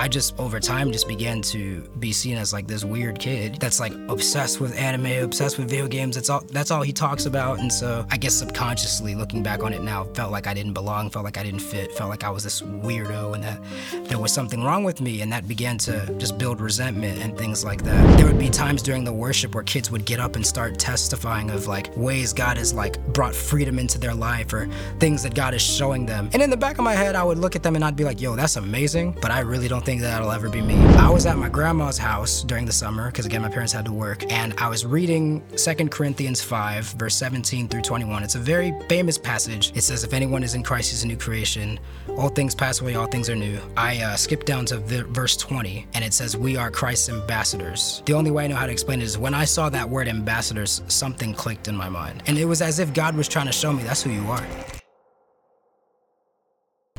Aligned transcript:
I 0.00 0.08
just 0.08 0.34
over 0.40 0.58
time 0.58 0.92
just 0.92 1.06
began 1.06 1.42
to 1.42 1.82
be 1.98 2.10
seen 2.10 2.38
as 2.38 2.54
like 2.54 2.66
this 2.66 2.84
weird 2.84 3.18
kid 3.18 3.56
that's 3.56 3.78
like 3.78 3.92
obsessed 4.08 4.58
with 4.58 4.74
anime, 4.78 5.22
obsessed 5.22 5.58
with 5.58 5.68
video 5.68 5.88
games. 5.88 6.14
That's 6.14 6.30
all 6.30 6.42
that's 6.50 6.70
all 6.70 6.80
he 6.80 6.90
talks 6.90 7.26
about. 7.26 7.58
And 7.58 7.70
so 7.70 8.06
I 8.10 8.16
guess 8.16 8.32
subconsciously 8.32 9.14
looking 9.14 9.42
back 9.42 9.62
on 9.62 9.74
it 9.74 9.82
now, 9.82 10.04
felt 10.14 10.32
like 10.32 10.46
I 10.46 10.54
didn't 10.54 10.72
belong, 10.72 11.10
felt 11.10 11.26
like 11.26 11.36
I 11.36 11.42
didn't 11.42 11.60
fit, 11.60 11.92
felt 11.92 12.08
like 12.08 12.24
I 12.24 12.30
was 12.30 12.44
this 12.44 12.62
weirdo 12.62 13.34
and 13.34 13.44
that 13.44 13.60
there 14.08 14.18
was 14.18 14.32
something 14.32 14.64
wrong 14.64 14.84
with 14.84 15.02
me. 15.02 15.20
And 15.20 15.30
that 15.32 15.46
began 15.46 15.76
to 15.80 16.14
just 16.16 16.38
build 16.38 16.62
resentment 16.62 17.20
and 17.20 17.36
things 17.36 17.62
like 17.62 17.84
that. 17.84 18.16
There 18.16 18.24
would 18.24 18.38
be 18.38 18.48
times 18.48 18.80
during 18.80 19.04
the 19.04 19.12
worship 19.12 19.54
where 19.54 19.64
kids 19.64 19.90
would 19.90 20.06
get 20.06 20.18
up 20.18 20.34
and 20.34 20.46
start 20.46 20.78
testifying 20.78 21.50
of 21.50 21.66
like 21.66 21.94
ways 21.94 22.32
God 22.32 22.56
has 22.56 22.72
like 22.72 22.98
brought 23.12 23.34
freedom 23.34 23.78
into 23.78 23.98
their 23.98 24.14
life 24.14 24.50
or 24.54 24.66
things 24.98 25.22
that 25.24 25.34
God 25.34 25.52
is 25.52 25.60
showing 25.60 26.06
them. 26.06 26.30
And 26.32 26.40
in 26.40 26.48
the 26.48 26.56
back 26.56 26.78
of 26.78 26.84
my 26.84 26.94
head, 26.94 27.16
I 27.16 27.22
would 27.22 27.36
look 27.36 27.54
at 27.54 27.62
them 27.62 27.76
and 27.76 27.84
I'd 27.84 27.96
be 27.96 28.04
like, 28.04 28.18
yo, 28.18 28.34
that's 28.34 28.56
amazing, 28.56 29.18
but 29.20 29.30
I 29.30 29.40
really 29.40 29.68
don't 29.68 29.84
think 29.84 29.89
that'll 29.98 30.30
ever 30.30 30.50
be 30.50 30.60
me. 30.60 30.76
I 30.96 31.08
was 31.08 31.24
at 31.24 31.38
my 31.38 31.48
grandma's 31.48 31.96
house 31.96 32.42
during 32.42 32.66
the 32.66 32.72
summer, 32.72 33.06
because 33.06 33.26
again, 33.26 33.42
my 33.42 33.48
parents 33.48 33.72
had 33.72 33.86
to 33.86 33.92
work, 33.92 34.30
and 34.30 34.54
I 34.58 34.68
was 34.68 34.84
reading 34.86 35.42
2 35.56 35.88
Corinthians 35.88 36.42
5, 36.42 36.84
verse 36.98 37.14
17 37.14 37.66
through 37.66 37.80
21. 37.80 38.22
It's 38.22 38.34
a 38.34 38.38
very 38.38 38.72
famous 38.88 39.16
passage. 39.16 39.72
It 39.74 39.80
says, 39.80 40.04
If 40.04 40.12
anyone 40.12 40.42
is 40.42 40.54
in 40.54 40.62
Christ, 40.62 40.90
he's 40.90 41.02
a 41.02 41.06
new 41.06 41.16
creation. 41.16 41.80
All 42.18 42.28
things 42.28 42.54
pass 42.54 42.82
away, 42.82 42.94
all 42.94 43.06
things 43.06 43.30
are 43.30 43.34
new. 43.34 43.58
I 43.76 44.02
uh, 44.02 44.16
skipped 44.16 44.46
down 44.46 44.66
to 44.66 44.76
v- 44.76 45.02
verse 45.08 45.36
20, 45.36 45.86
and 45.94 46.04
it 46.04 46.12
says, 46.12 46.36
We 46.36 46.58
are 46.58 46.70
Christ's 46.70 47.08
ambassadors. 47.08 48.02
The 48.04 48.12
only 48.12 48.30
way 48.30 48.44
I 48.44 48.46
know 48.48 48.56
how 48.56 48.66
to 48.66 48.72
explain 48.72 49.00
it 49.00 49.04
is 49.04 49.16
when 49.16 49.32
I 49.32 49.46
saw 49.46 49.70
that 49.70 49.88
word 49.88 50.06
ambassadors, 50.06 50.82
something 50.88 51.32
clicked 51.32 51.68
in 51.68 51.74
my 51.74 51.88
mind. 51.88 52.22
And 52.26 52.38
it 52.38 52.44
was 52.44 52.62
as 52.62 52.78
if 52.78 52.92
God 52.92 53.16
was 53.16 53.28
trying 53.28 53.46
to 53.46 53.52
show 53.52 53.72
me 53.72 53.82
that's 53.82 54.02
who 54.02 54.10
you 54.10 54.30
are. 54.30 54.46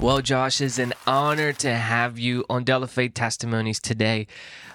Well, 0.01 0.19
Josh, 0.23 0.61
it's 0.61 0.79
an 0.79 0.93
honor 1.05 1.53
to 1.53 1.75
have 1.75 2.17
you 2.17 2.43
on 2.49 2.65
Delafé 2.65 3.13
Testimonies 3.13 3.79
today. 3.79 4.25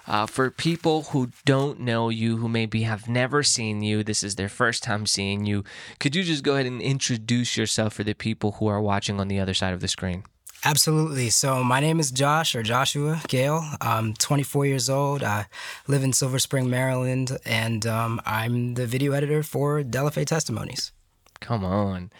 Uh, 0.06 0.24
for 0.24 0.52
people 0.52 1.02
who 1.02 1.30
don't 1.44 1.80
know 1.80 2.10
you, 2.10 2.36
who 2.36 2.48
maybe 2.48 2.83
have 2.83 3.08
never 3.08 3.42
seen 3.42 3.83
you, 3.83 4.05
this 4.05 4.22
is 4.22 4.36
their 4.36 4.48
first 4.48 4.84
time 4.84 5.05
seeing 5.05 5.44
you. 5.44 5.64
Could 5.98 6.14
you 6.14 6.22
just 6.22 6.44
go 6.44 6.55
ahead 6.55 6.66
and 6.66 6.80
introduce 6.80 7.56
yourself 7.56 7.94
for 7.94 8.05
the 8.05 8.14
people 8.14 8.52
who 8.52 8.68
are 8.68 8.80
watching 8.80 9.18
on 9.18 9.27
the 9.27 9.41
other 9.41 9.52
side 9.52 9.74
of 9.74 9.80
the 9.80 9.88
screen? 9.88 10.22
Absolutely. 10.64 11.30
So 11.30 11.64
my 11.64 11.80
name 11.80 11.98
is 11.98 12.12
Josh 12.12 12.55
or 12.55 12.62
Joshua 12.62 13.20
Gayle. 13.27 13.68
I'm 13.80 14.14
24 14.14 14.66
years 14.66 14.88
old. 14.88 15.24
I 15.24 15.46
live 15.88 16.05
in 16.05 16.12
Silver 16.12 16.38
Spring, 16.38 16.70
Maryland, 16.70 17.36
and 17.44 17.84
um, 17.84 18.20
I'm 18.24 18.74
the 18.74 18.86
video 18.86 19.11
editor 19.11 19.42
for 19.42 19.83
Delafé 19.83 20.24
Testimonies. 20.24 20.92
Come 21.40 21.64
on. 21.64 22.12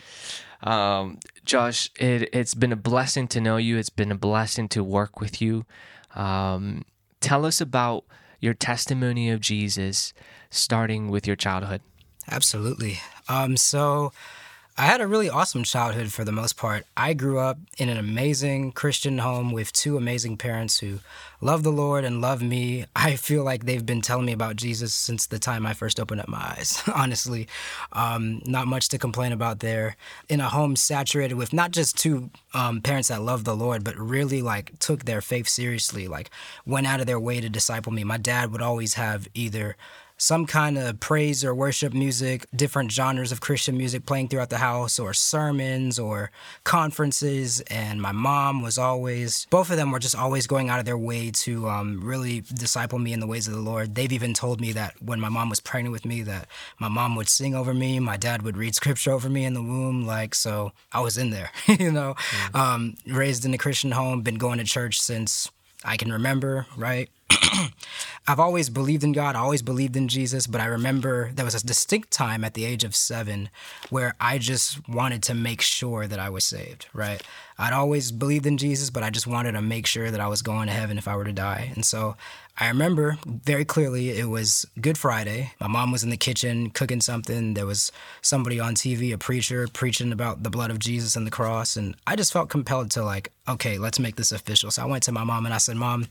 Um, 0.63 1.19
Josh, 1.45 1.91
it, 1.99 2.31
it's 2.33 2.55
been 2.55 2.73
a 2.73 2.77
blessing 2.77 3.29
to 3.29 3.41
know 3.41 3.57
you. 3.57 3.79
It's 3.79 3.91
been 3.91 4.11
a 4.11 4.17
blessing 4.17 4.69
to 4.71 4.83
work 4.83 5.21
with 5.21 5.41
you. 5.41 5.65
Um, 6.15 6.85
tell 7.21 7.45
us 7.45 7.61
about 7.61 8.05
your 8.41 8.55
testimony 8.55 9.31
of 9.31 9.41
Jesus, 9.41 10.13
starting 10.51 11.09
with 11.11 11.27
your 11.27 11.37
childhood. 11.37 11.83
Absolutely. 12.31 12.99
Um, 13.29 13.57
so, 13.57 14.13
I 14.79 14.85
had 14.85 15.01
a 15.01 15.07
really 15.07 15.31
awesome 15.31 15.65
childhood 15.65 16.13
for 16.13 16.23
the 16.23 16.33
most 16.33 16.59
part. 16.59 16.85
I 16.99 17.15
grew 17.15 17.39
up 17.39 17.57
in 17.79 17.89
an 17.89 17.97
amazing 17.97 18.73
Christian 18.73 19.17
home 19.17 19.51
with 19.51 19.73
two 19.73 19.97
amazing 19.97 20.37
parents 20.37 20.81
who 20.81 20.99
love 21.41 21.63
the 21.63 21.73
Lord 21.73 22.05
and 22.05 22.21
love 22.21 22.43
me. 22.43 22.85
I 22.97 23.17
feel 23.17 23.43
like 23.43 23.65
they've 23.65 23.87
been 23.87 24.03
telling 24.03 24.27
me 24.27 24.33
about 24.33 24.57
Jesus 24.57 24.93
since 24.93 25.25
the 25.25 25.39
time 25.39 25.65
I 25.65 25.73
first 25.73 25.99
opened 25.99 26.21
up 26.21 26.29
my 26.29 26.57
eyes, 26.59 26.83
honestly. 26.95 27.49
Um, 27.95 28.43
not 28.45 28.67
much 28.67 28.91
to 28.91 28.99
complain 28.99 29.33
about 29.33 29.61
there. 29.61 29.97
In 30.29 30.41
a 30.41 30.51
home 30.51 30.77
saturated 30.77 31.37
with 31.37 31.55
not 31.55 31.71
just 31.71 31.97
two 31.97 32.29
um, 32.53 32.83
parents 32.83 33.09
that 33.09 33.23
love 33.23 33.45
the 33.45 33.57
Lord, 33.57 33.83
but 33.83 33.97
really 33.97 34.43
like 34.43 34.79
took 34.79 35.07
their 35.07 35.23
faith 35.23 35.49
seriously, 35.49 36.07
like 36.07 36.31
went 36.67 36.87
out 36.87 37.01
of 37.01 37.07
their 37.07 37.21
way 37.21 37.41
to 37.41 37.49
disciple 37.49 37.95
me. 37.95 38.05
My 38.05 38.19
dad 38.19 38.53
would 38.53 38.61
always 38.61 38.93
have 38.95 39.27
either 39.33 39.75
some 40.19 40.47
kind 40.47 40.79
of 40.79 40.99
praise 41.01 41.45
or 41.45 41.55
worship 41.55 41.93
music, 41.93 42.47
different 42.55 42.91
genres 42.91 43.33
of 43.33 43.41
Christian 43.41 43.77
music 43.77 44.07
playing 44.07 44.29
throughout 44.29 44.51
the 44.51 44.59
house, 44.59 44.99
or 44.99 45.13
sermons 45.13 45.99
or 45.99 46.31
conferences. 46.65 47.61
And 47.63 48.01
my 48.01 48.13
mom 48.13 48.63
was 48.63 48.79
always, 48.79 49.47
both 49.51 49.71
of 49.71 49.77
them 49.77 49.91
were 49.91 49.99
just 49.99 50.17
always 50.17 50.47
going 50.47 50.71
out 50.71 50.79
of 50.79 50.85
their 50.85 50.99
way 50.99 51.31
to 51.31 51.69
um, 51.69 52.01
really 52.03 52.41
disciple 52.41 52.99
me 52.99 53.13
in 53.13 53.21
the 53.21 53.27
ways 53.27 53.47
of 53.47 53.55
the 53.55 53.61
Lord. 53.61 53.95
They've 53.95 54.13
even 54.13 54.35
told 54.35 54.61
me 54.61 54.73
that 54.73 54.95
when 55.03 55.21
my 55.21 55.29
mom 55.29 55.51
was 55.51 55.61
pregnant 55.61 55.93
with 55.93 56.05
me, 56.05 56.23
that 56.23 56.49
my 56.79 56.89
mom 56.89 57.17
would 57.17 57.29
sing 57.29 57.55
over 57.55 57.75
me, 57.75 58.01
my 58.01 58.17
dad 58.17 58.43
would 58.43 58.57
read 58.57 58.75
scripture 58.75 59.13
over 59.13 59.29
me 59.29 59.45
in 59.45 59.55
the 59.55 59.63
womb. 59.63 60.07
Like, 60.07 60.35
so 60.35 60.73
I 60.93 61.01
was 61.01 61.19
in 61.19 61.31
there, 61.31 61.51
you 61.67 61.93
know, 61.93 62.15
mm-hmm. 62.15 62.57
um, 62.57 62.95
raised 63.07 63.45
in 63.45 63.55
a 63.55 63.59
Christian 63.59 63.91
home, 63.93 64.23
been 64.23 64.37
going 64.37 64.59
to 64.59 64.65
church 64.65 65.01
since 65.01 65.51
I 65.85 65.97
can 65.97 66.13
remember, 66.13 66.67
right? 66.77 67.09
I've 68.29 68.41
always 68.41 68.69
believed 68.71 69.05
in 69.05 69.13
God, 69.13 69.37
I 69.37 69.41
always 69.41 69.63
believed 69.63 69.97
in 69.97 70.09
Jesus, 70.09 70.47
but 70.47 70.61
I 70.61 70.67
remember 70.67 71.31
there 71.33 71.45
was 71.45 71.55
a 71.55 71.65
distinct 71.65 72.11
time 72.11 72.45
at 72.45 72.55
the 72.55 72.65
age 72.65 72.83
of 72.83 72.97
seven 72.97 73.51
where 73.89 74.15
I 74.21 74.39
just 74.39 74.89
wanted 74.89 75.23
to 75.25 75.35
make 75.35 75.61
sure 75.61 76.07
that 76.07 76.19
I 76.19 76.29
was 76.29 76.45
saved, 76.45 76.87
right? 76.93 77.23
I'd 77.59 77.73
always 77.73 78.13
believed 78.13 78.47
in 78.47 78.59
Jesus, 78.59 78.91
but 78.91 79.03
I 79.03 79.11
just 79.11 79.27
wanted 79.27 79.53
to 79.53 79.63
make 79.63 79.87
sure 79.87 80.11
that 80.11 80.21
I 80.21 80.27
was 80.29 80.43
going 80.43 80.67
to 80.67 80.73
heaven 80.73 80.99
if 80.99 81.09
I 81.09 81.17
were 81.17 81.25
to 81.25 81.33
die. 81.33 81.73
And 81.75 81.85
so 81.85 82.17
I 82.59 82.69
remember 82.69 83.19
very 83.27 83.65
clearly 83.65 84.11
it 84.11 84.29
was 84.29 84.67
Good 84.81 84.99
Friday. 84.99 85.53
My 85.61 85.69
mom 85.69 85.93
was 85.93 86.03
in 86.03 86.11
the 86.11 86.17
kitchen 86.17 86.71
cooking 86.71 87.01
something. 87.01 87.55
There 87.55 87.67
was 87.67 87.93
somebody 88.23 88.59
on 88.59 88.75
TV, 88.75 89.13
a 89.13 89.19
preacher, 89.19 89.69
preaching 89.73 90.13
about 90.13 90.43
the 90.43 90.51
blood 90.51 90.71
of 90.71 90.79
Jesus 90.79 91.17
and 91.17 91.27
the 91.27 91.31
cross. 91.31 91.77
And 91.77 91.97
I 92.07 92.17
just 92.17 92.33
felt 92.33 92.51
compelled 92.51 92.91
to, 92.93 93.05
like, 93.05 93.33
okay, 93.49 93.79
let's 93.79 93.99
make 93.99 94.17
this 94.17 94.33
official. 94.33 94.71
So 94.71 94.83
I 94.83 94.87
went 94.87 95.03
to 95.05 95.13
my 95.13 95.25
mom 95.25 95.47
and 95.47 95.55
I 95.55 95.59
said, 95.59 95.77
Mom, 95.77 96.07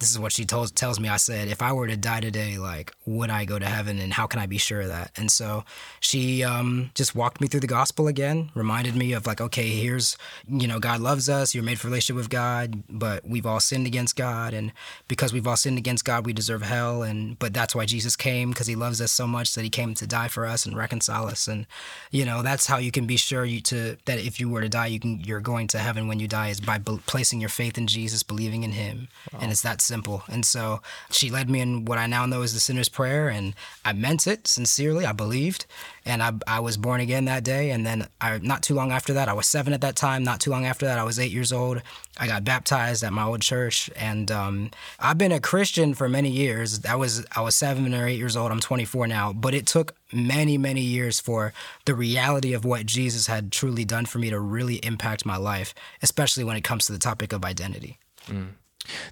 this 0.00 0.10
is 0.10 0.18
what 0.18 0.32
she 0.32 0.44
told, 0.44 0.74
tells 0.74 0.98
me. 0.98 1.08
I 1.08 1.16
said, 1.16 1.48
if 1.48 1.62
I 1.62 1.72
were 1.72 1.86
to 1.86 1.96
die 1.96 2.20
today, 2.20 2.58
like, 2.58 2.94
would 3.06 3.30
I 3.30 3.44
go 3.44 3.58
to 3.58 3.66
heaven 3.66 3.98
and 3.98 4.12
how 4.12 4.26
can 4.26 4.40
I 4.40 4.46
be 4.46 4.58
sure 4.58 4.82
of 4.82 4.88
that? 4.88 5.12
And 5.16 5.30
so 5.30 5.64
she 6.00 6.42
um, 6.44 6.90
just 6.94 7.14
walked 7.14 7.40
me 7.40 7.48
through 7.48 7.60
the 7.60 7.66
gospel 7.66 8.08
again, 8.08 8.50
reminded 8.54 8.96
me 8.96 9.12
of, 9.12 9.26
like, 9.26 9.40
okay, 9.40 9.68
here's, 9.68 10.16
you 10.48 10.66
know, 10.66 10.78
God 10.78 11.00
loves 11.00 11.28
us. 11.28 11.54
You're 11.54 11.64
made 11.64 11.78
for 11.78 11.88
relationship 11.88 12.16
with 12.16 12.30
God, 12.30 12.82
but 12.88 13.26
we've 13.26 13.46
all 13.46 13.60
sinned 13.60 13.86
against 13.86 14.16
God. 14.16 14.54
And 14.54 14.72
because 15.08 15.32
we've 15.32 15.46
all 15.46 15.56
sinned 15.56 15.78
against 15.78 16.04
God, 16.04 16.24
we 16.26 16.32
deserve 16.32 16.62
hell. 16.62 17.02
And 17.02 17.38
but 17.38 17.52
that's 17.52 17.74
why 17.74 17.84
Jesus 17.86 18.16
came 18.16 18.50
because 18.50 18.66
He 18.66 18.76
loves 18.76 19.00
us 19.00 19.12
so 19.12 19.26
much 19.26 19.54
that 19.54 19.62
He 19.62 19.70
came 19.70 19.94
to 19.94 20.06
die 20.06 20.28
for 20.28 20.46
us 20.46 20.66
and 20.66 20.76
reconcile 20.76 21.26
us. 21.26 21.48
And 21.48 21.66
you 22.10 22.24
know 22.24 22.42
that's 22.42 22.66
how 22.66 22.78
you 22.78 22.90
can 22.90 23.06
be 23.06 23.16
sure 23.16 23.44
you 23.44 23.60
to 23.62 23.96
that 24.04 24.18
if 24.18 24.40
you 24.40 24.48
were 24.48 24.60
to 24.60 24.68
die, 24.68 24.86
you 24.86 25.00
can 25.00 25.20
you're 25.20 25.40
going 25.40 25.66
to 25.68 25.78
heaven 25.78 26.08
when 26.08 26.20
you 26.20 26.28
die 26.28 26.48
is 26.48 26.60
by 26.60 26.77
be- 26.78 27.00
placing 27.06 27.40
your 27.40 27.48
faith 27.48 27.78
in 27.78 27.86
Jesus, 27.86 28.22
believing 28.22 28.62
in 28.62 28.72
Him, 28.72 29.08
wow. 29.32 29.40
and 29.42 29.50
it's 29.50 29.62
that 29.62 29.80
simple. 29.80 30.22
And 30.28 30.44
so 30.44 30.80
she 31.10 31.30
led 31.30 31.50
me 31.50 31.60
in 31.60 31.84
what 31.84 31.98
I 31.98 32.06
now 32.06 32.26
know 32.26 32.42
is 32.42 32.54
the 32.54 32.60
sinner's 32.60 32.88
prayer, 32.88 33.28
and 33.28 33.54
I 33.84 33.92
meant 33.92 34.26
it 34.26 34.46
sincerely. 34.46 35.04
I 35.04 35.12
believed, 35.12 35.66
and 36.08 36.22
I, 36.22 36.32
I 36.46 36.60
was 36.60 36.78
born 36.78 37.00
again 37.00 37.26
that 37.26 37.44
day. 37.44 37.70
And 37.70 37.86
then 37.86 38.08
I, 38.20 38.38
not 38.38 38.62
too 38.62 38.74
long 38.74 38.90
after 38.90 39.12
that, 39.12 39.28
I 39.28 39.34
was 39.34 39.46
seven 39.46 39.72
at 39.74 39.82
that 39.82 39.94
time. 39.94 40.24
Not 40.24 40.40
too 40.40 40.50
long 40.50 40.64
after 40.64 40.86
that, 40.86 40.98
I 40.98 41.04
was 41.04 41.18
eight 41.18 41.30
years 41.30 41.52
old. 41.52 41.82
I 42.18 42.26
got 42.26 42.44
baptized 42.44 43.04
at 43.04 43.12
my 43.12 43.24
old 43.24 43.42
church, 43.42 43.90
and 43.94 44.30
um, 44.32 44.70
I've 44.98 45.18
been 45.18 45.30
a 45.30 45.38
Christian 45.38 45.94
for 45.94 46.08
many 46.08 46.30
years. 46.30 46.84
I 46.84 46.96
was 46.96 47.24
I 47.36 47.42
was 47.42 47.54
seven 47.54 47.94
or 47.94 48.08
eight 48.08 48.18
years 48.18 48.36
old. 48.36 48.50
I'm 48.50 48.58
24 48.58 49.06
now, 49.06 49.32
but 49.32 49.54
it 49.54 49.66
took 49.66 49.94
many 50.12 50.58
many 50.58 50.80
years 50.80 51.20
for 51.20 51.52
the 51.84 51.94
reality 51.94 52.54
of 52.54 52.64
what 52.64 52.86
Jesus 52.86 53.26
had 53.26 53.52
truly 53.52 53.84
done 53.84 54.06
for 54.06 54.18
me 54.18 54.30
to 54.30 54.40
really 54.40 54.76
impact 54.76 55.26
my 55.26 55.36
life, 55.36 55.74
especially 56.02 56.42
when 56.42 56.56
it 56.56 56.64
comes 56.64 56.86
to 56.86 56.92
the 56.92 56.98
topic 56.98 57.32
of 57.32 57.44
identity. 57.44 57.98
Mm. 58.26 58.54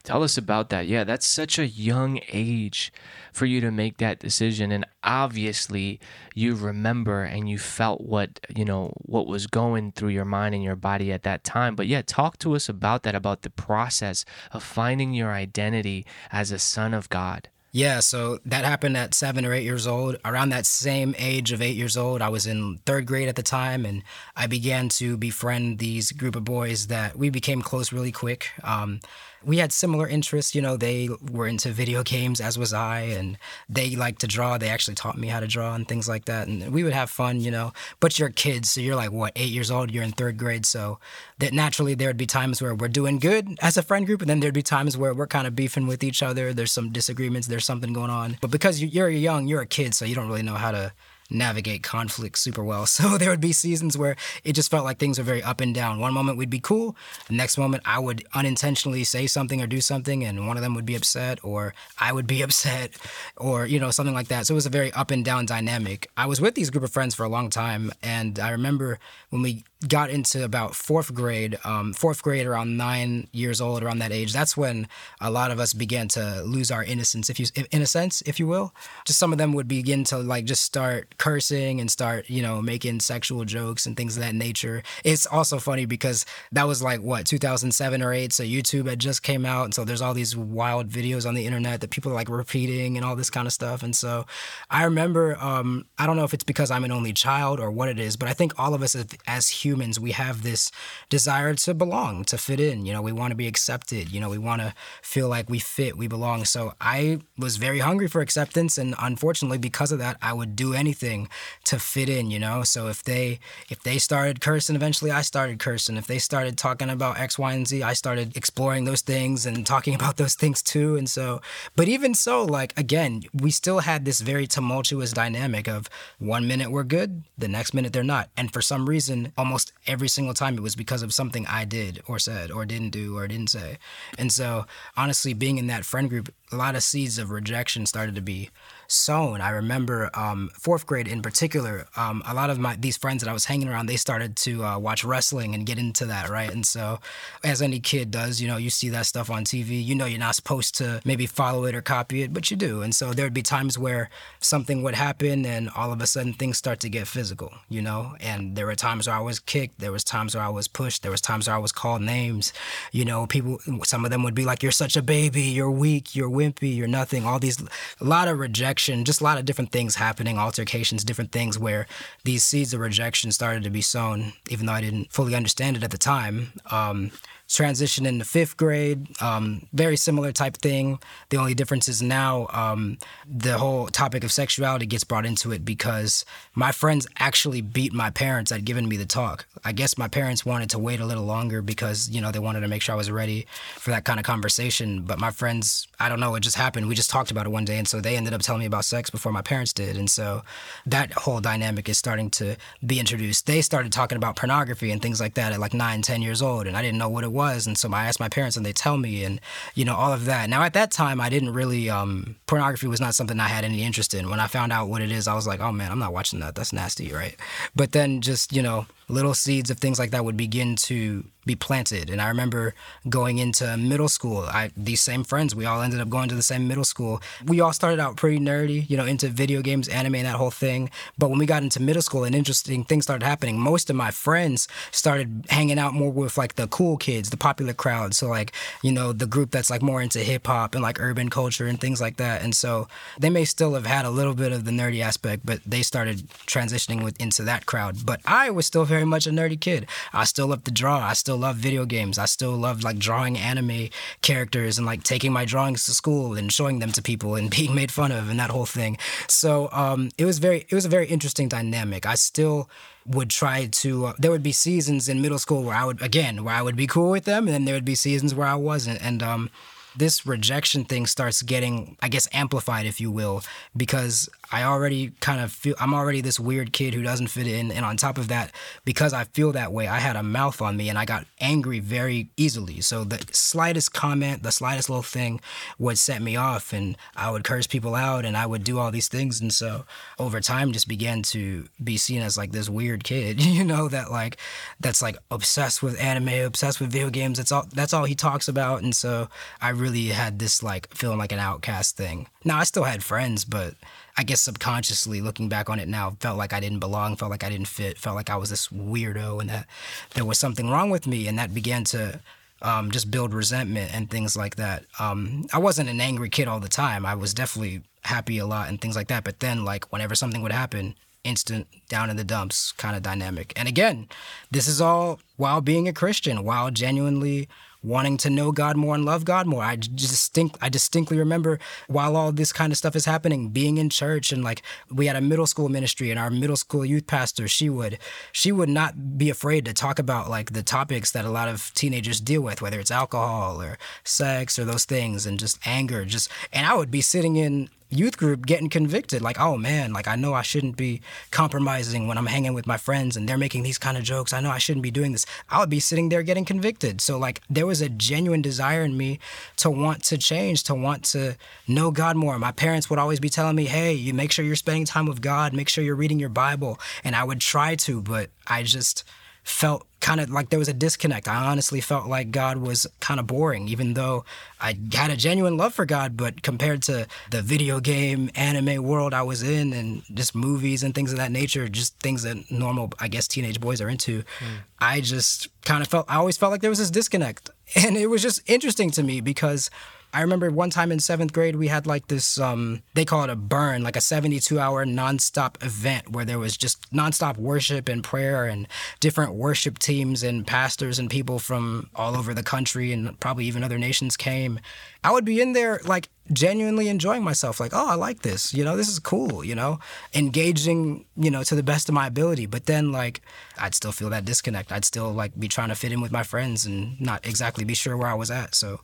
Tell 0.02 0.22
us 0.22 0.36
about 0.36 0.70
that. 0.70 0.86
Yeah, 0.86 1.04
that's 1.04 1.26
such 1.26 1.58
a 1.58 1.66
young 1.66 2.20
age 2.32 2.92
for 3.32 3.46
you 3.46 3.60
to 3.60 3.70
make 3.70 3.98
that 3.98 4.18
decision 4.18 4.72
and 4.72 4.86
obviously 5.02 6.00
you 6.34 6.54
remember 6.54 7.22
and 7.22 7.48
you 7.48 7.58
felt 7.58 8.00
what, 8.00 8.40
you 8.54 8.64
know, 8.64 8.92
what 9.02 9.26
was 9.26 9.46
going 9.46 9.92
through 9.92 10.08
your 10.08 10.24
mind 10.24 10.54
and 10.54 10.64
your 10.64 10.76
body 10.76 11.12
at 11.12 11.22
that 11.22 11.44
time. 11.44 11.76
But 11.76 11.86
yeah, 11.86 12.02
talk 12.02 12.38
to 12.38 12.54
us 12.54 12.68
about 12.68 13.02
that 13.04 13.14
about 13.14 13.42
the 13.42 13.50
process 13.50 14.24
of 14.52 14.62
finding 14.62 15.12
your 15.12 15.32
identity 15.32 16.06
as 16.32 16.50
a 16.50 16.58
son 16.58 16.94
of 16.94 17.08
God. 17.08 17.48
Yeah, 17.76 18.00
so 18.00 18.38
that 18.46 18.64
happened 18.64 18.96
at 18.96 19.12
seven 19.12 19.44
or 19.44 19.52
eight 19.52 19.64
years 19.64 19.86
old. 19.86 20.16
Around 20.24 20.48
that 20.48 20.64
same 20.64 21.14
age 21.18 21.52
of 21.52 21.60
eight 21.60 21.76
years 21.76 21.94
old, 21.94 22.22
I 22.22 22.30
was 22.30 22.46
in 22.46 22.78
third 22.86 23.04
grade 23.04 23.28
at 23.28 23.36
the 23.36 23.42
time, 23.42 23.84
and 23.84 24.02
I 24.34 24.46
began 24.46 24.88
to 25.00 25.18
befriend 25.18 25.78
these 25.78 26.10
group 26.12 26.36
of 26.36 26.44
boys 26.44 26.86
that 26.86 27.18
we 27.18 27.28
became 27.28 27.60
close 27.60 27.92
really 27.92 28.12
quick. 28.12 28.48
Um, 28.62 29.00
we 29.46 29.58
had 29.58 29.72
similar 29.72 30.08
interests. 30.08 30.54
You 30.54 30.60
know, 30.60 30.76
they 30.76 31.08
were 31.30 31.46
into 31.46 31.70
video 31.70 32.02
games, 32.02 32.40
as 32.40 32.58
was 32.58 32.72
I, 32.72 33.00
and 33.00 33.38
they 33.68 33.94
liked 33.94 34.20
to 34.22 34.26
draw. 34.26 34.58
They 34.58 34.68
actually 34.68 34.96
taught 34.96 35.16
me 35.16 35.28
how 35.28 35.38
to 35.38 35.46
draw 35.46 35.74
and 35.74 35.86
things 35.86 36.08
like 36.08 36.24
that. 36.24 36.48
And 36.48 36.72
we 36.72 36.82
would 36.82 36.92
have 36.92 37.08
fun, 37.08 37.40
you 37.40 37.52
know. 37.52 37.72
But 38.00 38.18
you're 38.18 38.30
kids, 38.30 38.70
so 38.70 38.80
you're 38.80 38.96
like, 38.96 39.12
what, 39.12 39.32
eight 39.36 39.52
years 39.52 39.70
old? 39.70 39.92
You're 39.92 40.02
in 40.02 40.10
third 40.10 40.36
grade. 40.36 40.66
So 40.66 40.98
that 41.38 41.52
naturally 41.52 41.94
there 41.94 42.08
would 42.08 42.16
be 42.16 42.26
times 42.26 42.60
where 42.60 42.74
we're 42.74 42.88
doing 42.88 43.20
good 43.20 43.56
as 43.62 43.76
a 43.76 43.82
friend 43.82 44.04
group, 44.04 44.20
and 44.20 44.28
then 44.28 44.40
there'd 44.40 44.52
be 44.52 44.62
times 44.62 44.98
where 44.98 45.14
we're 45.14 45.28
kind 45.28 45.46
of 45.46 45.54
beefing 45.54 45.86
with 45.86 46.02
each 46.02 46.22
other. 46.22 46.52
There's 46.52 46.72
some 46.72 46.90
disagreements, 46.90 47.46
there's 47.46 47.64
something 47.64 47.92
going 47.92 48.10
on. 48.10 48.38
But 48.40 48.50
because 48.50 48.82
you're 48.82 49.08
young, 49.08 49.46
you're 49.46 49.62
a 49.62 49.66
kid, 49.66 49.94
so 49.94 50.04
you 50.04 50.16
don't 50.16 50.28
really 50.28 50.42
know 50.42 50.54
how 50.54 50.72
to 50.72 50.92
navigate 51.30 51.82
conflict 51.82 52.38
super 52.38 52.64
well. 52.64 52.86
So 52.96 53.18
there 53.18 53.28
would 53.28 53.42
be 53.42 53.52
seasons 53.52 53.98
where 53.98 54.16
it 54.42 54.54
just 54.54 54.70
felt 54.70 54.84
like 54.84 54.98
things 54.98 55.18
were 55.18 55.24
very 55.24 55.42
up 55.42 55.60
and 55.60 55.74
down. 55.74 56.00
One 56.00 56.14
moment 56.14 56.38
we'd 56.38 56.48
be 56.48 56.60
cool, 56.60 56.96
the 57.28 57.34
next 57.34 57.58
moment 57.58 57.82
I 57.84 57.98
would 57.98 58.26
unintentionally 58.34 59.04
say 59.04 59.26
something 59.26 59.60
or 59.60 59.66
do 59.66 59.82
something, 59.82 60.24
and 60.24 60.48
one 60.48 60.56
of 60.56 60.62
them 60.62 60.74
would 60.74 60.86
be 60.86 60.94
upset, 60.94 61.38
or 61.44 61.74
I 61.98 62.12
would 62.12 62.26
be 62.26 62.40
upset, 62.46 62.92
or 63.36 63.66
you 63.66 63.78
know 63.78 63.90
something 63.90 64.14
like 64.14 64.28
that. 64.28 64.46
So 64.46 64.54
it 64.54 64.56
was 64.56 64.66
a 64.66 64.70
very 64.70 64.92
up 64.92 65.10
and 65.10 65.24
down 65.24 65.44
dynamic. 65.44 66.08
I 66.16 66.24
was 66.24 66.40
with 66.40 66.54
these 66.54 66.70
group 66.70 66.84
of 66.84 66.90
friends 66.90 67.14
for 67.14 67.24
a 67.24 67.28
long 67.28 67.50
time, 67.50 67.92
and 68.02 68.38
I 68.38 68.50
remember 68.50 68.98
when 69.28 69.42
we 69.42 69.64
got 69.86 70.08
into 70.08 70.42
about 70.42 70.74
fourth 70.74 71.12
grade, 71.12 71.58
um, 71.64 71.92
fourth 71.92 72.22
grade 72.22 72.46
around 72.46 72.76
nine 72.76 73.28
years 73.32 73.60
old, 73.60 73.82
around 73.82 73.98
that 73.98 74.10
age, 74.10 74.32
that's 74.32 74.56
when 74.56 74.88
a 75.20 75.30
lot 75.30 75.50
of 75.50 75.60
us 75.60 75.74
began 75.74 76.08
to 76.08 76.42
lose 76.44 76.70
our 76.70 76.82
innocence, 76.82 77.28
if 77.28 77.38
you, 77.38 77.46
in 77.70 77.82
a 77.82 77.86
sense, 77.86 78.22
if 78.22 78.40
you 78.40 78.46
will. 78.46 78.74
Just 79.04 79.18
some 79.18 79.32
of 79.32 79.38
them 79.38 79.52
would 79.52 79.68
begin 79.68 80.02
to 80.04 80.18
like 80.18 80.46
just 80.46 80.62
start 80.62 81.18
cursing 81.18 81.78
and 81.80 81.90
start, 81.90 82.30
you 82.30 82.40
know, 82.40 82.62
making 82.62 83.00
sexual 83.00 83.44
jokes 83.44 83.84
and 83.84 83.96
things 83.96 84.16
of 84.16 84.22
that 84.22 84.34
nature. 84.34 84.82
It's 85.04 85.26
also 85.26 85.58
funny 85.58 85.84
because 85.84 86.24
that 86.52 86.66
was 86.66 86.82
like 86.82 87.02
what 87.02 87.26
2007 87.26 88.02
or 88.02 88.12
eight, 88.14 88.32
so 88.32 88.44
YouTube 88.44 88.88
had 88.88 88.98
just 88.98 89.22
came 89.22 89.44
out, 89.44 89.64
and 89.66 89.74
so 89.74 89.84
there's 89.84 90.00
all 90.00 90.14
these 90.14 90.34
wild 90.34 90.88
videos 90.88 91.26
on 91.26 91.34
the 91.34 91.44
internet 91.44 91.82
that 91.82 91.90
people 91.90 92.10
are 92.12 92.14
like 92.14 92.30
repeating 92.30 92.96
and 92.96 93.04
all 93.04 93.14
this 93.14 93.30
kind 93.30 93.46
of 93.46 93.52
stuff. 93.52 93.82
And 93.82 93.94
so 93.94 94.24
I 94.70 94.84
remember, 94.84 95.36
um, 95.38 95.86
I 95.98 96.06
don't 96.06 96.16
know 96.16 96.24
if 96.24 96.32
it's 96.32 96.44
because 96.44 96.70
I'm 96.70 96.84
an 96.84 96.92
only 96.92 97.12
child 97.12 97.60
or 97.60 97.70
what 97.70 97.90
it 97.90 97.98
is, 97.98 98.16
but 98.16 98.28
I 98.28 98.32
think 98.32 98.58
all 98.58 98.72
of 98.72 98.82
us 98.82 98.94
as, 98.94 99.06
as 99.26 99.48
humans, 99.66 99.98
we 99.98 100.12
have 100.12 100.42
this 100.42 100.70
desire 101.08 101.54
to 101.54 101.74
belong, 101.74 102.24
to 102.24 102.38
fit 102.38 102.60
in. 102.60 102.86
You 102.86 102.92
know, 102.92 103.02
we 103.02 103.12
want 103.12 103.32
to 103.32 103.36
be 103.36 103.48
accepted. 103.48 104.12
You 104.12 104.20
know, 104.20 104.30
we 104.30 104.38
want 104.38 104.62
to 104.62 104.74
feel 105.02 105.28
like 105.28 105.50
we 105.50 105.58
fit, 105.58 105.96
we 105.96 106.06
belong. 106.06 106.44
So 106.44 106.74
I 106.80 107.18
was 107.36 107.56
very 107.56 107.80
hungry 107.80 108.08
for 108.08 108.20
acceptance, 108.20 108.78
and 108.78 108.94
unfortunately, 109.00 109.58
because 109.58 109.92
of 109.92 109.98
that, 109.98 110.16
I 110.22 110.32
would 110.32 110.54
do 110.54 110.74
anything 110.74 111.28
to 111.64 111.78
fit 111.78 112.08
in. 112.08 112.30
You 112.30 112.38
know, 112.38 112.62
so 112.62 112.88
if 112.88 113.02
they 113.02 113.40
if 113.68 113.82
they 113.82 113.98
started 113.98 114.40
cursing, 114.40 114.76
eventually 114.76 115.10
I 115.10 115.22
started 115.22 115.58
cursing. 115.58 115.96
If 115.96 116.06
they 116.06 116.18
started 116.18 116.56
talking 116.56 116.90
about 116.90 117.18
X, 117.18 117.38
Y, 117.38 117.52
and 117.52 117.66
Z, 117.66 117.82
I 117.82 117.94
started 117.94 118.36
exploring 118.36 118.84
those 118.84 119.02
things 119.02 119.46
and 119.46 119.66
talking 119.66 119.94
about 120.00 120.16
those 120.16 120.34
things 120.34 120.62
too. 120.62 120.96
And 120.96 121.08
so, 121.10 121.40
but 121.74 121.88
even 121.88 122.14
so, 122.14 122.44
like 122.44 122.78
again, 122.78 123.22
we 123.34 123.50
still 123.50 123.80
had 123.80 124.04
this 124.04 124.20
very 124.20 124.46
tumultuous 124.46 125.12
dynamic 125.12 125.68
of 125.68 125.88
one 126.18 126.46
minute 126.46 126.70
we're 126.70 126.84
good, 126.84 127.24
the 127.36 127.48
next 127.48 127.74
minute 127.74 127.92
they're 127.92 128.12
not, 128.16 128.28
and 128.36 128.52
for 128.52 128.62
some 128.62 128.88
reason, 128.88 129.32
almost 129.36 129.55
every 129.86 130.08
single 130.08 130.34
time 130.34 130.56
it 130.56 130.62
was 130.62 130.76
because 130.76 131.02
of 131.02 131.14
something 131.14 131.46
I 131.46 131.64
did 131.64 132.02
or 132.06 132.18
said 132.18 132.50
or 132.50 132.64
didn't 132.66 132.90
do 132.90 133.16
or 133.16 133.26
didn't 133.28 133.50
say. 133.50 133.78
And 134.18 134.32
so, 134.32 134.66
honestly, 134.96 135.34
being 135.34 135.58
in 135.58 135.66
that 135.68 135.84
friend 135.84 136.08
group, 136.08 136.32
a 136.52 136.56
lot 136.56 136.74
of 136.74 136.82
seeds 136.82 137.18
of 137.18 137.30
rejection 137.30 137.86
started 137.86 138.14
to 138.14 138.20
be 138.20 138.50
sown. 138.88 139.40
I 139.40 139.50
remember 139.50 140.10
um, 140.14 140.50
fourth 140.54 140.86
grade 140.86 141.08
in 141.08 141.22
particular. 141.22 141.86
Um, 141.96 142.22
a 142.26 142.34
lot 142.34 142.50
of 142.50 142.58
my 142.58 142.76
these 142.76 142.96
friends 142.96 143.22
that 143.22 143.30
I 143.30 143.32
was 143.32 143.44
hanging 143.44 143.68
around, 143.68 143.86
they 143.86 143.96
started 143.96 144.36
to 144.36 144.64
uh, 144.64 144.78
watch 144.78 145.04
wrestling 145.04 145.54
and 145.54 145.66
get 145.66 145.78
into 145.78 146.06
that, 146.06 146.28
right? 146.28 146.50
And 146.50 146.66
so, 146.66 147.00
as 147.44 147.62
any 147.62 147.80
kid 147.80 148.10
does, 148.10 148.40
you 148.40 148.48
know, 148.48 148.56
you 148.56 148.70
see 148.70 148.88
that 148.90 149.06
stuff 149.06 149.30
on 149.30 149.44
TV. 149.44 149.84
You 149.84 149.94
know, 149.94 150.06
you're 150.06 150.18
not 150.18 150.34
supposed 150.34 150.76
to 150.76 151.00
maybe 151.04 151.26
follow 151.26 151.64
it 151.64 151.74
or 151.74 151.82
copy 151.82 152.22
it, 152.22 152.32
but 152.32 152.50
you 152.50 152.56
do. 152.56 152.82
And 152.82 152.94
so 152.94 153.12
there 153.12 153.26
would 153.26 153.34
be 153.34 153.42
times 153.42 153.78
where 153.78 154.08
something 154.40 154.82
would 154.82 154.94
happen, 154.94 155.44
and 155.44 155.70
all 155.76 155.92
of 155.92 156.00
a 156.00 156.06
sudden 156.06 156.32
things 156.32 156.58
start 156.58 156.80
to 156.80 156.88
get 156.88 157.08
physical, 157.08 157.52
you 157.68 157.82
know. 157.82 158.14
And 158.20 158.56
there 158.56 158.66
were 158.66 158.74
times 158.74 159.06
where 159.06 159.16
I 159.16 159.20
was 159.20 159.38
kicked. 159.38 159.80
There 159.80 159.92
was 159.92 160.04
times 160.04 160.34
where 160.34 160.44
I 160.44 160.48
was 160.48 160.68
pushed. 160.68 161.02
There 161.02 161.10
was 161.10 161.20
times 161.20 161.48
where 161.48 161.56
I 161.56 161.60
was 161.60 161.72
called 161.72 162.02
names. 162.02 162.52
You 162.92 163.04
know, 163.04 163.26
people. 163.26 163.58
Some 163.84 164.04
of 164.04 164.10
them 164.10 164.22
would 164.22 164.34
be 164.34 164.44
like, 164.44 164.62
"You're 164.62 164.72
such 164.72 164.96
a 164.96 165.02
baby. 165.02 165.42
You're 165.42 165.70
weak. 165.70 166.14
You're 166.14 166.30
wimpy. 166.30 166.76
You're 166.76 166.88
nothing." 166.88 167.24
All 167.24 167.38
these, 167.38 167.60
a 168.00 168.04
lot 168.04 168.28
of 168.28 168.38
rejection 168.38 168.75
just 168.76 169.20
a 169.20 169.24
lot 169.24 169.38
of 169.38 169.44
different 169.44 169.72
things 169.72 169.96
happening, 169.96 170.38
altercations, 170.38 171.04
different 171.04 171.32
things 171.32 171.58
where 171.58 171.86
these 172.24 172.44
seeds 172.44 172.74
of 172.74 172.80
rejection 172.80 173.32
started 173.32 173.62
to 173.64 173.70
be 173.70 173.82
sown, 173.82 174.32
even 174.48 174.66
though 174.66 174.72
I 174.72 174.80
didn't 174.80 175.12
fully 175.12 175.34
understand 175.34 175.76
it 175.76 175.82
at 175.84 175.90
the 175.90 175.98
time. 175.98 176.52
Um, 176.70 177.10
transition 177.48 178.06
into 178.06 178.24
fifth 178.24 178.56
grade, 178.56 179.06
um, 179.22 179.66
very 179.72 179.96
similar 179.96 180.32
type 180.32 180.56
thing. 180.56 180.98
The 181.30 181.36
only 181.36 181.54
difference 181.54 181.88
is 181.88 182.02
now 182.02 182.48
um, 182.52 182.98
the 183.26 183.58
whole 183.58 183.86
topic 183.86 184.24
of 184.24 184.32
sexuality 184.32 184.86
gets 184.86 185.04
brought 185.04 185.24
into 185.24 185.52
it 185.52 185.64
because 185.64 186.24
my 186.54 186.72
friends 186.72 187.06
actually 187.18 187.60
beat 187.60 187.92
my 187.92 188.10
parents 188.10 188.50
at 188.50 188.64
giving 188.64 188.88
me 188.88 188.96
the 188.96 189.06
talk. 189.06 189.46
I 189.64 189.72
guess 189.72 189.96
my 189.96 190.08
parents 190.08 190.44
wanted 190.44 190.70
to 190.70 190.78
wait 190.78 191.00
a 191.00 191.06
little 191.06 191.24
longer 191.24 191.62
because, 191.62 192.10
you 192.10 192.20
know, 192.20 192.32
they 192.32 192.38
wanted 192.38 192.60
to 192.60 192.68
make 192.68 192.82
sure 192.82 192.94
I 192.94 192.96
was 192.98 193.10
ready 193.10 193.46
for 193.76 193.90
that 193.90 194.04
kind 194.04 194.18
of 194.18 194.26
conversation. 194.26 195.02
But 195.02 195.18
my 195.18 195.30
friends, 195.30 195.86
I 196.00 196.08
don't 196.08 196.20
know, 196.20 196.34
it 196.34 196.40
just 196.40 196.56
happened. 196.56 196.88
We 196.88 196.94
just 196.94 197.10
talked 197.10 197.30
about 197.30 197.46
it 197.46 197.50
one 197.50 197.64
day. 197.64 197.78
And 197.78 197.86
so 197.86 198.00
they 198.00 198.16
ended 198.16 198.34
up 198.34 198.42
telling 198.42 198.60
me 198.60 198.66
about 198.66 198.84
sex 198.84 199.08
before 199.08 199.32
my 199.32 199.42
parents 199.42 199.72
did. 199.72 199.96
And 199.96 200.10
so 200.10 200.42
that 200.86 201.12
whole 201.12 201.40
dynamic 201.40 201.88
is 201.88 201.96
starting 201.98 202.30
to 202.30 202.56
be 202.84 202.98
introduced. 202.98 203.46
They 203.46 203.62
started 203.62 203.92
talking 203.92 204.16
about 204.16 204.34
pornography 204.36 204.90
and 204.90 205.00
things 205.00 205.20
like 205.20 205.34
that 205.34 205.52
at 205.52 205.60
like 205.60 205.74
nine, 205.74 206.02
ten 206.02 206.22
years 206.22 206.42
old. 206.42 206.66
And 206.66 206.76
I 206.76 206.82
didn't 206.82 206.98
know 206.98 207.08
what 207.08 207.22
it 207.22 207.32
was. 207.36 207.66
And 207.66 207.78
so 207.78 207.92
I 207.92 208.06
asked 208.06 208.18
my 208.18 208.28
parents 208.28 208.56
and 208.56 208.66
they 208.66 208.72
tell 208.72 208.96
me 208.96 209.22
and, 209.22 209.40
you 209.74 209.84
know, 209.84 209.94
all 209.94 210.12
of 210.12 210.24
that. 210.24 210.48
Now, 210.50 210.62
at 210.62 210.72
that 210.72 210.90
time, 210.90 211.20
I 211.20 211.28
didn't 211.28 211.52
really, 211.52 211.88
um, 211.88 212.36
pornography 212.46 212.88
was 212.88 213.00
not 213.00 213.14
something 213.14 213.38
I 213.38 213.48
had 213.48 213.64
any 213.64 213.82
interest 213.82 214.14
in. 214.14 214.28
When 214.30 214.40
I 214.40 214.48
found 214.48 214.72
out 214.72 214.88
what 214.88 215.02
it 215.02 215.12
is, 215.12 215.28
I 215.28 215.34
was 215.34 215.46
like, 215.46 215.60
oh 215.60 215.72
man, 215.72 215.92
I'm 215.92 216.00
not 216.00 216.12
watching 216.12 216.40
that. 216.40 216.54
That's 216.56 216.72
nasty, 216.72 217.12
right? 217.12 217.36
But 217.76 217.92
then 217.92 218.20
just, 218.20 218.52
you 218.52 218.62
know, 218.62 218.86
little 219.08 219.34
seeds 219.34 219.70
of 219.70 219.78
things 219.78 219.98
like 219.98 220.10
that 220.10 220.24
would 220.24 220.36
begin 220.36 220.76
to 220.76 221.24
be 221.46 221.54
planted. 221.54 222.10
And 222.10 222.20
I 222.20 222.28
remember 222.28 222.74
going 223.08 223.38
into 223.38 223.76
middle 223.76 224.08
school. 224.08 224.40
I 224.40 224.70
these 224.76 225.00
same 225.00 225.22
friends, 225.22 225.54
we 225.54 225.64
all 225.64 225.80
ended 225.80 226.00
up 226.00 226.08
going 226.08 226.28
to 226.28 226.34
the 226.34 226.42
same 226.42 226.66
middle 226.66 226.84
school. 226.84 227.22
We 227.46 227.60
all 227.60 227.72
started 227.72 228.00
out 228.00 228.16
pretty 228.16 228.40
nerdy, 228.40 228.90
you 228.90 228.96
know, 228.96 229.06
into 229.06 229.28
video 229.28 229.62
games, 229.62 229.88
anime, 229.88 230.16
and 230.16 230.26
that 230.26 230.34
whole 230.34 230.50
thing. 230.50 230.90
But 231.16 231.30
when 231.30 231.38
we 231.38 231.46
got 231.46 231.62
into 231.62 231.80
middle 231.80 232.02
school 232.02 232.24
and 232.24 232.34
interesting 232.34 232.84
things 232.84 233.04
started 233.04 233.24
happening, 233.24 233.60
most 233.60 233.88
of 233.88 233.96
my 233.96 234.10
friends 234.10 234.66
started 234.90 235.46
hanging 235.48 235.78
out 235.78 235.94
more 235.94 236.10
with 236.10 236.36
like 236.36 236.56
the 236.56 236.66
cool 236.66 236.96
kids, 236.96 237.30
the 237.30 237.36
popular 237.36 237.72
crowd. 237.72 238.14
So 238.14 238.26
like, 238.26 238.52
you 238.82 238.90
know, 238.90 239.12
the 239.12 239.26
group 239.26 239.52
that's 239.52 239.70
like 239.70 239.82
more 239.82 240.02
into 240.02 240.18
hip 240.18 240.48
hop 240.48 240.74
and 240.74 240.82
like 240.82 241.00
urban 241.00 241.30
culture 241.30 241.66
and 241.66 241.80
things 241.80 242.00
like 242.00 242.16
that. 242.16 242.42
And 242.42 242.56
so 242.56 242.88
they 243.20 243.30
may 243.30 243.44
still 243.44 243.74
have 243.74 243.86
had 243.86 244.04
a 244.04 244.10
little 244.10 244.34
bit 244.34 244.50
of 244.50 244.64
the 244.64 244.72
nerdy 244.72 245.00
aspect, 245.00 245.46
but 245.46 245.60
they 245.64 245.82
started 245.82 246.28
transitioning 246.46 247.04
with 247.04 247.20
into 247.20 247.44
that 247.44 247.66
crowd. 247.66 248.04
But 248.04 248.20
I 248.24 248.50
was 248.50 248.66
still 248.66 248.84
very 248.84 248.95
very 248.96 249.04
much 249.04 249.26
a 249.26 249.30
nerdy 249.30 249.60
kid. 249.60 249.86
I 250.14 250.24
still 250.24 250.46
love 250.46 250.64
to 250.64 250.70
draw. 250.70 250.98
I 250.98 251.12
still 251.12 251.36
love 251.36 251.56
video 251.56 251.84
games. 251.84 252.18
I 252.18 252.24
still 252.24 252.56
love 252.56 252.82
like 252.82 252.98
drawing 252.98 253.36
anime 253.36 253.90
characters 254.22 254.78
and 254.78 254.86
like 254.86 255.02
taking 255.02 255.32
my 255.34 255.44
drawings 255.44 255.84
to 255.84 255.90
school 255.92 256.34
and 256.34 256.50
showing 256.50 256.78
them 256.78 256.92
to 256.92 257.02
people 257.02 257.34
and 257.34 257.50
being 257.58 257.74
made 257.74 257.92
fun 257.92 258.10
of 258.10 258.30
and 258.30 258.40
that 258.40 258.48
whole 258.48 258.64
thing. 258.64 258.96
So 259.28 259.68
um, 259.70 260.10
it 260.16 260.24
was 260.24 260.38
very 260.38 260.64
it 260.70 260.74
was 260.74 260.86
a 260.86 260.94
very 260.96 261.06
interesting 261.08 261.48
dynamic. 261.48 262.06
I 262.06 262.14
still 262.14 262.70
would 263.04 263.28
try 263.28 263.66
to 263.82 264.06
uh, 264.06 264.12
there 264.18 264.30
would 264.30 264.42
be 264.42 264.52
seasons 264.52 265.10
in 265.10 265.20
middle 265.20 265.38
school 265.38 265.62
where 265.62 265.76
I 265.76 265.84
would 265.84 266.00
again 266.00 266.42
where 266.42 266.54
I 266.54 266.62
would 266.62 266.76
be 266.76 266.86
cool 266.86 267.10
with 267.10 267.24
them 267.24 267.46
and 267.46 267.52
then 267.54 267.64
there 267.66 267.74
would 267.74 267.84
be 267.84 267.94
seasons 267.94 268.34
where 268.34 268.48
I 268.48 268.56
wasn't 268.56 269.00
and 269.02 269.22
um 269.22 269.50
this 269.96 270.26
rejection 270.26 270.84
thing 270.84 271.06
starts 271.06 271.42
getting, 271.42 271.96
I 272.02 272.08
guess, 272.08 272.28
amplified, 272.32 272.86
if 272.86 273.00
you 273.00 273.10
will, 273.10 273.42
because 273.76 274.28
I 274.52 274.62
already 274.62 275.12
kind 275.20 275.40
of 275.40 275.50
feel 275.50 275.74
I'm 275.80 275.94
already 275.94 276.20
this 276.20 276.38
weird 276.38 276.72
kid 276.72 276.94
who 276.94 277.02
doesn't 277.02 277.28
fit 277.28 277.46
in. 277.46 277.70
And 277.70 277.84
on 277.84 277.96
top 277.96 278.18
of 278.18 278.28
that, 278.28 278.52
because 278.84 279.12
I 279.12 279.24
feel 279.24 279.52
that 279.52 279.72
way, 279.72 279.88
I 279.88 279.98
had 279.98 280.16
a 280.16 280.22
mouth 280.22 280.60
on 280.62 280.76
me 280.76 280.88
and 280.88 280.98
I 280.98 281.04
got 281.04 281.26
angry 281.40 281.80
very 281.80 282.28
easily. 282.36 282.80
So 282.80 283.04
the 283.04 283.24
slightest 283.32 283.92
comment, 283.92 284.42
the 284.42 284.52
slightest 284.52 284.88
little 284.88 285.02
thing 285.02 285.40
would 285.78 285.98
set 285.98 286.22
me 286.22 286.36
off 286.36 286.72
and 286.72 286.96
I 287.16 287.30
would 287.30 287.44
curse 287.44 287.66
people 287.66 287.94
out 287.94 288.24
and 288.24 288.36
I 288.36 288.46
would 288.46 288.64
do 288.64 288.78
all 288.78 288.90
these 288.90 289.08
things. 289.08 289.40
And 289.40 289.52
so 289.52 289.84
over 290.18 290.40
time, 290.40 290.72
just 290.72 290.88
began 290.88 291.22
to 291.22 291.66
be 291.82 291.96
seen 291.96 292.22
as 292.22 292.36
like 292.36 292.52
this 292.52 292.68
weird 292.68 293.04
kid, 293.04 293.44
you 293.44 293.64
know, 293.64 293.88
that 293.88 294.10
like, 294.10 294.36
that's 294.80 295.02
like 295.02 295.16
obsessed 295.30 295.82
with 295.82 296.00
anime, 296.00 296.46
obsessed 296.46 296.80
with 296.80 296.92
video 296.92 297.10
games. 297.10 297.38
That's 297.38 297.52
all, 297.52 297.66
that's 297.72 297.92
all 297.92 298.04
he 298.04 298.14
talks 298.14 298.48
about. 298.48 298.82
And 298.82 298.94
so 298.94 299.28
I 299.60 299.70
really 299.70 300.06
had 300.06 300.38
this 300.38 300.62
like 300.62 300.94
feeling 300.94 301.18
like 301.18 301.32
an 301.32 301.38
outcast 301.38 301.96
thing. 301.96 302.28
Now 302.44 302.58
I 302.58 302.64
still 302.64 302.84
had 302.84 303.02
friends, 303.02 303.44
but 303.44 303.74
I 304.16 304.22
guess 304.22 304.40
subconsciously 304.40 305.20
looking 305.20 305.48
back 305.48 305.68
on 305.68 305.78
it 305.78 305.88
now, 305.88 306.16
felt 306.20 306.38
like 306.38 306.52
I 306.52 306.60
didn't 306.60 306.80
belong, 306.80 307.16
felt 307.16 307.30
like 307.30 307.44
I 307.44 307.50
didn't 307.50 307.68
fit, 307.68 307.98
felt 307.98 308.16
like 308.16 308.30
I 308.30 308.36
was 308.36 308.50
this 308.50 308.68
weirdo 308.68 309.40
and 309.40 309.50
that 309.50 309.66
there 310.14 310.24
was 310.24 310.38
something 310.38 310.70
wrong 310.70 310.90
with 310.90 311.06
me, 311.06 311.28
and 311.28 311.38
that 311.38 311.54
began 311.54 311.84
to 311.84 312.20
um, 312.62 312.90
just 312.90 313.10
build 313.10 313.34
resentment 313.34 313.94
and 313.94 314.10
things 314.10 314.36
like 314.36 314.56
that. 314.56 314.84
Um, 314.98 315.46
I 315.52 315.58
wasn't 315.58 315.90
an 315.90 316.00
angry 316.00 316.30
kid 316.30 316.48
all 316.48 316.60
the 316.60 316.68
time. 316.68 317.04
I 317.04 317.14
was 317.14 317.34
definitely 317.34 317.82
happy 318.02 318.38
a 318.38 318.46
lot 318.46 318.68
and 318.68 318.80
things 318.80 318.96
like 318.96 319.08
that. 319.08 319.24
But 319.24 319.40
then, 319.40 319.64
like 319.64 319.92
whenever 319.92 320.14
something 320.14 320.42
would 320.42 320.52
happen, 320.52 320.94
instant 321.24 321.66
down 321.88 322.08
in 322.08 322.16
the 322.16 322.24
dumps 322.24 322.72
kind 322.72 322.96
of 322.96 323.02
dynamic. 323.02 323.52
And 323.56 323.68
again, 323.68 324.08
this 324.50 324.68
is 324.68 324.80
all 324.80 325.20
while 325.36 325.60
being 325.60 325.88
a 325.88 325.92
Christian, 325.92 326.44
while 326.44 326.70
genuinely 326.70 327.48
wanting 327.82 328.16
to 328.18 328.30
know 328.30 328.52
God 328.52 328.76
more 328.76 328.94
and 328.94 329.04
love 329.04 329.24
God 329.24 329.46
more. 329.46 329.62
I 329.62 329.76
distinct 329.76 330.56
I 330.60 330.68
distinctly 330.68 331.18
remember 331.18 331.58
while 331.88 332.16
all 332.16 332.32
this 332.32 332.52
kind 332.52 332.72
of 332.72 332.78
stuff 332.78 332.96
is 332.96 333.04
happening, 333.04 333.50
being 333.50 333.78
in 333.78 333.90
church 333.90 334.32
and 334.32 334.42
like 334.42 334.62
we 334.90 335.06
had 335.06 335.16
a 335.16 335.20
middle 335.20 335.46
school 335.46 335.68
ministry 335.68 336.10
and 336.10 336.18
our 336.18 336.30
middle 336.30 336.56
school 336.56 336.84
youth 336.84 337.06
pastor, 337.06 337.48
she 337.48 337.68
would 337.68 337.98
she 338.32 338.52
would 338.52 338.68
not 338.68 339.18
be 339.18 339.30
afraid 339.30 339.64
to 339.64 339.72
talk 339.72 339.98
about 339.98 340.28
like 340.30 340.52
the 340.52 340.62
topics 340.62 341.10
that 341.12 341.24
a 341.24 341.30
lot 341.30 341.48
of 341.48 341.72
teenagers 341.74 342.20
deal 342.20 342.42
with, 342.42 342.62
whether 342.62 342.80
it's 342.80 342.90
alcohol 342.90 343.62
or 343.62 343.78
sex 344.04 344.58
or 344.58 344.64
those 344.64 344.84
things 344.84 345.26
and 345.26 345.38
just 345.38 345.58
anger. 345.66 346.04
Just 346.04 346.30
and 346.52 346.66
I 346.66 346.74
would 346.74 346.90
be 346.90 347.00
sitting 347.00 347.36
in 347.36 347.68
youth 347.88 348.16
group 348.16 348.46
getting 348.46 348.68
convicted. 348.68 349.22
Like, 349.22 349.40
oh 349.40 349.56
man, 349.56 349.92
like 349.92 350.08
I 350.08 350.16
know 350.16 350.34
I 350.34 350.42
shouldn't 350.42 350.76
be 350.76 351.00
compromising 351.30 352.08
when 352.08 352.18
I'm 352.18 352.26
hanging 352.26 352.54
with 352.54 352.66
my 352.66 352.76
friends 352.76 353.16
and 353.16 353.28
they're 353.28 353.38
making 353.38 353.62
these 353.62 353.78
kind 353.78 353.96
of 353.96 354.02
jokes. 354.02 354.32
I 354.32 354.40
know 354.40 354.50
I 354.50 354.58
shouldn't 354.58 354.82
be 354.82 354.90
doing 354.90 355.12
this. 355.12 355.26
I 355.48 355.60
would 355.60 355.70
be 355.70 355.80
sitting 355.80 356.08
there 356.08 356.22
getting 356.22 356.44
convicted. 356.44 357.00
So 357.00 357.18
like 357.18 357.42
there 357.48 357.66
was 357.66 357.80
a 357.80 357.88
genuine 357.88 358.42
desire 358.42 358.82
in 358.82 358.96
me 358.96 359.18
to 359.56 359.70
want 359.70 360.02
to 360.04 360.18
change, 360.18 360.64
to 360.64 360.74
want 360.74 361.04
to 361.06 361.36
know 361.68 361.90
God 361.90 362.16
more. 362.16 362.38
My 362.38 362.52
parents 362.52 362.90
would 362.90 362.98
always 362.98 363.20
be 363.20 363.28
telling 363.28 363.56
me, 363.56 363.66
hey, 363.66 363.92
you 363.92 364.12
make 364.14 364.32
sure 364.32 364.44
you're 364.44 364.56
spending 364.56 364.84
time 364.84 365.06
with 365.06 365.20
God, 365.20 365.52
make 365.52 365.68
sure 365.68 365.84
you're 365.84 365.94
reading 365.94 366.18
your 366.18 366.28
Bible. 366.28 366.78
And 367.04 367.14
I 367.14 367.24
would 367.24 367.40
try 367.40 367.74
to, 367.76 368.00
but 368.02 368.30
I 368.46 368.62
just 368.62 369.04
felt 369.44 369.86
kind 370.06 370.20
of 370.20 370.30
like 370.30 370.50
there 370.50 370.58
was 370.60 370.68
a 370.68 370.72
disconnect. 370.72 371.26
I 371.26 371.50
honestly 371.50 371.80
felt 371.80 372.06
like 372.06 372.30
God 372.30 372.58
was 372.58 372.86
kind 373.00 373.18
of 373.18 373.26
boring, 373.26 373.66
even 373.66 373.94
though 373.94 374.24
I 374.60 374.78
had 374.92 375.10
a 375.10 375.16
genuine 375.16 375.56
love 375.56 375.74
for 375.74 375.84
God. 375.84 376.16
But 376.16 376.42
compared 376.42 376.82
to 376.84 377.08
the 377.32 377.42
video 377.42 377.80
game, 377.80 378.30
anime 378.36 378.84
world 378.84 379.12
I 379.12 379.22
was 379.22 379.42
in, 379.42 379.72
and 379.72 380.04
just 380.14 380.32
movies 380.32 380.84
and 380.84 380.94
things 380.94 381.10
of 381.10 381.18
that 381.18 381.32
nature, 381.32 381.68
just 381.68 381.98
things 381.98 382.22
that 382.22 382.36
normal, 382.52 382.92
I 383.00 383.08
guess, 383.08 383.26
teenage 383.26 383.60
boys 383.60 383.80
are 383.80 383.88
into, 383.88 384.22
mm. 384.38 384.58
I 384.78 385.00
just 385.00 385.48
kind 385.62 385.82
of 385.82 385.88
felt, 385.88 386.06
I 386.08 386.16
always 386.18 386.36
felt 386.36 386.52
like 386.52 386.60
there 386.60 386.70
was 386.70 386.78
this 386.78 386.90
disconnect. 386.90 387.50
And 387.74 387.96
it 387.96 388.06
was 388.06 388.22
just 388.22 388.48
interesting 388.48 388.92
to 388.92 389.02
me 389.02 389.20
because 389.20 389.70
I 390.16 390.22
remember 390.22 390.50
one 390.50 390.70
time 390.70 390.92
in 390.92 390.98
seventh 390.98 391.34
grade, 391.34 391.56
we 391.56 391.68
had 391.68 391.86
like 391.86 392.08
this, 392.08 392.40
um, 392.40 392.82
they 392.94 393.04
call 393.04 393.24
it 393.24 393.28
a 393.28 393.36
burn, 393.36 393.82
like 393.82 393.96
a 393.96 394.00
72 394.00 394.58
hour 394.58 394.86
nonstop 394.86 395.62
event 395.62 396.12
where 396.12 396.24
there 396.24 396.38
was 396.38 396.56
just 396.56 396.90
nonstop 396.90 397.36
worship 397.36 397.86
and 397.86 398.02
prayer 398.02 398.46
and 398.46 398.66
different 398.98 399.34
worship 399.34 399.78
teams 399.78 400.22
and 400.22 400.46
pastors 400.46 400.98
and 400.98 401.10
people 401.10 401.38
from 401.38 401.90
all 401.94 402.16
over 402.16 402.32
the 402.32 402.42
country 402.42 402.94
and 402.94 403.20
probably 403.20 403.44
even 403.44 403.62
other 403.62 403.76
nations 403.76 404.16
came. 404.16 404.58
I 405.04 405.12
would 405.12 405.26
be 405.26 405.42
in 405.42 405.52
there 405.52 405.80
like 405.84 406.08
genuinely 406.32 406.88
enjoying 406.88 407.22
myself, 407.22 407.60
like, 407.60 407.72
oh, 407.74 407.86
I 407.86 407.94
like 407.94 408.22
this, 408.22 408.54
you 408.54 408.64
know, 408.64 408.74
this 408.74 408.88
is 408.88 408.98
cool, 408.98 409.44
you 409.44 409.54
know, 409.54 409.80
engaging, 410.14 411.04
you 411.18 411.30
know, 411.30 411.42
to 411.42 411.54
the 411.54 411.62
best 411.62 411.90
of 411.90 411.94
my 411.94 412.06
ability. 412.06 412.46
But 412.46 412.64
then, 412.64 412.90
like, 412.90 413.20
I'd 413.58 413.74
still 413.74 413.92
feel 413.92 414.08
that 414.08 414.24
disconnect. 414.24 414.72
I'd 414.72 414.86
still 414.86 415.12
like 415.12 415.38
be 415.38 415.46
trying 415.46 415.68
to 415.68 415.74
fit 415.74 415.92
in 415.92 416.00
with 416.00 416.10
my 416.10 416.22
friends 416.22 416.64
and 416.64 416.98
not 416.98 417.26
exactly 417.26 417.66
be 417.66 417.74
sure 417.74 417.98
where 417.98 418.08
I 418.08 418.14
was 418.14 418.30
at. 418.30 418.54
So, 418.54 418.80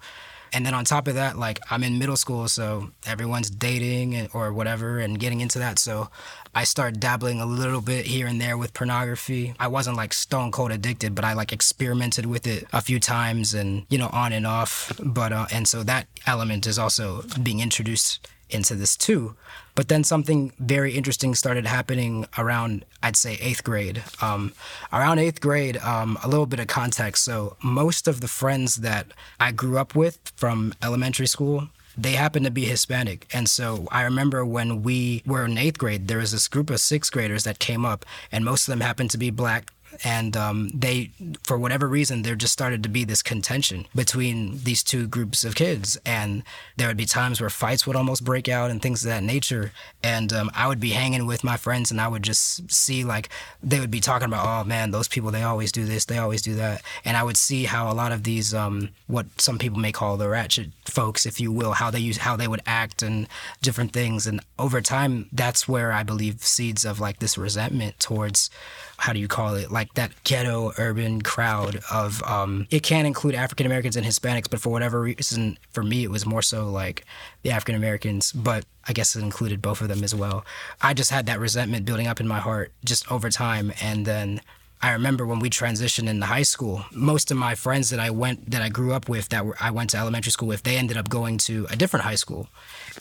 and 0.52 0.64
then 0.66 0.75
on 0.75 0.85
top 0.85 1.09
of 1.09 1.14
that, 1.14 1.38
like 1.38 1.61
I'm 1.71 1.82
in 1.82 1.99
middle 1.99 2.16
school, 2.16 2.49
so 2.49 2.90
everyone's 3.06 3.50
dating 3.50 4.28
or 4.35 4.52
whatever 4.52 4.99
and 4.99 5.18
getting 5.18 5.40
into 5.40 5.59
that. 5.61 5.78
So 5.78 6.09
I 6.54 6.64
start 6.64 7.00
dabbling 7.00 7.40
a 7.40 7.47
little 7.47 7.80
bit 7.80 8.06
here 8.06 8.26
and 8.26 8.40
there 8.40 8.59
with 8.59 8.75
pornography. 8.75 9.54
I 9.59 9.68
wasn't 9.68 9.97
like 9.97 10.12
stone 10.12 10.52
cold 10.52 10.71
addicted, 10.71 11.14
but 11.14 11.25
I 11.25 11.32
like 11.32 11.52
experimented 11.52 12.26
with 12.26 12.47
it 12.47 12.66
a 12.73 12.82
few 12.82 13.00
times 13.00 13.54
and, 13.54 13.87
you 13.88 13.99
know, 13.99 14.11
on 14.12 14.32
and 14.32 14.47
off. 14.47 14.92
But, 15.02 15.32
uh, 15.32 15.47
and 15.50 15.66
so 15.66 15.82
that 15.85 16.09
element 16.26 16.66
is 16.66 16.78
also 16.78 17.23
being 17.42 17.61
introduced 17.61 18.28
into 18.52 18.75
this 18.75 18.97
too. 18.97 19.35
But 19.75 19.88
then 19.88 20.04
something 20.04 20.52
very 20.59 20.92
interesting 20.92 21.35
started 21.35 21.66
happening 21.66 22.26
around, 22.37 22.85
I'd 23.02 23.16
say, 23.16 23.38
eighth 23.40 23.64
grade. 23.64 24.02
Um, 24.21 24.52
around 24.92 25.18
eighth 25.18 25.40
grade, 25.40 25.78
um, 25.78 26.18
a 26.23 26.28
little 26.28 26.47
bit 26.47 26.61
of 26.61 26.66
context. 26.66 27.25
So, 27.25 27.56
most 27.62 28.06
of 28.06 28.21
the 28.21 28.28
friends 28.28 28.76
that 28.76 29.06
I 29.40 29.52
grew 29.52 29.78
up 29.78 29.94
with 29.94 30.32
from 30.37 30.75
elementary 30.82 31.26
school, 31.26 31.68
they 31.97 32.12
happened 32.12 32.44
to 32.44 32.50
be 32.50 32.64
Hispanic. 32.64 33.26
And 33.32 33.49
so 33.49 33.87
I 33.90 34.02
remember 34.02 34.44
when 34.44 34.82
we 34.82 35.23
were 35.26 35.44
in 35.44 35.59
eighth 35.59 35.78
grade, 35.78 36.09
there 36.09 36.18
was 36.18 36.32
this 36.32 36.49
group 36.49 36.71
of 36.71 36.80
sixth 36.80 37.12
graders 37.12 37.44
that 37.44 37.59
came 37.59 37.85
up, 37.85 38.04
and 38.30 38.44
most 38.44 38.66
of 38.66 38.73
them 38.73 38.80
happened 38.80 39.11
to 39.11 39.18
be 39.18 39.30
black 39.30 39.71
and 40.04 40.37
um, 40.37 40.71
they, 40.75 41.11
for 41.42 41.56
whatever 41.56 41.87
reason, 41.87 42.23
there 42.23 42.35
just 42.35 42.52
started 42.52 42.82
to 42.82 42.88
be 42.88 43.04
this 43.04 43.23
contention 43.23 43.87
between 43.94 44.59
these 44.64 44.82
two 44.82 45.06
groups 45.06 45.44
of 45.44 45.54
kids, 45.54 45.97
and 46.04 46.42
there 46.76 46.88
would 46.88 46.97
be 46.97 47.04
times 47.04 47.40
where 47.40 47.50
fights 47.50 47.87
would 47.87 47.97
almost 47.97 48.25
break 48.25 48.49
out 48.49 48.71
and 48.71 48.82
things 48.82 49.04
of 49.04 49.11
that 49.11 49.23
nature. 49.23 49.73
And 50.02 50.32
um, 50.32 50.50
I 50.54 50.66
would 50.66 50.80
be 50.80 50.90
hanging 50.90 51.26
with 51.26 51.44
my 51.44 51.56
friends, 51.56 51.90
and 51.90 52.00
I 52.00 52.09
would 52.09 52.23
just 52.23 52.71
see 52.71 53.04
like 53.04 53.28
they 53.62 53.80
would 53.80 53.90
be 53.90 54.00
talking 54.00 54.26
about, 54.26 54.47
oh 54.47 54.66
man, 54.66 54.90
those 54.90 55.09
people 55.09 55.30
they 55.30 55.42
always 55.42 55.73
do 55.73 55.85
this, 55.85 56.04
they 56.04 56.18
always 56.18 56.42
do 56.42 56.54
that, 56.54 56.82
and 57.04 57.16
I 57.16 57.23
would 57.23 57.37
see 57.37 57.64
how 57.64 57.90
a 57.90 57.94
lot 57.94 58.12
of 58.12 58.25
these, 58.25 58.52
um, 58.52 58.90
what 59.06 59.26
some 59.40 59.59
people 59.59 59.78
may 59.78 59.92
call 59.92 60.16
the 60.16 60.28
ratchet 60.28 60.71
folks, 60.85 61.26
if 61.26 61.40
you 61.40 61.52
will, 61.52 61.73
how 61.73 61.90
they 61.90 62.00
use 62.00 62.18
how 62.18 62.37
they 62.37 62.49
would 62.49 62.62
act 62.66 63.02
and 63.02 63.28
different 63.61 63.92
things, 63.92 64.26
and 64.26 64.40
over 64.59 64.80
time, 64.80 65.28
that's 65.32 65.68
where 65.68 65.92
I 65.92 66.02
believe 66.02 66.42
seeds 66.42 66.85
of 66.85 67.00
like 67.00 67.18
this 67.18 67.38
resentment 67.38 67.99
towards 68.00 68.50
how 68.99 69.13
do 69.13 69.19
you 69.19 69.29
call 69.29 69.55
it 69.55 69.71
like 69.71 69.93
that 69.95 70.13
ghetto 70.25 70.73
urban 70.79 71.21
crowd 71.23 71.81
of 71.91 72.23
um, 72.23 72.67
it 72.71 72.83
can 72.83 73.07
include 73.07 73.35
African 73.35 73.67
Americans 73.67 73.97
and 73.97 74.07
Hispanics, 74.07 74.49
but 74.49 74.61
for 74.61 74.71
whatever 74.71 75.01
reason, 75.01 75.59
for 75.73 75.83
me 75.83 76.05
it 76.05 76.11
was 76.11 76.25
more 76.27 76.43
so 76.43 76.71
like 76.71 77.05
the 77.43 77.51
African 77.51 77.75
Americans, 77.75 78.33
but 78.33 78.65
I 78.87 78.93
guess 78.93 79.17
it 79.17 79.23
included 79.23 79.63
both 79.63 79.81
of 79.81 79.89
them 79.89 80.05
as 80.05 80.15
well. 80.15 80.45
I 80.81 80.95
just 80.95 81.11
had 81.11 81.27
that 81.27 81.41
resentment 81.41 81.85
building 81.85 82.07
up 82.07 82.21
in 82.21 82.29
my 82.29 82.39
heart 82.39 82.73
just 82.85 83.11
over 83.11 83.31
time, 83.31 83.73
and 83.81 84.07
then. 84.07 84.41
I 84.85 84.95
remember 84.95 85.25
when 85.25 85.39
we 85.39 85.49
transitioned 85.49 86.09
into 86.09 86.27
high 86.27 86.43
school, 86.43 86.85
most 86.91 87.31
of 87.31 87.37
my 87.37 87.55
friends 87.55 87.91
that 87.91 88.01
I 88.01 88.11
went 88.11 88.51
that 88.51 88.63
I 88.63 88.69
grew 88.69 88.93
up 88.93 89.09
with 89.09 89.29
that 89.29 89.47
were, 89.47 89.57
I 89.61 89.71
went 89.71 89.91
to 89.91 89.97
elementary 89.97 90.33
school 90.33 90.49
with, 90.49 90.65
they 90.65 90.77
ended 90.77 90.97
up 90.97 91.09
going 91.09 91.39
to 91.39 91.69
a 91.71 91.77
different 91.77 92.05
high 92.05 92.17
school, 92.17 92.49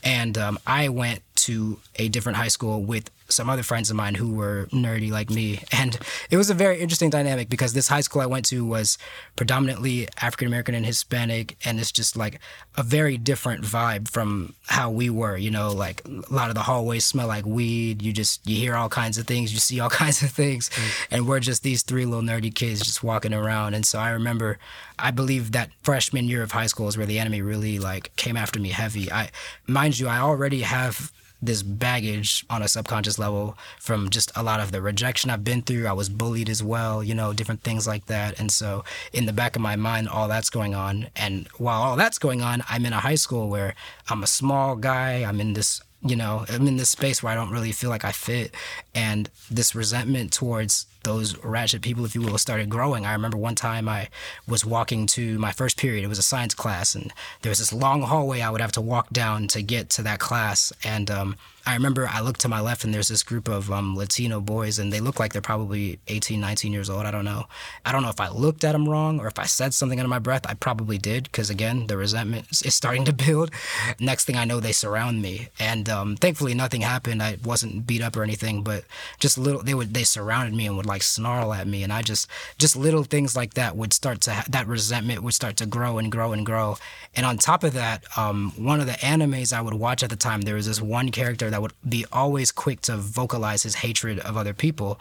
and 0.04 0.38
um, 0.38 0.60
I 0.68 0.90
went 0.90 1.24
to 1.38 1.80
a 1.96 2.08
different 2.08 2.38
high 2.38 2.50
school 2.50 2.84
with 2.84 3.10
some 3.32 3.50
other 3.50 3.64
friends 3.64 3.90
of 3.90 3.96
mine 3.96 4.16
who 4.16 4.32
were 4.32 4.68
nerdy 4.72 5.12
like 5.12 5.30
me. 5.30 5.62
And 5.72 5.98
it 6.30 6.38
was 6.38 6.50
a 6.50 6.54
very 6.54 6.80
interesting 6.80 7.10
dynamic 7.10 7.50
because 7.50 7.74
this 7.74 7.88
high 7.88 8.02
school 8.02 8.22
I 8.22 8.26
went 8.26 8.46
to 8.48 8.66
was 8.66 8.98
predominantly 9.36 10.08
African 10.22 10.48
American 10.48 10.76
and 10.76 10.86
Hispanic. 10.86 11.58
And 11.66 11.80
it's 11.80 11.92
just 11.92 12.16
like 12.16 12.40
a 12.76 12.84
very 12.84 13.18
different 13.18 13.64
vibe 13.64 14.10
from 14.10 14.56
how 14.68 14.90
we 14.90 15.10
were, 15.10 15.38
you 15.38 15.52
know, 15.52 15.72
like 15.72 16.02
a 16.06 16.34
lot 16.34 16.50
of 16.50 16.56
the 16.56 16.62
hallways 16.62 17.06
smell 17.06 17.28
like 17.28 17.46
weed. 17.46 18.02
You 18.02 18.14
just, 18.14 18.48
you 18.48 18.56
hear 18.56 18.76
all 18.76 18.90
kinds 18.90 19.18
of 19.18 19.28
things, 19.28 19.54
you 19.54 19.60
see 19.60 19.80
all 19.80 19.90
kinds 20.04 20.22
of 20.22 20.32
things. 20.32 20.70
Mm. 20.70 21.08
And 21.12 21.28
we're 21.28 21.40
just 21.40 21.64
these 21.64 21.84
three 21.84 22.06
little 22.06 22.24
nerdy 22.24 22.54
kids 22.54 22.82
just 22.82 23.04
walking 23.04 23.34
around. 23.34 23.74
And 23.74 23.86
so 23.86 24.00
I 24.00 24.12
remember, 24.12 24.60
I 25.00 25.12
believe 25.12 25.52
that 25.52 25.70
freshman 25.84 26.26
year 26.28 26.44
of 26.44 26.52
high 26.52 26.68
school 26.68 26.88
is 26.88 26.98
where 26.98 27.06
the 27.06 27.20
enemy 27.20 27.42
really 27.42 27.80
like 27.80 28.16
came 28.16 28.38
after 28.38 28.60
me 28.60 28.70
heavy. 28.70 29.12
I, 29.12 29.32
mind 29.68 30.00
you, 30.00 30.08
I 30.08 30.20
already 30.20 30.62
have 30.62 31.12
this 31.42 31.64
baggage 31.64 32.46
on 32.50 32.62
a 32.62 32.68
subconscious 32.68 33.18
level 33.18 33.58
from 33.80 34.10
just 34.10 34.32
a 34.36 34.44
lot 34.44 34.60
of 34.60 34.72
the 34.72 34.82
rejection 34.82 35.30
I've 35.30 35.44
been 35.44 35.62
through. 35.62 35.88
I 35.88 35.94
was 35.94 36.10
bullied 36.10 36.50
as 36.50 36.64
well, 36.64 37.04
you 37.04 37.16
know, 37.16 37.34
different 37.34 37.64
things 37.64 37.88
like 37.88 38.06
that. 38.06 38.40
And 38.40 38.52
so 38.52 38.84
in 39.12 39.26
the 39.26 39.34
back 39.34 39.56
of 39.56 39.62
my 39.62 39.76
mind, 39.76 40.08
all 40.08 40.28
that's 40.28 40.50
going 40.50 40.76
on. 40.76 41.08
And 41.16 41.48
while 41.58 41.82
all 41.82 41.96
that's 41.96 42.20
going 42.20 42.42
on, 42.42 42.64
I'm 42.70 42.86
in 42.86 42.94
a 42.94 43.00
high 43.00 43.16
school 43.16 43.50
where 43.50 43.74
I'm 44.10 44.24
a 44.24 44.28
small 44.28 44.76
guy. 44.76 45.24
I'm 45.24 45.40
in 45.40 45.54
this 45.54 45.82
you 46.04 46.16
know 46.16 46.46
i'm 46.50 46.68
in 46.68 46.78
this 46.78 46.90
space 46.90 47.22
where 47.22 47.32
i 47.32 47.36
don't 47.36 47.52
really 47.52 47.72
feel 47.72 47.90
like 47.90 48.04
i 48.04 48.12
fit 48.12 48.56
and 48.96 49.30
this 49.50 49.76
resentment 49.76 50.34
towards 50.34 50.88
those 51.04 51.38
ratchet 51.44 51.82
people, 51.82 52.06
if 52.06 52.16
you 52.16 52.22
will, 52.22 52.38
started 52.38 52.70
growing. 52.70 53.06
I 53.06 53.14
remember 53.14 53.38
one 53.38 53.56
time 53.56 53.90
I 53.90 54.10
was 54.48 54.66
walking 54.66 55.08
to 55.08 55.38
my 55.40 55.52
first 55.52 55.78
period. 55.78 56.04
It 56.04 56.08
was 56.08 56.20
a 56.20 56.24
science 56.24 56.54
class, 56.54 56.96
and 56.96 57.14
there 57.42 57.50
was 57.50 57.60
this 57.60 57.74
long 57.74 58.04
hallway 58.04 58.42
I 58.42 58.50
would 58.50 58.62
have 58.62 58.72
to 58.74 58.82
walk 58.82 59.10
down 59.12 59.48
to 59.50 59.62
get 59.62 59.90
to 59.92 60.04
that 60.04 60.20
class. 60.20 60.74
And 60.84 61.10
um, 61.10 61.36
I 61.66 61.76
remember 61.76 62.08
I 62.08 62.22
looked 62.22 62.42
to 62.42 62.48
my 62.48 62.60
left 62.60 62.84
and 62.84 62.94
there's 62.94 63.08
this 63.08 63.22
group 63.22 63.48
of 63.48 63.72
um, 63.72 63.96
Latino 63.96 64.42
boys 64.42 64.80
and 64.80 64.92
they 64.92 65.00
look 65.00 65.20
like 65.20 65.32
they're 65.32 65.42
probably 65.42 66.00
18, 66.08 66.42
19 66.42 66.74
years 66.74 66.90
old. 66.90 67.06
I 67.06 67.12
don't 67.12 67.26
know. 67.26 67.46
I 67.86 67.92
don't 67.92 68.02
know 68.02 68.10
if 68.10 68.20
I 68.20 68.30
looked 68.30 68.64
at 68.64 68.72
them 68.72 68.90
wrong 68.90 69.20
or 69.20 69.28
if 69.28 69.38
I 69.38 69.46
said 69.46 69.74
something 69.74 70.00
under 70.00 70.10
my 70.10 70.20
breath. 70.20 70.46
I 70.48 70.56
probably 70.56 70.98
did 70.98 71.26
because, 71.26 71.50
again, 71.50 71.86
the 71.88 71.98
resentment 71.98 72.48
is 72.66 72.74
starting 72.74 73.06
to 73.06 73.14
build. 73.26 73.52
Next 74.00 74.26
thing 74.26 74.38
I 74.38 74.46
know, 74.46 74.60
they 74.60 74.72
surround 74.72 75.22
me. 75.22 75.50
And 75.60 75.88
um, 75.88 76.16
thankfully, 76.16 76.56
nothing 76.56 76.82
happened. 76.82 77.22
I 77.22 77.38
wasn't 77.44 77.86
beat 77.86 78.02
up 78.02 78.18
or 78.18 78.24
anything, 78.24 78.64
but 78.64 78.84
just 79.20 79.38
little, 79.38 79.62
they 79.62 79.76
would, 79.76 79.94
they 79.94 80.04
surrounded 80.04 80.56
me 80.56 80.66
and 80.66 80.76
would 80.78 80.88
like 80.92 81.04
snarl 81.04 81.54
at 81.54 81.68
me. 81.68 81.84
And 81.84 81.92
I 81.92 82.02
just, 82.02 82.28
just 82.58 82.76
little 82.76 83.04
things 83.04 83.36
like 83.36 83.56
that 83.56 83.76
would 83.76 83.94
start 83.94 84.22
to, 84.22 84.34
ha- 84.34 84.46
that 84.50 84.68
resentment 84.68 85.24
would 85.24 85.34
start 85.34 85.58
to 85.58 85.66
grow 85.66 85.98
and 85.98 86.12
grow 86.12 86.34
and 86.34 86.46
grow. 86.46 86.78
And 87.16 87.26
on 87.26 87.38
top 87.38 87.64
of 87.64 87.74
that, 87.74 88.06
um, 88.18 88.52
one 88.56 88.80
of 88.80 88.86
the 88.86 88.94
animes 88.94 89.52
I 89.52 89.62
would 89.62 89.74
watch 89.74 90.04
at 90.04 90.10
the 90.10 90.16
time, 90.16 90.42
there 90.42 90.56
was 90.56 90.68
this 90.68 90.82
one 90.82 91.10
character 91.10 91.50
that 91.50 91.62
would 91.62 91.74
be 91.88 92.06
always 92.12 92.52
quick 92.52 92.82
to 92.82 92.98
vocalize 92.98 93.64
his 93.64 93.76
hatred 93.76 94.20
of 94.20 94.38
other 94.38 94.54
people. 94.54 95.00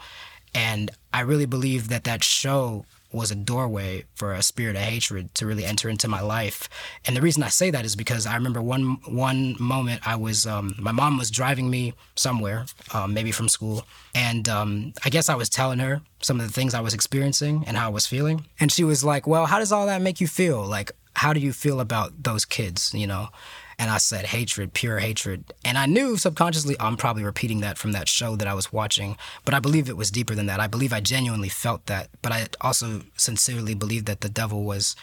And 0.53 0.91
I 1.13 1.21
really 1.21 1.45
believe 1.45 1.89
that 1.89 2.03
that 2.05 2.23
show 2.23 2.85
was 3.13 3.31
a 3.31 3.35
doorway 3.35 4.05
for 4.15 4.33
a 4.33 4.41
spirit 4.41 4.75
of 4.75 4.81
hatred 4.81 5.33
to 5.35 5.45
really 5.45 5.65
enter 5.65 5.89
into 5.89 6.07
my 6.07 6.21
life. 6.21 6.69
And 7.05 7.15
the 7.15 7.21
reason 7.21 7.43
I 7.43 7.49
say 7.49 7.71
that 7.71 7.85
is 7.85 7.95
because 7.95 8.25
I 8.25 8.35
remember 8.35 8.61
one 8.61 8.97
one 9.05 9.55
moment 9.59 10.07
I 10.07 10.15
was 10.15 10.45
um, 10.45 10.75
my 10.79 10.91
mom 10.91 11.17
was 11.17 11.31
driving 11.31 11.69
me 11.69 11.93
somewhere, 12.15 12.65
um, 12.93 13.13
maybe 13.13 13.31
from 13.31 13.49
school, 13.49 13.85
and 14.15 14.47
um, 14.47 14.93
I 15.05 15.09
guess 15.09 15.29
I 15.29 15.35
was 15.35 15.49
telling 15.49 15.79
her 15.79 16.01
some 16.21 16.39
of 16.39 16.45
the 16.45 16.53
things 16.53 16.73
I 16.73 16.81
was 16.81 16.93
experiencing 16.93 17.63
and 17.67 17.77
how 17.77 17.87
I 17.87 17.89
was 17.89 18.07
feeling, 18.07 18.45
and 18.59 18.71
she 18.71 18.83
was 18.83 19.03
like, 19.03 19.27
"Well, 19.27 19.45
how 19.45 19.59
does 19.59 19.71
all 19.71 19.85
that 19.87 20.01
make 20.01 20.21
you 20.21 20.27
feel? 20.27 20.65
Like, 20.65 20.91
how 21.15 21.33
do 21.33 21.39
you 21.39 21.53
feel 21.53 21.79
about 21.79 22.23
those 22.23 22.45
kids? 22.45 22.93
You 22.93 23.07
know?" 23.07 23.29
And 23.81 23.89
I 23.89 23.97
said 23.97 24.27
hatred, 24.27 24.73
pure 24.73 24.99
hatred. 24.99 25.53
And 25.65 25.75
I 25.75 25.87
knew 25.87 26.15
subconsciously, 26.15 26.75
I'm 26.79 26.97
probably 26.97 27.23
repeating 27.23 27.61
that 27.61 27.79
from 27.79 27.93
that 27.93 28.07
show 28.07 28.35
that 28.35 28.47
I 28.47 28.53
was 28.53 28.71
watching, 28.71 29.17
but 29.43 29.55
I 29.55 29.59
believe 29.59 29.89
it 29.89 29.97
was 29.97 30.11
deeper 30.11 30.35
than 30.35 30.45
that. 30.45 30.59
I 30.59 30.67
believe 30.67 30.93
I 30.93 30.99
genuinely 30.99 31.49
felt 31.49 31.87
that, 31.87 32.09
but 32.21 32.31
I 32.31 32.45
also 32.61 33.01
sincerely 33.17 33.73
believed 33.73 34.05
that 34.05 34.21
the 34.21 34.29
devil 34.29 34.65
was 34.65 34.95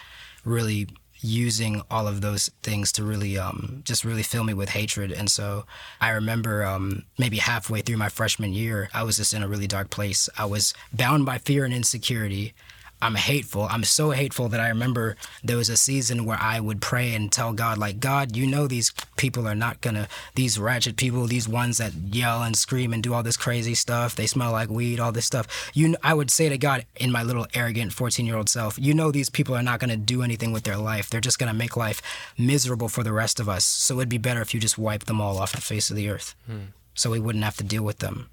really 0.45 0.87
using 1.19 1.81
all 1.91 2.07
of 2.07 2.21
those 2.21 2.49
things 2.63 2.93
to 2.93 3.03
really 3.03 3.37
um, 3.37 3.81
just 3.83 4.05
really 4.05 4.23
fill 4.23 4.45
me 4.45 4.53
with 4.53 4.69
hatred. 4.69 5.11
And 5.11 5.29
so 5.29 5.65
I 5.99 6.11
remember 6.11 6.63
um, 6.63 7.03
maybe 7.17 7.35
halfway 7.35 7.81
through 7.81 7.97
my 7.97 8.07
freshman 8.07 8.53
year, 8.53 8.89
I 8.93 9.03
was 9.03 9.17
just 9.17 9.33
in 9.33 9.43
a 9.43 9.47
really 9.49 9.67
dark 9.67 9.89
place. 9.89 10.29
I 10.37 10.45
was 10.45 10.73
bound 10.93 11.25
by 11.25 11.37
fear 11.37 11.65
and 11.65 11.73
insecurity. 11.73 12.53
I'm 13.01 13.15
hateful. 13.15 13.63
I'm 13.69 13.85
so 13.85 14.11
hateful 14.11 14.49
that 14.49 14.59
I 14.59 14.67
remember 14.67 15.15
there 15.41 15.55
was 15.55 15.69
a 15.69 15.77
season 15.77 16.25
where 16.25 16.37
I 16.39 16.59
would 16.59 16.81
pray 16.81 17.13
and 17.13 17.31
tell 17.31 17.53
God, 17.53 17.77
like, 17.77 17.99
God, 18.01 18.35
you 18.35 18.45
know 18.45 18.67
these 18.67 18.91
people 19.15 19.47
are 19.47 19.55
not 19.55 19.79
gonna, 19.79 20.09
these 20.35 20.59
ratchet 20.59 20.97
people, 20.97 21.25
these 21.25 21.47
ones 21.47 21.77
that 21.77 21.93
yell 21.93 22.43
and 22.43 22.57
scream 22.57 22.91
and 22.91 23.01
do 23.01 23.13
all 23.13 23.23
this 23.23 23.37
crazy 23.37 23.73
stuff. 23.73 24.15
They 24.15 24.27
smell 24.27 24.51
like 24.51 24.69
weed, 24.69 24.99
all 24.99 25.13
this 25.13 25.25
stuff. 25.25 25.71
You, 25.73 25.95
I 26.03 26.13
would 26.13 26.29
say 26.29 26.49
to 26.49 26.57
God 26.57 26.85
in 26.97 27.11
my 27.11 27.23
little 27.23 27.47
arrogant 27.53 27.93
14 27.93 28.25
year 28.25 28.35
old 28.35 28.49
self, 28.49 28.77
you 28.77 28.93
know 28.93 29.11
these 29.11 29.29
people 29.29 29.55
are 29.55 29.63
not 29.63 29.79
gonna 29.79 29.97
do 29.97 30.21
anything 30.21 30.51
with 30.51 30.63
their 30.63 30.77
life. 30.77 31.09
They're 31.09 31.21
just 31.21 31.39
gonna 31.39 31.53
make 31.53 31.77
life 31.77 32.01
miserable 32.37 32.89
for 32.89 33.03
the 33.03 33.13
rest 33.13 33.39
of 33.39 33.47
us. 33.47 33.63
So 33.63 33.95
it'd 33.95 34.09
be 34.09 34.17
better 34.17 34.41
if 34.41 34.53
you 34.53 34.59
just 34.59 34.77
wiped 34.77 35.07
them 35.07 35.21
all 35.21 35.37
off 35.37 35.53
the 35.53 35.61
face 35.61 35.89
of 35.89 35.95
the 35.95 36.09
earth, 36.09 36.35
hmm. 36.45 36.71
so 36.93 37.11
we 37.11 37.19
wouldn't 37.19 37.45
have 37.45 37.57
to 37.57 37.63
deal 37.63 37.83
with 37.83 37.99
them. 37.99 38.29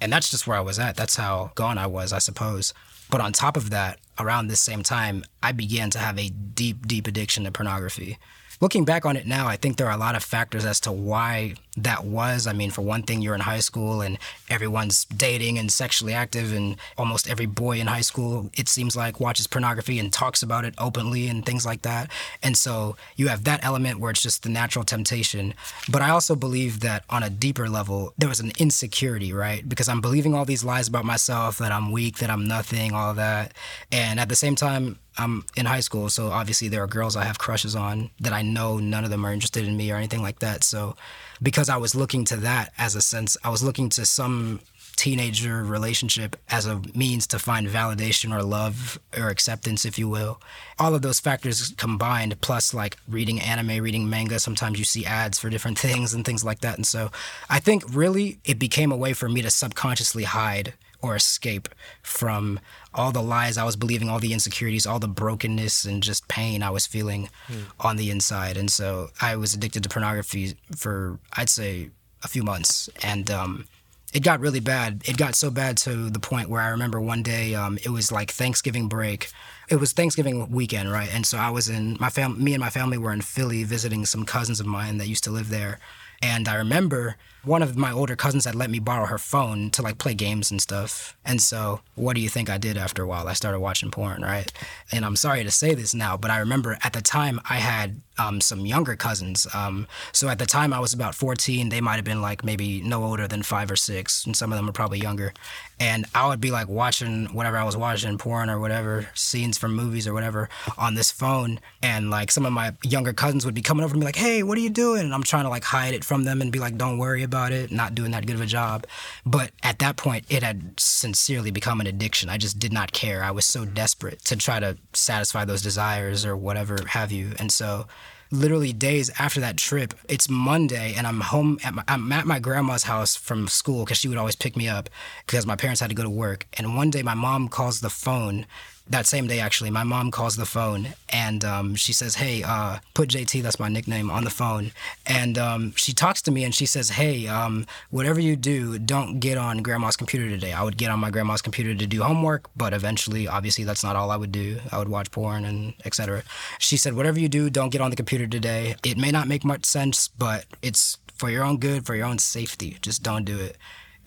And 0.00 0.12
that's 0.12 0.30
just 0.30 0.46
where 0.46 0.56
I 0.56 0.60
was 0.60 0.78
at. 0.78 0.94
That's 0.94 1.16
how 1.16 1.50
gone 1.56 1.78
I 1.78 1.88
was, 1.88 2.12
I 2.12 2.18
suppose. 2.18 2.72
But 3.10 3.20
on 3.20 3.32
top 3.32 3.56
of 3.56 3.70
that, 3.70 3.98
around 4.18 4.48
this 4.48 4.60
same 4.60 4.82
time, 4.82 5.24
I 5.42 5.52
began 5.52 5.90
to 5.90 5.98
have 5.98 6.18
a 6.18 6.28
deep, 6.28 6.86
deep 6.86 7.06
addiction 7.06 7.44
to 7.44 7.52
pornography 7.52 8.18
looking 8.60 8.84
back 8.84 9.06
on 9.06 9.16
it 9.16 9.26
now, 9.26 9.46
I 9.46 9.56
think 9.56 9.76
there 9.76 9.86
are 9.86 9.92
a 9.92 9.98
lot 9.98 10.16
of 10.16 10.22
factors 10.22 10.64
as 10.64 10.80
to 10.80 10.92
why 10.92 11.54
that 11.76 12.04
was. 12.04 12.46
I 12.46 12.52
mean, 12.52 12.70
for 12.70 12.82
one 12.82 13.02
thing, 13.02 13.22
you're 13.22 13.34
in 13.34 13.40
high 13.40 13.60
school 13.60 14.00
and 14.00 14.18
everyone's 14.50 15.04
dating 15.04 15.58
and 15.58 15.70
sexually 15.70 16.12
active, 16.12 16.52
and 16.52 16.76
almost 16.96 17.30
every 17.30 17.46
boy 17.46 17.78
in 17.78 17.86
high 17.86 18.00
school, 18.00 18.50
it 18.54 18.68
seems 18.68 18.96
like, 18.96 19.20
watches 19.20 19.46
pornography 19.46 19.98
and 19.98 20.12
talks 20.12 20.42
about 20.42 20.64
it 20.64 20.74
openly 20.78 21.28
and 21.28 21.46
things 21.46 21.64
like 21.64 21.82
that. 21.82 22.10
And 22.42 22.56
so 22.56 22.96
you 23.16 23.28
have 23.28 23.44
that 23.44 23.64
element 23.64 24.00
where 24.00 24.10
it's 24.10 24.22
just 24.22 24.42
the 24.42 24.48
natural 24.48 24.84
temptation. 24.84 25.54
But 25.90 26.02
I 26.02 26.10
also 26.10 26.34
believe 26.34 26.80
that 26.80 27.04
on 27.08 27.22
a 27.22 27.30
deeper 27.30 27.68
level, 27.68 28.12
there 28.18 28.28
was 28.28 28.40
an 28.40 28.52
insecurity, 28.58 29.32
right? 29.32 29.68
Because 29.68 29.88
I'm 29.88 30.00
believing 30.00 30.34
all 30.34 30.44
these 30.44 30.64
lies 30.64 30.88
about 30.88 31.04
myself 31.04 31.58
that 31.58 31.70
I'm 31.70 31.92
weak, 31.92 32.18
that 32.18 32.30
I'm 32.30 32.48
nothing, 32.48 32.92
all 32.92 33.14
that. 33.14 33.54
And 33.92 34.18
at 34.18 34.28
the 34.28 34.36
same 34.36 34.56
time, 34.56 34.98
I'm 35.18 35.44
in 35.56 35.66
high 35.66 35.80
school, 35.80 36.08
so 36.08 36.28
obviously 36.28 36.68
there 36.68 36.82
are 36.82 36.86
girls 36.86 37.16
I 37.16 37.24
have 37.24 37.38
crushes 37.38 37.74
on 37.74 38.10
that 38.20 38.32
I 38.32 38.42
know 38.42 38.78
none 38.78 39.04
of 39.04 39.10
them 39.10 39.26
are 39.26 39.32
interested 39.32 39.66
in 39.66 39.76
me 39.76 39.90
or 39.90 39.96
anything 39.96 40.22
like 40.22 40.38
that. 40.38 40.64
So 40.64 40.96
because 41.42 41.68
I 41.68 41.76
was 41.76 41.94
looking 41.94 42.24
to 42.26 42.36
that 42.36 42.72
as 42.78 42.94
a 42.94 43.00
sense, 43.00 43.36
I 43.42 43.50
was 43.50 43.62
looking 43.62 43.88
to 43.90 44.06
some 44.06 44.60
teenager 44.98 45.62
relationship 45.62 46.34
as 46.50 46.66
a 46.66 46.82
means 46.92 47.24
to 47.28 47.38
find 47.38 47.68
validation 47.68 48.36
or 48.36 48.42
love 48.42 48.98
or 49.16 49.28
acceptance, 49.28 49.84
if 49.84 49.96
you 49.96 50.08
will. 50.08 50.40
All 50.76 50.92
of 50.92 51.02
those 51.02 51.20
factors 51.20 51.72
combined, 51.76 52.40
plus 52.40 52.74
like 52.74 52.96
reading 53.08 53.40
anime, 53.40 53.80
reading 53.80 54.10
manga, 54.10 54.40
sometimes 54.40 54.76
you 54.76 54.84
see 54.84 55.06
ads 55.06 55.38
for 55.38 55.50
different 55.50 55.78
things 55.86 56.14
and 56.14 56.24
things 56.24 56.44
like 56.44 56.60
that. 56.60 56.76
And 56.76 56.86
so 56.86 57.10
I 57.48 57.60
think 57.60 57.84
really 57.94 58.38
it 58.44 58.58
became 58.58 58.90
a 58.90 58.96
way 58.96 59.12
for 59.12 59.28
me 59.28 59.40
to 59.42 59.50
subconsciously 59.50 60.24
hide 60.24 60.74
or 61.00 61.16
escape 61.16 61.68
from 62.02 62.58
all 62.92 63.12
the 63.12 63.22
lies 63.22 63.56
I 63.56 63.64
was 63.64 63.76
believing, 63.76 64.08
all 64.08 64.18
the 64.18 64.32
insecurities, 64.32 64.86
all 64.86 64.98
the 64.98 65.08
brokenness 65.08 65.84
and 65.84 66.02
just 66.02 66.26
pain 66.28 66.62
I 66.62 66.70
was 66.70 66.86
feeling 66.86 67.28
mm. 67.46 67.64
on 67.80 67.96
the 67.96 68.10
inside. 68.10 68.56
And 68.56 68.70
so 68.70 69.10
I 69.20 69.36
was 69.36 69.54
addicted 69.54 69.82
to 69.84 69.88
pornography 69.88 70.54
for, 70.76 71.18
I'd 71.36 71.48
say, 71.48 71.90
a 72.24 72.28
few 72.28 72.42
months. 72.42 72.88
And 73.02 73.30
um, 73.30 73.68
it 74.12 74.24
got 74.24 74.40
really 74.40 74.60
bad. 74.60 75.02
It 75.04 75.16
got 75.16 75.34
so 75.34 75.50
bad 75.50 75.76
to 75.78 76.10
the 76.10 76.18
point 76.18 76.48
where 76.48 76.62
I 76.62 76.68
remember 76.68 77.00
one 77.00 77.22
day 77.22 77.54
um, 77.54 77.78
it 77.84 77.90
was 77.90 78.10
like 78.10 78.30
Thanksgiving 78.30 78.88
break. 78.88 79.30
It 79.68 79.76
was 79.76 79.92
Thanksgiving 79.92 80.50
weekend, 80.50 80.90
right? 80.90 81.12
And 81.12 81.26
so 81.26 81.38
I 81.38 81.50
was 81.50 81.68
in 81.68 81.96
my 82.00 82.08
family. 82.08 82.42
Me 82.42 82.54
and 82.54 82.60
my 82.60 82.70
family 82.70 82.98
were 82.98 83.12
in 83.12 83.20
Philly 83.20 83.64
visiting 83.64 84.06
some 84.06 84.24
cousins 84.24 84.60
of 84.60 84.66
mine 84.66 84.98
that 84.98 85.08
used 85.08 85.24
to 85.24 85.30
live 85.30 85.50
there. 85.50 85.78
And 86.20 86.48
I 86.48 86.56
remember 86.56 87.16
one 87.44 87.62
of 87.62 87.76
my 87.76 87.92
older 87.92 88.16
cousins 88.16 88.44
had 88.44 88.54
let 88.54 88.70
me 88.70 88.78
borrow 88.78 89.06
her 89.06 89.18
phone 89.18 89.70
to 89.70 89.82
like 89.82 89.98
play 89.98 90.14
games 90.14 90.50
and 90.50 90.60
stuff. 90.60 91.16
And 91.24 91.40
so, 91.40 91.80
what 91.94 92.14
do 92.14 92.20
you 92.20 92.28
think 92.28 92.50
I 92.50 92.58
did 92.58 92.76
after 92.76 93.02
a 93.02 93.06
while? 93.06 93.28
I 93.28 93.32
started 93.32 93.60
watching 93.60 93.90
porn, 93.90 94.22
right? 94.22 94.52
And 94.90 95.04
I'm 95.04 95.16
sorry 95.16 95.44
to 95.44 95.50
say 95.50 95.74
this 95.74 95.94
now, 95.94 96.16
but 96.16 96.30
I 96.30 96.38
remember 96.38 96.76
at 96.82 96.92
the 96.92 97.00
time 97.00 97.40
I 97.48 97.56
had 97.56 98.00
um, 98.18 98.40
some 98.40 98.66
younger 98.66 98.96
cousins. 98.96 99.46
Um, 99.54 99.86
so 100.12 100.28
at 100.28 100.38
the 100.38 100.46
time 100.46 100.72
I 100.72 100.80
was 100.80 100.92
about 100.92 101.14
14. 101.14 101.68
They 101.68 101.80
might 101.80 101.96
have 101.96 102.04
been 102.04 102.22
like 102.22 102.44
maybe 102.44 102.80
no 102.80 103.04
older 103.04 103.28
than 103.28 103.42
five 103.42 103.70
or 103.70 103.76
six, 103.76 104.24
and 104.26 104.36
some 104.36 104.52
of 104.52 104.56
them 104.56 104.68
are 104.68 104.72
probably 104.72 104.98
younger. 104.98 105.32
And 105.80 106.06
I 106.14 106.26
would 106.26 106.40
be 106.40 106.50
like 106.50 106.68
watching 106.68 107.26
whatever 107.26 107.56
I 107.56 107.64
was 107.64 107.76
watching, 107.76 108.18
porn 108.18 108.50
or 108.50 108.58
whatever, 108.58 109.08
scenes 109.14 109.58
from 109.58 109.74
movies 109.74 110.08
or 110.08 110.12
whatever 110.12 110.48
on 110.76 110.94
this 110.94 111.10
phone. 111.10 111.60
And 111.82 112.10
like 112.10 112.32
some 112.32 112.44
of 112.44 112.52
my 112.52 112.74
younger 112.82 113.12
cousins 113.12 113.44
would 113.44 113.54
be 113.54 113.62
coming 113.62 113.84
over 113.84 113.94
to 113.94 113.98
me 113.98 114.04
like, 114.04 114.16
hey, 114.16 114.42
what 114.42 114.58
are 114.58 114.60
you 114.60 114.70
doing? 114.70 115.02
And 115.02 115.14
I'm 115.14 115.22
trying 115.22 115.44
to 115.44 115.50
like 115.50 115.64
hide 115.64 115.94
it 115.94 116.04
from 116.04 116.24
them 116.24 116.40
and 116.40 116.50
be 116.50 116.58
like, 116.58 116.76
don't 116.76 116.98
worry 116.98 117.22
about 117.22 117.52
it, 117.52 117.70
not 117.70 117.94
doing 117.94 118.10
that 118.10 118.26
good 118.26 118.34
of 118.34 118.42
a 118.42 118.46
job. 118.46 118.86
But 119.24 119.52
at 119.62 119.78
that 119.78 119.96
point, 119.96 120.24
it 120.28 120.42
had 120.42 120.78
sincerely 120.80 121.50
become 121.50 121.80
an 121.80 121.86
addiction. 121.86 122.28
I 122.28 122.38
just 122.38 122.58
did 122.58 122.72
not 122.72 122.92
care. 122.92 123.22
I 123.22 123.30
was 123.30 123.46
so 123.46 123.64
desperate 123.64 124.24
to 124.24 124.36
try 124.36 124.58
to 124.58 124.76
satisfy 124.92 125.44
those 125.44 125.62
desires 125.62 126.26
or 126.26 126.36
whatever 126.36 126.78
have 126.88 127.12
you. 127.12 127.32
And 127.38 127.52
so, 127.52 127.86
literally 128.30 128.72
days 128.72 129.10
after 129.18 129.40
that 129.40 129.56
trip, 129.56 129.94
it's 130.08 130.28
Monday 130.28 130.94
and 130.96 131.06
I'm 131.06 131.20
home 131.20 131.58
at 131.64 131.74
my, 131.74 131.84
I'm 131.88 132.10
at 132.12 132.26
my 132.26 132.38
grandma's 132.38 132.84
house 132.84 133.16
from 133.16 133.48
school 133.48 133.84
because 133.84 133.98
she 133.98 134.08
would 134.08 134.18
always 134.18 134.36
pick 134.36 134.56
me 134.56 134.68
up 134.68 134.88
because 135.26 135.46
my 135.46 135.56
parents 135.56 135.80
had 135.80 135.90
to 135.90 135.96
go 135.96 136.02
to 136.02 136.10
work. 136.10 136.46
And 136.54 136.76
one 136.76 136.90
day 136.90 137.02
my 137.02 137.14
mom 137.14 137.48
calls 137.48 137.80
the 137.80 137.90
phone 137.90 138.46
that 138.90 139.06
same 139.06 139.26
day 139.26 139.40
actually 139.40 139.70
my 139.70 139.84
mom 139.84 140.10
calls 140.10 140.36
the 140.36 140.46
phone 140.46 140.88
and 141.10 141.44
um, 141.44 141.74
she 141.74 141.92
says 141.92 142.14
hey 142.16 142.42
uh, 142.42 142.78
put 142.94 143.08
jt 143.08 143.42
that's 143.42 143.60
my 143.60 143.68
nickname 143.68 144.10
on 144.10 144.24
the 144.24 144.30
phone. 144.30 144.72
And 145.06 145.38
um, 145.38 145.72
she 145.76 145.92
talks 145.92 146.22
to 146.22 146.30
me 146.30 146.44
and 146.44 146.54
she 146.54 146.66
says 146.66 146.90
hey 146.90 147.26
um, 147.26 147.66
whatever 147.90 148.20
you 148.20 148.36
do 148.36 148.78
don't 148.78 149.20
get 149.20 149.38
on 149.38 149.62
grandma's 149.62 149.96
computer 149.96 150.28
today. 150.28 150.52
I 150.52 150.62
would 150.62 150.76
get 150.76 150.90
on 150.90 150.98
my 150.98 151.10
grandma's 151.10 151.42
computer 151.42 151.74
to 151.74 151.86
do 151.86 152.02
homework 152.02 152.48
but 152.56 152.72
eventually 152.72 153.28
obviously 153.28 153.64
that's 153.64 153.84
not 153.84 153.96
all 153.96 154.10
i 154.10 154.16
would 154.16 154.32
do. 154.32 154.58
I 154.72 154.78
would 154.78 154.88
watch 154.88 155.10
porn 155.10 155.44
and 155.44 155.74
etc 155.84 156.22
she 156.58 156.76
said 156.76 156.94
whatever 156.94 157.18
you 157.18 157.28
do 157.28 157.50
don't 157.50 157.70
get 157.70 157.80
on 157.80 157.90
the 157.90 157.96
computer 157.96 158.26
today. 158.26 158.76
It 158.84 158.96
may 158.96 159.10
not 159.10 159.28
make 159.28 159.44
much 159.44 159.64
sense 159.64 160.08
but 160.08 160.46
it's 160.62 160.98
for 161.14 161.30
your 161.30 161.44
own 161.44 161.58
good 161.58 161.84
for 161.84 161.94
your 161.94 162.06
own 162.06 162.18
safety. 162.18 162.78
Just 162.80 163.02
don't 163.02 163.24
do 163.24 163.38
it 163.38 163.56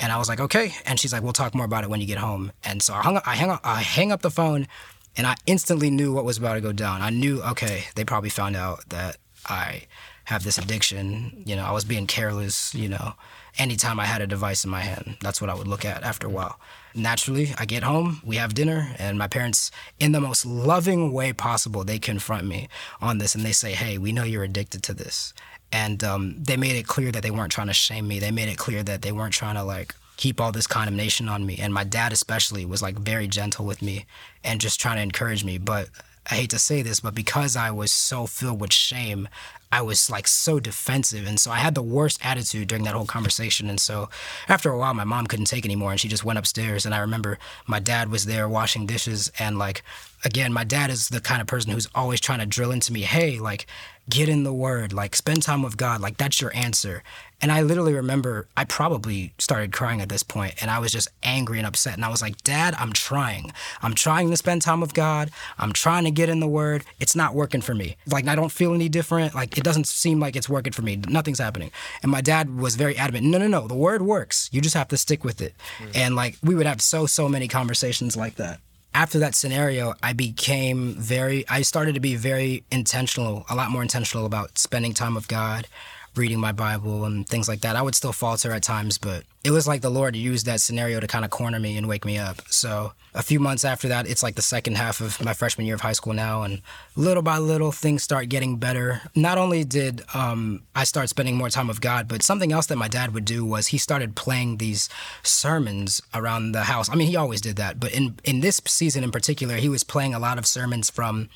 and 0.01 0.11
I 0.11 0.17
was 0.17 0.27
like, 0.27 0.39
okay. 0.39 0.73
And 0.85 0.99
she's 0.99 1.13
like, 1.13 1.21
we'll 1.21 1.31
talk 1.31 1.53
more 1.53 1.65
about 1.65 1.83
it 1.83 1.89
when 1.89 2.01
you 2.01 2.07
get 2.07 2.17
home. 2.17 2.51
And 2.63 2.81
so 2.81 2.93
I 2.95 3.01
hung 3.03 3.17
up, 3.17 3.27
I 3.27 3.35
hang 3.35 3.51
up, 3.51 3.61
I 3.63 3.81
hang 3.81 4.11
up 4.11 4.23
the 4.23 4.31
phone, 4.31 4.67
and 5.15 5.27
I 5.27 5.35
instantly 5.45 5.91
knew 5.91 6.11
what 6.11 6.25
was 6.25 6.39
about 6.39 6.55
to 6.55 6.61
go 6.61 6.71
down. 6.71 7.01
I 7.01 7.11
knew, 7.11 7.41
okay, 7.43 7.85
they 7.95 8.03
probably 8.03 8.31
found 8.31 8.55
out 8.55 8.89
that 8.89 9.17
I 9.45 9.83
have 10.25 10.43
this 10.43 10.57
addiction. 10.57 11.43
You 11.45 11.55
know, 11.55 11.63
I 11.63 11.71
was 11.71 11.85
being 11.85 12.07
careless. 12.07 12.73
You 12.73 12.89
know, 12.89 13.13
anytime 13.59 13.99
I 13.99 14.05
had 14.05 14.23
a 14.23 14.27
device 14.27 14.63
in 14.65 14.71
my 14.71 14.81
hand, 14.81 15.17
that's 15.21 15.39
what 15.39 15.51
I 15.51 15.53
would 15.53 15.67
look 15.67 15.85
at 15.85 16.01
after 16.03 16.25
a 16.25 16.31
while. 16.31 16.59
Naturally, 16.95 17.53
I 17.59 17.65
get 17.65 17.83
home, 17.83 18.21
we 18.25 18.37
have 18.37 18.55
dinner, 18.55 18.95
and 18.97 19.19
my 19.19 19.27
parents, 19.27 19.71
in 19.99 20.13
the 20.13 20.19
most 20.19 20.45
loving 20.45 21.13
way 21.13 21.31
possible, 21.31 21.83
they 21.83 21.99
confront 21.99 22.45
me 22.45 22.67
on 22.99 23.19
this 23.19 23.35
and 23.35 23.45
they 23.45 23.53
say, 23.53 23.73
hey, 23.73 23.97
we 23.97 24.11
know 24.11 24.23
you're 24.23 24.43
addicted 24.43 24.83
to 24.83 24.93
this 24.93 25.33
and 25.71 26.03
um, 26.03 26.35
they 26.37 26.57
made 26.57 26.75
it 26.75 26.87
clear 26.87 27.11
that 27.11 27.23
they 27.23 27.31
weren't 27.31 27.51
trying 27.51 27.67
to 27.67 27.73
shame 27.73 28.07
me. 28.07 28.19
They 28.19 28.31
made 28.31 28.49
it 28.49 28.57
clear 28.57 28.83
that 28.83 29.01
they 29.01 29.11
weren't 29.11 29.33
trying 29.33 29.55
to 29.55 29.63
like 29.63 29.95
keep 30.17 30.39
all 30.39 30.51
this 30.51 30.67
condemnation 30.67 31.29
on 31.29 31.45
me. 31.45 31.57
And 31.57 31.73
my 31.73 31.83
dad 31.83 32.13
especially 32.13 32.65
was 32.65 32.81
like 32.81 32.99
very 32.99 33.27
gentle 33.27 33.65
with 33.65 33.81
me 33.81 34.05
and 34.43 34.61
just 34.61 34.79
trying 34.79 34.97
to 34.97 35.01
encourage 35.01 35.43
me. 35.43 35.57
But 35.57 35.89
I 36.29 36.35
hate 36.35 36.51
to 36.51 36.59
say 36.59 36.81
this, 36.81 36.99
but 36.99 37.15
because 37.15 37.55
I 37.55 37.71
was 37.71 37.91
so 37.91 38.27
filled 38.27 38.61
with 38.61 38.71
shame, 38.71 39.27
I 39.71 39.81
was 39.81 40.09
like 40.09 40.27
so 40.27 40.59
defensive. 40.59 41.25
And 41.25 41.39
so 41.39 41.49
I 41.49 41.55
had 41.55 41.75
the 41.75 41.81
worst 41.81 42.23
attitude 42.23 42.67
during 42.67 42.83
that 42.83 42.93
whole 42.93 43.05
conversation. 43.05 43.69
And 43.69 43.79
so 43.79 44.09
after 44.49 44.69
a 44.69 44.77
while, 44.77 44.93
my 44.93 45.05
mom 45.05 45.27
couldn't 45.27 45.45
take 45.45 45.65
anymore 45.65 45.91
and 45.91 45.99
she 45.99 46.09
just 46.09 46.25
went 46.25 46.37
upstairs. 46.37 46.85
And 46.85 46.93
I 46.93 46.99
remember 46.99 47.39
my 47.65 47.79
dad 47.79 48.11
was 48.11 48.25
there 48.25 48.49
washing 48.49 48.85
dishes. 48.85 49.31
And 49.39 49.57
like, 49.57 49.81
again, 50.25 50.51
my 50.51 50.65
dad 50.65 50.89
is 50.89 51.09
the 51.09 51.21
kind 51.21 51.41
of 51.41 51.47
person 51.47 51.71
who's 51.71 51.87
always 51.95 52.19
trying 52.19 52.39
to 52.39 52.45
drill 52.45 52.71
into 52.71 52.91
me, 52.91 53.01
hey, 53.01 53.39
like, 53.39 53.65
get 54.11 54.29
in 54.29 54.43
the 54.43 54.53
word, 54.53 54.93
like 54.93 55.15
spend 55.15 55.41
time 55.41 55.63
with 55.63 55.77
God, 55.77 56.01
like 56.01 56.17
that's 56.17 56.41
your 56.41 56.55
answer. 56.55 57.01
And 57.41 57.51
I 57.51 57.61
literally 57.61 57.93
remember 57.93 58.47
I 58.55 58.65
probably 58.65 59.33
started 59.39 59.71
crying 59.71 59.99
at 59.99 60.09
this 60.09 60.21
point 60.21 60.61
and 60.61 60.69
I 60.69 60.77
was 60.77 60.91
just 60.91 61.07
angry 61.23 61.57
and 61.57 61.65
upset. 61.65 61.95
And 61.95 62.05
I 62.05 62.09
was 62.09 62.21
like, 62.21 62.43
Dad, 62.43 62.75
I'm 62.77 62.93
trying. 62.93 63.51
I'm 63.81 63.95
trying 63.95 64.29
to 64.29 64.37
spend 64.37 64.61
time 64.61 64.79
with 64.79 64.93
God. 64.93 65.31
I'm 65.57 65.73
trying 65.73 66.03
to 66.03 66.11
get 66.11 66.29
in 66.29 66.39
the 66.39 66.47
word. 66.47 66.83
It's 66.99 67.15
not 67.15 67.33
working 67.33 67.61
for 67.61 67.73
me. 67.73 67.97
Like, 68.05 68.27
I 68.27 68.35
don't 68.35 68.51
feel 68.51 68.75
any 68.75 68.89
different. 68.89 69.33
Like, 69.33 69.57
it 69.57 69.63
doesn't 69.63 69.87
seem 69.87 70.19
like 70.19 70.35
it's 70.35 70.49
working 70.49 70.73
for 70.73 70.83
me. 70.83 70.97
Nothing's 70.97 71.39
happening. 71.39 71.71
And 72.03 72.11
my 72.11 72.21
dad 72.21 72.55
was 72.55 72.75
very 72.75 72.95
adamant 72.95 73.25
no, 73.25 73.39
no, 73.39 73.47
no, 73.47 73.67
the 73.67 73.75
word 73.75 74.03
works. 74.03 74.49
You 74.51 74.61
just 74.61 74.75
have 74.75 74.89
to 74.89 74.97
stick 74.97 75.23
with 75.23 75.41
it. 75.41 75.55
Mm-hmm. 75.79 75.91
And 75.95 76.15
like, 76.15 76.37
we 76.43 76.53
would 76.53 76.67
have 76.67 76.81
so, 76.81 77.07
so 77.07 77.27
many 77.27 77.47
conversations 77.47 78.15
like 78.15 78.35
that 78.35 78.59
after 78.93 79.19
that 79.19 79.35
scenario, 79.35 79.93
I 80.03 80.13
became 80.13 80.95
very, 80.95 81.45
I 81.47 81.61
started 81.61 81.95
to 81.95 82.01
be 82.01 82.15
very 82.15 82.63
intentional, 82.71 83.45
a 83.49 83.55
lot 83.55 83.71
more 83.71 83.81
intentional 83.81 84.25
about 84.25 84.57
spending 84.57 84.93
time 84.93 85.15
with 85.15 85.27
God, 85.27 85.67
reading 86.15 86.39
my 86.39 86.51
Bible 86.51 87.05
and 87.05 87.27
things 87.27 87.47
like 87.47 87.61
that. 87.61 87.75
I 87.75 87.81
would 87.81 87.95
still 87.95 88.11
falter 88.11 88.51
at 88.51 88.63
times, 88.63 88.97
but 88.97 89.23
it 89.43 89.51
was 89.51 89.67
like 89.67 89.81
the 89.81 89.89
Lord 89.89 90.15
used 90.15 90.45
that 90.45 90.59
scenario 90.59 90.99
to 90.99 91.07
kind 91.07 91.23
of 91.23 91.31
corner 91.31 91.59
me 91.59 91.77
and 91.77 91.87
wake 91.87 92.05
me 92.05 92.17
up. 92.17 92.41
So 92.49 92.93
a 93.13 93.23
few 93.23 93.39
months 93.39 93.65
after 93.65 93.87
that, 93.87 94.07
it's 94.07 94.21
like 94.21 94.35
the 94.35 94.41
second 94.41 94.75
half 94.75 95.01
of 95.01 95.23
my 95.23 95.33
freshman 95.33 95.65
year 95.65 95.75
of 95.75 95.81
high 95.81 95.93
school 95.93 96.13
now, 96.13 96.43
and 96.43 96.61
little 96.95 97.23
by 97.23 97.37
little 97.37 97.71
things 97.71 98.03
start 98.03 98.29
getting 98.29 98.57
better. 98.57 99.01
Not 99.15 99.37
only 99.37 99.63
did 99.63 100.03
um, 100.13 100.63
I 100.75 100.83
start 100.83 101.09
spending 101.09 101.35
more 101.35 101.49
time 101.49 101.67
with 101.67 101.81
God, 101.81 102.07
but 102.07 102.23
something 102.23 102.51
else 102.51 102.67
that 102.67 102.75
my 102.75 102.87
dad 102.87 103.13
would 103.13 103.25
do 103.25 103.45
was 103.45 103.67
he 103.67 103.77
started 103.77 104.15
playing 104.15 104.57
these 104.57 104.89
sermons 105.23 106.01
around 106.13 106.51
the 106.51 106.63
house. 106.63 106.89
I 106.89 106.95
mean, 106.95 107.07
he 107.07 107.15
always 107.15 107.41
did 107.41 107.55
that, 107.55 107.79
but 107.79 107.93
in 107.93 108.15
in 108.23 108.41
this 108.41 108.61
season 108.65 109.03
in 109.03 109.11
particular, 109.11 109.55
he 109.55 109.69
was 109.69 109.83
playing 109.83 110.13
a 110.13 110.19
lot 110.19 110.37
of 110.37 110.45
sermons 110.45 110.89
from 110.89 111.29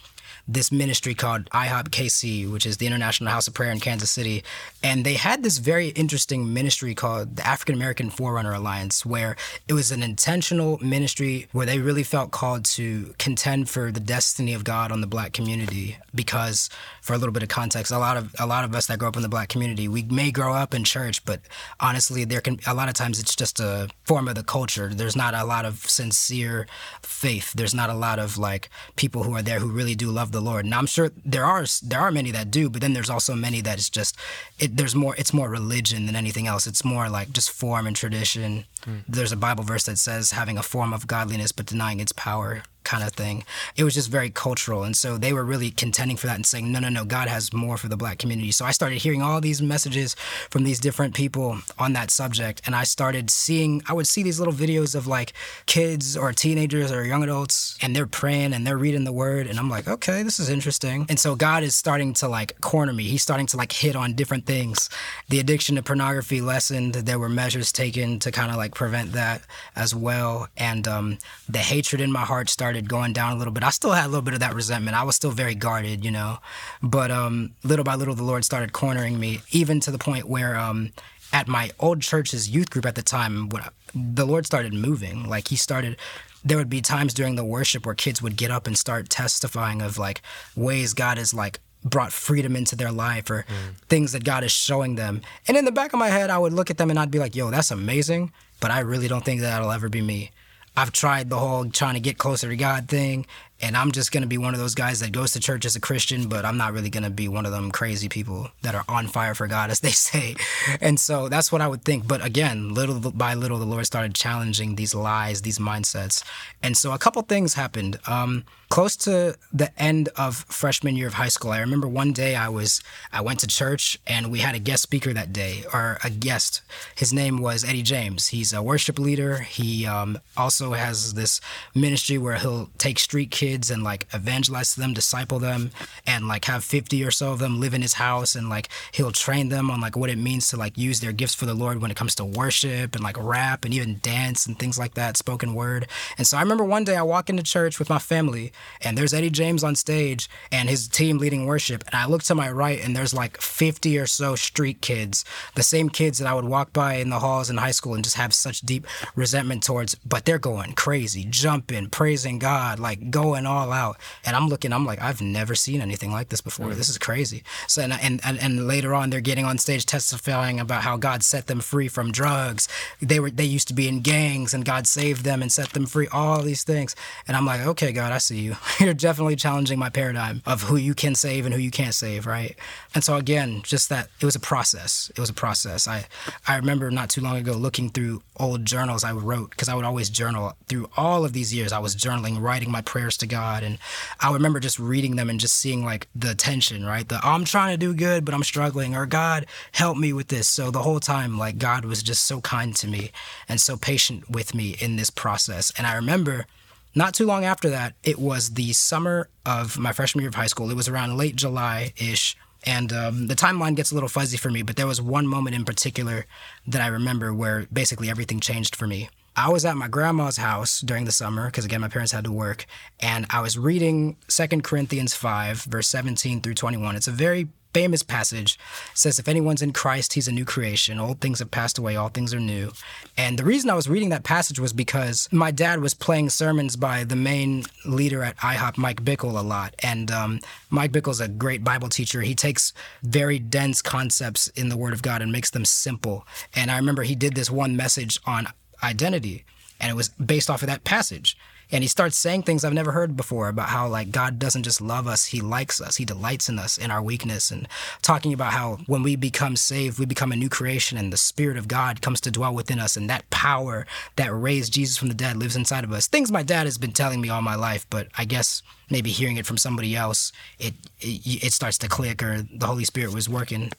this 0.47 0.71
ministry 0.71 1.15
called 1.15 1.49
IHOP 1.49 1.89
KC, 1.89 2.51
which 2.51 2.65
is 2.65 2.77
the 2.77 2.85
International 2.85 3.29
House 3.31 3.47
of 3.47 3.53
Prayer 3.53 3.71
in 3.71 3.79
Kansas 3.79 4.11
City. 4.11 4.43
And 4.83 5.05
they 5.05 5.15
had 5.15 5.43
this 5.43 5.57
very 5.57 5.89
interesting 5.89 6.53
ministry 6.53 6.93
called 6.93 7.37
the 7.37 7.47
African 7.47 7.75
American 7.75 8.09
Forerunner 8.09 8.53
Alliance, 8.53 9.05
where 9.05 9.35
it 9.67 9.73
was 9.73 9.91
an 9.91 10.03
intentional 10.03 10.77
ministry 10.79 11.47
where 11.51 11.65
they 11.65 11.79
really 11.79 12.03
felt 12.03 12.31
called 12.31 12.65
to 12.65 13.15
contend 13.17 13.69
for 13.69 13.91
the 13.91 13.99
destiny 13.99 14.53
of 14.53 14.63
God 14.63 14.91
on 14.91 15.01
the 15.01 15.07
black 15.07 15.33
community. 15.33 15.97
Because 16.13 16.69
for 17.01 17.13
a 17.13 17.17
little 17.17 17.33
bit 17.33 17.43
of 17.43 17.49
context, 17.49 17.91
a 17.91 17.97
lot 17.97 18.17
of 18.17 18.35
a 18.39 18.45
lot 18.45 18.63
of 18.63 18.75
us 18.75 18.85
that 18.87 18.99
grow 18.99 19.07
up 19.07 19.15
in 19.15 19.23
the 19.23 19.29
black 19.29 19.49
community, 19.49 19.87
we 19.87 20.03
may 20.03 20.31
grow 20.31 20.53
up 20.53 20.73
in 20.73 20.83
church, 20.83 21.25
but 21.25 21.41
honestly, 21.79 22.23
there 22.23 22.41
can 22.41 22.59
a 22.67 22.73
lot 22.73 22.87
of 22.87 22.93
times 22.93 23.19
it's 23.19 23.35
just 23.35 23.59
a 23.59 23.89
form 24.03 24.27
of 24.27 24.35
the 24.35 24.43
culture. 24.43 24.89
There's 24.93 25.15
not 25.15 25.33
a 25.33 25.43
lot 25.43 25.65
of 25.65 25.89
sincere 25.89 26.67
faith. 27.01 27.53
There's 27.53 27.73
not 27.73 27.89
a 27.89 27.93
lot 27.93 28.19
of 28.19 28.37
like 28.37 28.69
people 28.95 29.23
who 29.23 29.33
are 29.33 29.41
there 29.41 29.59
who 29.59 29.69
really 29.69 29.95
do 29.95 30.11
love 30.11 30.31
the 30.35 30.41
Lord. 30.41 30.65
And 30.65 30.73
I'm 30.73 30.85
sure 30.85 31.11
there 31.25 31.45
are 31.45 31.65
there 31.81 31.99
are 31.99 32.11
many 32.11 32.31
that 32.31 32.51
do, 32.51 32.69
but 32.69 32.81
then 32.81 32.93
there's 32.93 33.09
also 33.09 33.33
many 33.33 33.61
that 33.61 33.77
it's 33.79 33.89
just 33.89 34.15
it, 34.59 34.77
there's 34.77 34.95
more 34.95 35.15
it's 35.17 35.33
more 35.33 35.49
religion 35.49 36.05
than 36.05 36.15
anything 36.15 36.45
else. 36.45 36.67
It's 36.67 36.85
more 36.85 37.09
like 37.09 37.31
just 37.31 37.49
form 37.49 37.87
and 37.87 37.95
tradition. 37.95 38.65
Mm. 38.85 39.03
There's 39.07 39.31
a 39.31 39.37
Bible 39.37 39.63
verse 39.63 39.85
that 39.85 39.97
says 39.97 40.31
having 40.31 40.57
a 40.57 40.63
form 40.63 40.93
of 40.93 41.07
godliness 41.07 41.51
but 41.51 41.65
denying 41.65 41.99
its 41.99 42.11
power 42.11 42.63
kind 42.85 43.03
of 43.03 43.13
thing. 43.13 43.43
It 43.75 43.83
was 43.83 43.93
just 43.93 44.09
very 44.09 44.29
cultural. 44.29 44.83
And 44.83 44.95
so 44.95 45.17
they 45.17 45.33
were 45.33 45.43
really 45.43 45.71
contending 45.71 46.17
for 46.17 46.27
that 46.27 46.35
and 46.35 46.45
saying, 46.45 46.71
no, 46.71 46.79
no, 46.79 46.89
no, 46.89 47.03
God 47.03 47.27
has 47.27 47.51
more 47.51 47.77
for 47.77 47.87
the 47.87 47.97
black 47.97 48.19
community. 48.19 48.51
So 48.51 48.65
I 48.65 48.71
started 48.71 48.99
hearing 48.99 49.21
all 49.21 49.41
these 49.41 49.61
messages 49.61 50.15
from 50.49 50.63
these 50.63 50.79
different 50.79 51.13
people 51.13 51.59
on 51.77 51.93
that 51.93 52.11
subject. 52.11 52.61
And 52.65 52.75
I 52.75 52.83
started 52.83 53.29
seeing, 53.29 53.81
I 53.87 53.93
would 53.93 54.07
see 54.07 54.23
these 54.23 54.39
little 54.39 54.53
videos 54.53 54.95
of 54.95 55.07
like 55.07 55.33
kids 55.65 56.15
or 56.15 56.31
teenagers 56.31 56.91
or 56.91 57.03
young 57.03 57.23
adults, 57.23 57.77
and 57.81 57.95
they're 57.95 58.07
praying 58.07 58.53
and 58.53 58.65
they're 58.65 58.77
reading 58.77 59.03
the 59.03 59.13
word. 59.13 59.47
And 59.47 59.57
I'm 59.57 59.69
like, 59.69 59.87
okay, 59.87 60.23
this 60.23 60.39
is 60.39 60.49
interesting. 60.49 61.05
And 61.09 61.19
so 61.19 61.35
God 61.35 61.63
is 61.63 61.75
starting 61.75 62.13
to 62.15 62.27
like 62.27 62.59
corner 62.61 62.93
me. 62.93 63.03
He's 63.03 63.23
starting 63.23 63.47
to 63.47 63.57
like 63.57 63.71
hit 63.71 63.95
on 63.95 64.13
different 64.13 64.45
things. 64.45 64.89
The 65.29 65.39
addiction 65.39 65.75
to 65.75 65.83
pornography 65.83 66.41
lessened. 66.41 66.93
There 66.93 67.19
were 67.19 67.29
measures 67.29 67.71
taken 67.71 68.19
to 68.19 68.31
kind 68.31 68.51
of 68.51 68.57
like 68.57 68.75
prevent 68.75 69.13
that 69.13 69.41
as 69.75 69.95
well. 69.95 70.47
And 70.57 70.87
um, 70.87 71.17
the 71.47 71.59
hatred 71.59 72.01
in 72.01 72.11
my 72.11 72.21
heart 72.21 72.49
started 72.49 72.74
started 72.75 72.89
going 72.89 73.13
down 73.13 73.31
a 73.31 73.37
little 73.37 73.53
bit. 73.53 73.63
I 73.63 73.69
still 73.69 73.93
had 73.93 74.05
a 74.05 74.09
little 74.09 74.21
bit 74.21 74.33
of 74.33 74.41
that 74.41 74.53
resentment. 74.53 74.97
I 74.97 75.03
was 75.03 75.15
still 75.15 75.31
very 75.31 75.55
guarded, 75.55 76.03
you 76.03 76.11
know. 76.11 76.39
But 76.83 77.09
um, 77.09 77.51
little 77.63 77.85
by 77.85 77.95
little, 77.95 78.15
the 78.15 78.23
Lord 78.23 78.43
started 78.43 78.73
cornering 78.73 79.17
me, 79.17 79.39
even 79.51 79.79
to 79.81 79.91
the 79.91 79.97
point 79.97 80.27
where 80.27 80.57
um, 80.57 80.91
at 81.31 81.47
my 81.47 81.71
old 81.79 82.01
church's 82.01 82.49
youth 82.49 82.69
group 82.69 82.85
at 82.85 82.95
the 82.95 83.01
time, 83.01 83.47
what 83.47 83.73
the 83.93 84.25
Lord 84.25 84.45
started 84.45 84.73
moving. 84.73 85.29
Like 85.29 85.47
He 85.47 85.55
started. 85.55 85.95
There 86.43 86.57
would 86.57 86.69
be 86.69 86.81
times 86.81 87.13
during 87.13 87.35
the 87.35 87.45
worship 87.45 87.85
where 87.85 87.95
kids 87.95 88.21
would 88.21 88.35
get 88.35 88.51
up 88.51 88.67
and 88.67 88.77
start 88.77 89.09
testifying 89.09 89.81
of 89.81 89.97
like 89.97 90.21
ways 90.55 90.93
God 90.93 91.17
has 91.17 91.33
like 91.33 91.59
brought 91.83 92.11
freedom 92.11 92.57
into 92.57 92.75
their 92.75 92.91
life 92.91 93.29
or 93.29 93.45
mm. 93.47 93.87
things 93.87 94.11
that 94.11 94.25
God 94.25 94.43
is 94.43 94.51
showing 94.51 94.95
them. 94.95 95.21
And 95.47 95.55
in 95.55 95.63
the 95.63 95.71
back 95.71 95.93
of 95.93 95.99
my 95.99 96.09
head, 96.09 96.29
I 96.29 96.37
would 96.37 96.53
look 96.53 96.69
at 96.69 96.77
them 96.77 96.89
and 96.89 96.99
I'd 96.99 97.09
be 97.09 97.19
like, 97.19 97.35
yo, 97.35 97.49
that's 97.51 97.71
amazing, 97.71 98.33
but 98.59 98.69
I 98.69 98.81
really 98.81 99.07
don't 99.07 99.23
think 99.23 99.41
that'll 99.41 99.71
ever 99.71 99.87
be 99.87 100.01
me. 100.01 100.31
I've 100.77 100.91
tried 100.91 101.29
the 101.29 101.37
whole 101.37 101.65
trying 101.69 101.93
to 101.93 101.99
get 101.99 102.17
closer 102.17 102.49
to 102.49 102.55
God 102.55 102.87
thing, 102.87 103.25
and 103.61 103.77
I'm 103.77 103.91
just 103.91 104.11
gonna 104.11 104.27
be 104.27 104.37
one 104.37 104.53
of 104.53 104.59
those 104.59 104.75
guys 104.75 104.99
that 104.99 105.11
goes 105.11 105.31
to 105.31 105.39
church 105.39 105.65
as 105.65 105.75
a 105.75 105.79
Christian, 105.79 106.27
but 106.27 106.45
I'm 106.45 106.57
not 106.57 106.73
really 106.73 106.89
gonna 106.89 107.09
be 107.09 107.27
one 107.27 107.45
of 107.45 107.51
them 107.51 107.71
crazy 107.71 108.09
people 108.09 108.49
that 108.61 108.75
are 108.75 108.83
on 108.89 109.07
fire 109.07 109.33
for 109.33 109.47
God, 109.47 109.69
as 109.69 109.79
they 109.79 109.89
say. 110.09 110.35
And 110.81 110.99
so 110.99 111.29
that's 111.29 111.51
what 111.51 111.61
I 111.61 111.67
would 111.67 111.83
think. 111.83 112.07
But 112.07 112.23
again, 112.23 112.73
little 112.73 112.99
by 113.11 113.33
little, 113.33 113.57
the 113.57 113.65
Lord 113.65 113.85
started 113.85 114.13
challenging 114.13 114.75
these 114.75 114.93
lies, 114.93 115.41
these 115.41 115.59
mindsets. 115.59 116.23
And 116.61 116.75
so 116.75 116.91
a 116.91 116.97
couple 116.97 117.21
things 117.21 117.53
happened. 117.53 117.99
Um, 118.07 118.43
close 118.69 118.97
to 118.97 119.35
the 119.53 119.71
end 119.81 120.09
of 120.17 120.37
freshman 120.49 120.95
year 120.95 121.07
of 121.07 121.13
high 121.13 121.29
school, 121.29 121.51
I 121.51 121.59
remember 121.59 121.87
one 121.87 122.11
day 122.11 122.35
I 122.35 122.49
was 122.49 122.81
I 123.13 123.21
went 123.21 123.39
to 123.39 123.47
church 123.47 123.97
and 124.05 124.31
we 124.31 124.39
had 124.39 124.55
a 124.55 124.59
guest 124.59 124.83
speaker 124.83 125.13
that 125.13 125.31
day, 125.31 125.63
or 125.73 125.97
a 126.03 126.09
guest. 126.09 126.61
His 126.95 127.13
name 127.13 127.41
was 127.41 127.63
Eddie 127.63 127.83
James. 127.83 128.29
He's 128.29 128.51
a 128.51 128.61
worship 128.61 128.99
leader. 128.99 129.39
He 129.39 129.85
um, 129.85 130.19
also 130.35 130.73
has 130.73 131.13
this 131.13 131.39
ministry 131.73 132.17
where 132.17 132.35
he'll 132.35 132.69
take 132.77 132.99
street 132.99 133.31
kids 133.31 133.44
kids 133.45 133.69
and 133.69 133.83
like 133.83 134.07
evangelize 134.11 134.73
to 134.73 134.79
them, 134.79 134.91
disciple 134.91 135.37
them, 135.37 135.69
and 136.07 136.27
like 136.27 136.45
have 136.45 136.63
50 136.63 137.03
or 137.03 137.11
so 137.11 137.31
of 137.31 137.37
them 137.37 137.59
live 137.59 137.75
in 137.75 137.83
his 137.83 137.93
house 137.93 138.33
and 138.33 138.49
like 138.49 138.69
he'll 138.91 139.11
train 139.11 139.49
them 139.49 139.69
on 139.69 139.79
like 139.79 139.95
what 139.95 140.09
it 140.09 140.17
means 140.17 140.47
to 140.47 140.57
like 140.57 140.79
use 140.79 140.99
their 140.99 141.11
gifts 141.11 141.35
for 141.35 141.45
the 141.45 141.53
Lord 141.53 141.79
when 141.79 141.91
it 141.91 141.97
comes 141.97 142.15
to 142.15 142.25
worship 142.25 142.95
and 142.95 143.03
like 143.03 143.15
rap 143.19 143.63
and 143.63 143.71
even 143.71 143.99
dance 144.01 144.47
and 144.47 144.57
things 144.57 144.79
like 144.79 144.95
that, 144.95 145.15
spoken 145.15 145.53
word. 145.53 145.87
And 146.17 146.25
so 146.25 146.37
I 146.37 146.41
remember 146.41 146.63
one 146.63 146.85
day 146.85 146.95
I 146.95 147.03
walk 147.03 147.29
into 147.29 147.43
church 147.43 147.77
with 147.77 147.87
my 147.87 147.99
family 147.99 148.51
and 148.81 148.97
there's 148.97 149.13
Eddie 149.13 149.29
James 149.29 149.63
on 149.63 149.75
stage 149.75 150.27
and 150.51 150.67
his 150.67 150.87
team 150.87 151.19
leading 151.19 151.45
worship. 151.45 151.83
And 151.85 151.93
I 151.93 152.07
look 152.07 152.23
to 152.23 152.33
my 152.33 152.49
right 152.49 152.83
and 152.83 152.95
there's 152.95 153.13
like 153.13 153.39
50 153.39 153.95
or 153.99 154.07
so 154.07 154.35
street 154.35 154.81
kids, 154.81 155.23
the 155.53 155.61
same 155.61 155.89
kids 155.89 156.17
that 156.17 156.27
I 156.27 156.33
would 156.33 156.45
walk 156.45 156.73
by 156.73 156.95
in 156.95 157.11
the 157.11 157.19
halls 157.19 157.51
in 157.51 157.57
high 157.57 157.77
school 157.77 157.93
and 157.93 158.03
just 158.03 158.17
have 158.17 158.33
such 158.33 158.61
deep 158.61 158.87
resentment 159.15 159.61
towards, 159.61 159.93
but 159.93 160.25
they're 160.25 160.39
going 160.39 160.73
crazy, 160.73 161.27
jumping, 161.29 161.89
praising 161.91 162.39
God, 162.39 162.79
like 162.79 163.11
going 163.11 163.34
going 163.35 163.45
all 163.45 163.71
out. 163.71 163.97
And 164.25 164.35
I'm 164.35 164.47
looking, 164.47 164.71
I'm 164.71 164.85
like, 164.85 165.01
I've 165.01 165.21
never 165.21 165.55
seen 165.55 165.81
anything 165.81 166.11
like 166.11 166.29
this 166.29 166.41
before. 166.41 166.67
Mm. 166.67 166.75
This 166.75 166.89
is 166.89 166.97
crazy. 166.97 167.43
So 167.67 167.81
and, 167.81 167.93
and 167.93 168.21
and 168.23 168.39
and 168.39 168.67
later 168.67 168.93
on, 168.93 169.09
they're 169.09 169.21
getting 169.21 169.45
on 169.45 169.57
stage 169.57 169.85
testifying 169.85 170.59
about 170.59 170.83
how 170.83 170.97
God 170.97 171.23
set 171.23 171.47
them 171.47 171.59
free 171.59 171.87
from 171.87 172.11
drugs. 172.11 172.67
They 173.01 173.19
were 173.19 173.29
they 173.29 173.45
used 173.45 173.67
to 173.67 173.73
be 173.73 173.87
in 173.87 174.01
gangs, 174.01 174.53
and 174.53 174.63
God 174.65 174.87
saved 174.87 175.23
them 175.23 175.41
and 175.41 175.51
set 175.51 175.71
them 175.73 175.85
free. 175.85 176.07
All 176.11 176.41
these 176.41 176.63
things, 176.63 176.95
and 177.27 177.35
I'm 177.35 177.45
like, 177.45 177.61
okay, 177.61 177.91
God, 177.91 178.11
I 178.11 178.19
see 178.19 178.39
you. 178.39 178.55
You're 178.79 178.93
definitely 178.93 179.35
challenging 179.35 179.79
my 179.79 179.89
paradigm 179.89 180.41
of 180.45 180.63
who 180.63 180.77
you 180.77 180.93
can 180.93 181.15
save 181.15 181.45
and 181.45 181.53
who 181.53 181.61
you 181.61 181.71
can't 181.71 181.93
save, 181.93 182.25
right? 182.25 182.55
And 182.93 183.03
so 183.03 183.17
again, 183.17 183.61
just 183.63 183.89
that 183.89 184.09
it 184.19 184.25
was 184.25 184.35
a 184.35 184.39
process. 184.39 185.11
It 185.15 185.19
was 185.19 185.29
a 185.29 185.33
process. 185.33 185.87
I 185.87 186.05
I 186.47 186.55
remember 186.55 186.89
not 186.91 187.09
too 187.09 187.21
long 187.21 187.37
ago 187.37 187.53
looking 187.53 187.89
through 187.89 188.21
old 188.37 188.65
journals 188.65 189.03
I 189.03 189.11
wrote 189.11 189.51
because 189.51 189.69
I 189.69 189.75
would 189.75 189.85
always 189.85 190.09
journal 190.09 190.53
through 190.67 190.89
all 190.95 191.25
of 191.25 191.33
these 191.33 191.53
years. 191.53 191.71
I 191.71 191.79
was 191.79 191.95
journaling, 191.95 192.41
writing 192.41 192.71
my 192.71 192.81
prayers 192.81 193.17
to 193.17 193.24
to 193.27 193.35
God. 193.35 193.63
And 193.63 193.77
I 194.19 194.31
remember 194.31 194.59
just 194.59 194.79
reading 194.79 195.15
them 195.15 195.29
and 195.29 195.39
just 195.39 195.55
seeing 195.55 195.83
like 195.83 196.07
the 196.15 196.35
tension, 196.35 196.85
right? 196.85 197.07
The 197.07 197.19
I'm 197.23 197.45
trying 197.45 197.73
to 197.73 197.77
do 197.77 197.93
good, 197.93 198.25
but 198.25 198.33
I'm 198.33 198.43
struggling, 198.43 198.95
or 198.95 199.05
God, 199.05 199.45
help 199.73 199.97
me 199.97 200.13
with 200.13 200.27
this. 200.27 200.47
So 200.47 200.71
the 200.71 200.83
whole 200.83 200.99
time, 200.99 201.37
like 201.37 201.57
God 201.57 201.85
was 201.85 202.03
just 202.03 202.23
so 202.23 202.41
kind 202.41 202.75
to 202.77 202.87
me 202.87 203.11
and 203.49 203.59
so 203.59 203.77
patient 203.77 204.29
with 204.29 204.53
me 204.53 204.75
in 204.79 204.95
this 204.95 205.09
process. 205.09 205.71
And 205.77 205.87
I 205.87 205.95
remember 205.95 206.45
not 206.93 207.13
too 207.13 207.25
long 207.25 207.43
after 207.43 207.69
that, 207.69 207.93
it 208.03 208.17
was 208.17 208.51
the 208.51 208.71
summer 208.73 209.27
of 209.45 209.77
my 209.77 209.91
freshman 209.91 210.21
year 210.21 210.29
of 210.29 210.35
high 210.35 210.47
school. 210.47 210.71
It 210.71 210.75
was 210.75 210.87
around 210.87 211.17
late 211.17 211.35
July 211.35 211.93
ish. 211.97 212.37
And 212.65 212.91
um, 212.93 213.27
the 213.27 213.35
timeline 213.35 213.75
gets 213.75 213.91
a 213.91 213.93
little 213.93 214.09
fuzzy 214.09 214.37
for 214.37 214.49
me, 214.49 214.63
but 214.63 214.75
there 214.75 214.87
was 214.87 214.99
one 214.99 215.27
moment 215.27 215.55
in 215.55 215.65
particular 215.65 216.25
that 216.65 216.81
I 216.81 216.87
remember 216.87 217.31
where 217.31 217.67
basically 217.71 218.09
everything 218.09 218.39
changed 218.39 218.75
for 218.75 218.87
me. 218.87 219.09
I 219.37 219.49
was 219.49 219.65
at 219.65 219.75
my 219.75 219.89
grandma's 219.89 220.37
house 220.37 220.79
during 220.79 221.03
the 221.03 221.11
summer 221.11 221.47
because 221.47 221.65
again 221.65 221.81
my 221.81 221.89
parents 221.89 222.13
had 222.13 222.23
to 222.23 222.31
work, 222.31 222.65
and 223.01 223.25
I 223.29 223.41
was 223.41 223.57
reading 223.57 224.15
Second 224.29 224.63
Corinthians 224.63 225.13
5 225.13 225.63
verse 225.63 225.87
17 225.89 226.41
through 226.41 226.53
21. 226.53 226.95
It's 226.95 227.07
a 227.07 227.11
very 227.11 227.49
famous 227.75 228.03
passage. 228.03 228.57
It 228.93 228.97
says 228.97 229.19
if 229.19 229.27
anyone's 229.27 229.61
in 229.61 229.73
Christ, 229.73 230.13
he's 230.13 230.29
a 230.29 230.31
new 230.31 230.45
creation. 230.45 230.97
Old 230.97 231.19
things 231.19 231.39
have 231.39 231.51
passed 231.51 231.77
away, 231.77 231.97
all 231.97 232.07
things 232.07 232.33
are 232.33 232.39
new. 232.39 232.71
And 233.17 233.37
the 233.37 233.43
reason 233.43 233.69
I 233.69 233.73
was 233.73 233.89
reading 233.89 234.07
that 234.09 234.23
passage 234.23 234.61
was 234.61 234.71
because 234.71 235.27
my 235.29 235.51
dad 235.51 235.81
was 235.81 235.93
playing 235.93 236.29
sermons 236.29 236.77
by 236.77 237.03
the 237.03 237.17
main 237.17 237.65
leader 237.83 238.23
at 238.23 238.37
IHOP, 238.37 238.77
Mike 238.77 239.03
Bickle, 239.03 239.37
a 239.37 239.43
lot. 239.43 239.75
And 239.79 240.09
um, 240.09 240.39
Mike 240.69 240.93
Bickle's 240.93 241.19
a 241.19 241.27
great 241.27 241.65
Bible 241.65 241.89
teacher. 241.89 242.21
He 242.21 242.35
takes 242.35 242.71
very 243.03 243.39
dense 243.39 243.81
concepts 243.81 244.47
in 244.47 244.69
the 244.69 244.77
Word 244.77 244.93
of 244.93 245.01
God 245.01 245.21
and 245.21 245.33
makes 245.33 245.49
them 245.49 245.65
simple. 245.65 246.25
And 246.55 246.71
I 246.71 246.77
remember 246.77 247.03
he 247.03 247.15
did 247.15 247.35
this 247.35 247.51
one 247.51 247.75
message 247.75 248.21
on 248.25 248.47
identity. 248.85 249.43
And 249.79 249.91
it 249.91 249.95
was 249.95 250.09
based 250.09 250.49
off 250.49 250.61
of 250.61 250.67
that 250.67 250.83
passage. 250.83 251.37
And 251.71 251.83
he 251.83 251.87
starts 251.87 252.17
saying 252.17 252.43
things 252.43 252.63
I've 252.63 252.73
never 252.73 252.91
heard 252.91 253.15
before 253.15 253.47
about 253.47 253.69
how, 253.69 253.87
like, 253.87 254.11
God 254.11 254.39
doesn't 254.39 254.63
just 254.63 254.81
love 254.81 255.07
us, 255.07 255.25
He 255.25 255.41
likes 255.41 255.81
us. 255.81 255.97
He 255.97 256.05
delights 256.05 256.49
in 256.49 256.59
us, 256.59 256.77
in 256.77 256.91
our 256.91 257.01
weakness. 257.01 257.51
And 257.51 257.67
talking 258.01 258.33
about 258.33 258.53
how 258.53 258.77
when 258.87 259.03
we 259.03 259.15
become 259.15 259.55
saved, 259.55 259.99
we 259.99 260.05
become 260.05 260.31
a 260.31 260.35
new 260.35 260.49
creation 260.49 260.97
and 260.97 261.11
the 261.11 261.17
Spirit 261.17 261.57
of 261.57 261.67
God 261.67 262.01
comes 262.01 262.21
to 262.21 262.31
dwell 262.31 262.53
within 262.53 262.79
us. 262.79 262.97
And 262.97 263.09
that 263.09 263.29
power 263.29 263.85
that 264.15 264.33
raised 264.33 264.73
Jesus 264.73 264.97
from 264.97 265.07
the 265.07 265.13
dead 265.13 265.37
lives 265.37 265.55
inside 265.55 265.83
of 265.83 265.91
us. 265.91 266.07
Things 266.07 266.31
my 266.31 266.43
dad 266.43 266.65
has 266.65 266.77
been 266.77 266.91
telling 266.91 267.21
me 267.21 267.29
all 267.29 267.41
my 267.41 267.55
life, 267.55 267.85
but 267.89 268.07
I 268.17 268.25
guess 268.25 268.61
maybe 268.89 269.09
hearing 269.09 269.37
it 269.37 269.45
from 269.45 269.57
somebody 269.57 269.95
else, 269.95 270.31
it, 270.59 270.73
it 270.99 271.45
it 271.45 271.53
starts 271.53 271.77
to 271.79 271.87
click 271.87 272.21
or 272.21 272.43
the 272.53 272.67
Holy 272.67 272.83
Spirit 272.83 273.13
was 273.13 273.27
working. 273.27 273.71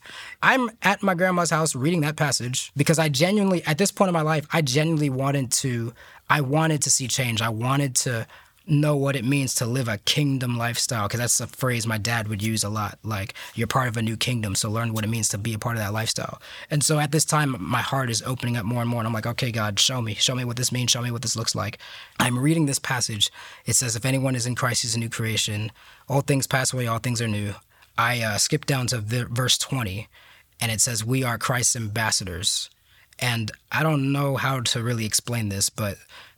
I'm 0.43 0.71
at 0.83 1.03
my 1.03 1.15
grandma's 1.15 1.51
house 1.51 1.75
reading 1.75 2.01
that 2.03 2.17
passage 2.17 2.73
because 2.77 2.99
I 2.99 3.09
genuinely, 3.09 3.63
at 3.65 3.79
this 3.79 3.91
point 3.93 4.09
in 4.09 4.15
my 4.15 4.23
life, 4.23 4.47
I 4.53 4.63
genuinely 4.63 5.11
wanted 5.11 5.53
to, 5.53 5.93
I 6.29 6.41
wanted 6.41 6.83
to 6.83 6.91
see 6.91 7.09
change. 7.09 7.41
I 7.41 7.49
wanted 7.49 7.95
to 7.97 8.27
know 8.67 8.97
what 8.97 9.15
it 9.15 9.25
means 9.25 9.55
to 9.55 9.65
live 9.65 9.87
a 9.87 9.99
kingdom 9.99 10.57
lifestyle 10.57 11.07
because 11.07 11.21
that's 11.21 11.41
a 11.41 11.47
phrase 11.47 11.87
my 11.87 11.99
dad 11.99 12.27
would 12.27 12.43
use 12.43 12.65
a 12.65 12.69
lot 12.69 12.99
like 13.05 13.33
you're 13.55 13.67
part 13.67 13.87
of 13.87 13.97
a 13.97 14.03
new 14.03 14.17
kingdom 14.17 14.57
so 14.57 14.69
learn 14.69 14.93
what 14.93 15.05
it 15.05 15.09
means 15.09 15.29
to 15.29 15.39
be 15.39 15.55
a 15.55 15.59
part 15.59 15.77
of 15.77 15.83
that 15.83 15.93
lifestyle. 15.93 16.41
And 16.69 16.83
so 16.83 16.99
at 16.99 17.13
this 17.13 17.25
time 17.25 17.55
my 17.61 17.81
heart 17.81 18.11
is 18.11 18.23
opening 18.23 18.57
up 18.57 18.65
more 18.65 18.81
and 18.81 18.91
more 18.91 19.01
and 19.01 19.07
i'm 19.07 19.15
like 19.15 19.27
okay 19.27 19.53
god 19.53 19.79
show 19.79 20.03
me. 20.03 20.15
Show 20.15 20.35
me 20.35 20.45
what 20.45 20.57
this 20.57 20.73
means. 20.73 20.91
Show 20.91 21.03
me 21.03 21.13
what 21.13 21.23
this 21.23 21.37
looks 21.37 21.55
like. 21.55 21.79
I'm 22.19 22.39
reading 22.39 22.67
this 22.67 22.81
passage. 22.81 23.31
It 23.65 23.75
says 23.75 23.95
if 23.95 24.05
anyone 24.05 24.35
is 24.35 24.47
in 24.47 24.57
christ 24.57 24.83
he's 24.83 24.97
a 24.97 24.99
new 24.99 25.11
creation. 25.11 25.71
All 26.09 26.21
things 26.21 26.47
pass 26.47 26.73
away 26.73 26.87
all 26.87 26.99
things 26.99 27.23
are 27.23 27.29
new. 27.29 27.55
I 27.97 28.21
uh, 28.21 28.39
skip 28.39 28.67
down 28.67 28.89
to 28.89 28.99
verse 28.99 29.59
20 29.59 30.09
and 30.61 30.73
it 30.73 30.81
says 30.81 31.05
we 31.05 31.23
are 31.23 31.39
christ's 31.39 31.77
ambassadors 31.77 32.69
and 33.19 33.51
i 33.73 33.83
don't 33.83 34.13
know 34.13 34.37
how 34.37 34.61
to 34.61 34.83
really 34.83 35.07
explain 35.07 35.49
this 35.49 35.71
but 35.71 35.97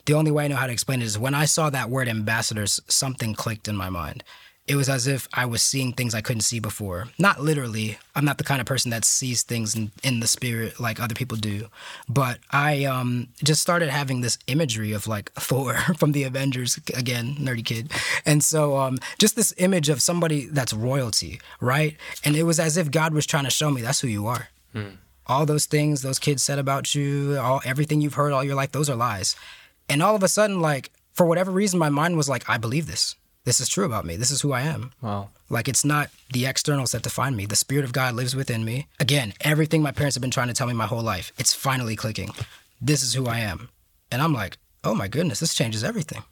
the 0.09 0.15
only 0.15 0.31
way 0.31 0.47
I 0.47 0.49
know 0.49 0.57
how 0.57 0.67
to 0.67 0.73
explain 0.73 1.03
it 1.03 1.05
is 1.05 1.19
when 1.19 1.35
I 1.35 1.45
saw 1.45 1.69
that 1.69 1.91
word 1.91 2.09
ambassadors, 2.09 2.81
something 2.89 3.35
clicked 3.35 3.69
in 3.69 3.77
my 3.77 3.91
mind. 3.91 4.25
It 4.67 4.75
was 4.75 4.89
as 4.89 5.07
if 5.07 5.29
I 5.35 5.45
was 5.45 5.63
seeing 5.63 5.93
things 5.93 6.15
I 6.15 6.23
couldn't 6.23 6.43
see 6.43 6.61
before. 6.61 7.09
Not 7.19 7.43
literally. 7.43 7.99
I'm 8.15 8.25
not 8.25 8.39
the 8.39 8.45
kind 8.45 8.59
of 8.59 8.67
person 8.67 8.91
that 8.91 9.05
sees 9.05 9.43
things 9.43 9.75
in, 9.75 9.93
in 10.03 10.21
the 10.21 10.27
spirit 10.27 10.81
like 10.81 10.99
other 10.99 11.15
people 11.15 11.37
do. 11.37 11.69
But 12.09 12.39
I 12.51 12.87
um, 12.87 13.29
just 13.45 13.61
started 13.61 13.91
having 13.91 14.23
this 14.23 14.39
imagery 14.47 14.93
of 14.93 15.07
like 15.07 15.31
Thor 15.35 15.75
from 15.99 16.13
the 16.13 16.25
Avengers, 16.25 16.79
again, 16.97 17.37
nerdy 17.39 17.65
kid. 17.65 17.93
And 18.25 18.43
so 18.43 18.79
um, 18.79 18.97
just 19.19 19.37
this 19.37 19.53
image 19.59 19.91
of 19.91 20.01
somebody 20.01 20.47
that's 20.47 20.73
royalty, 20.73 21.39
right? 21.61 21.99
And 22.25 22.35
it 22.35 22.45
was 22.45 22.59
as 22.59 22.79
if 22.79 22.91
God 22.91 23.13
was 23.13 23.27
trying 23.27 23.45
to 23.45 23.51
show 23.51 23.71
me 23.71 23.83
that's 23.83 24.01
who 24.01 24.09
you 24.09 24.27
are. 24.27 24.49
Hmm 24.73 24.89
all 25.29 25.47
those 25.47 25.67
things 25.67 26.03
those 26.03 26.19
kids 26.19 26.43
said 26.43 26.59
about 26.59 26.95
you, 26.95 27.39
all 27.39 27.61
everything 27.65 28.01
you've 28.01 28.15
heard 28.15 28.33
all 28.33 28.45
your 28.45 28.55
life, 28.55 28.73
those 28.73 28.91
are 28.91 28.97
lies. 28.97 29.37
And 29.89 30.03
all 30.03 30.15
of 30.15 30.23
a 30.23 30.29
sudden, 30.29 30.61
like, 30.61 30.91
for 31.13 31.27
whatever 31.27 31.51
reason, 31.51 31.79
my 31.79 31.89
mind 31.89 32.17
was 32.17 32.29
like, 32.29 32.49
I 32.49 32.59
believe 32.59 32.87
this. 32.87 33.17
This 33.45 33.61
is 33.61 33.69
true 33.69 33.87
about 33.87 34.05
me. 34.05 34.17
This 34.17 34.31
is 34.31 34.43
who 34.43 34.53
I 34.53 34.61
am. 34.61 34.93
Wow. 35.01 35.31
Like, 35.49 35.69
it's 35.69 35.85
not 35.85 36.11
the 36.33 36.45
externals 36.47 36.93
that 36.93 37.03
define 37.03 37.35
me. 37.35 37.47
The 37.47 37.57
Spirit 37.57 37.85
of 37.85 37.93
God 37.93 38.15
lives 38.15 38.37
within 38.37 38.65
me. 38.65 38.87
Again, 39.01 39.33
everything 39.41 39.81
my 39.81 39.93
parents 39.93 40.17
have 40.17 40.21
been 40.21 40.31
trying 40.31 40.49
to 40.49 40.55
tell 40.55 40.67
me 40.67 40.75
my 40.75 40.87
whole 40.87 41.03
life, 41.03 41.33
it's 41.39 41.55
finally 41.55 41.97
clicking. 41.97 42.31
This 42.81 43.03
is 43.03 43.15
who 43.15 43.27
I 43.27 43.39
am. 43.39 43.71
And 44.13 44.21
I'm 44.21 44.35
like, 44.35 44.59
oh 44.85 44.95
my 44.95 45.09
goodness, 45.09 45.41
this 45.41 45.55
changes 45.55 45.83
everything. 45.83 46.23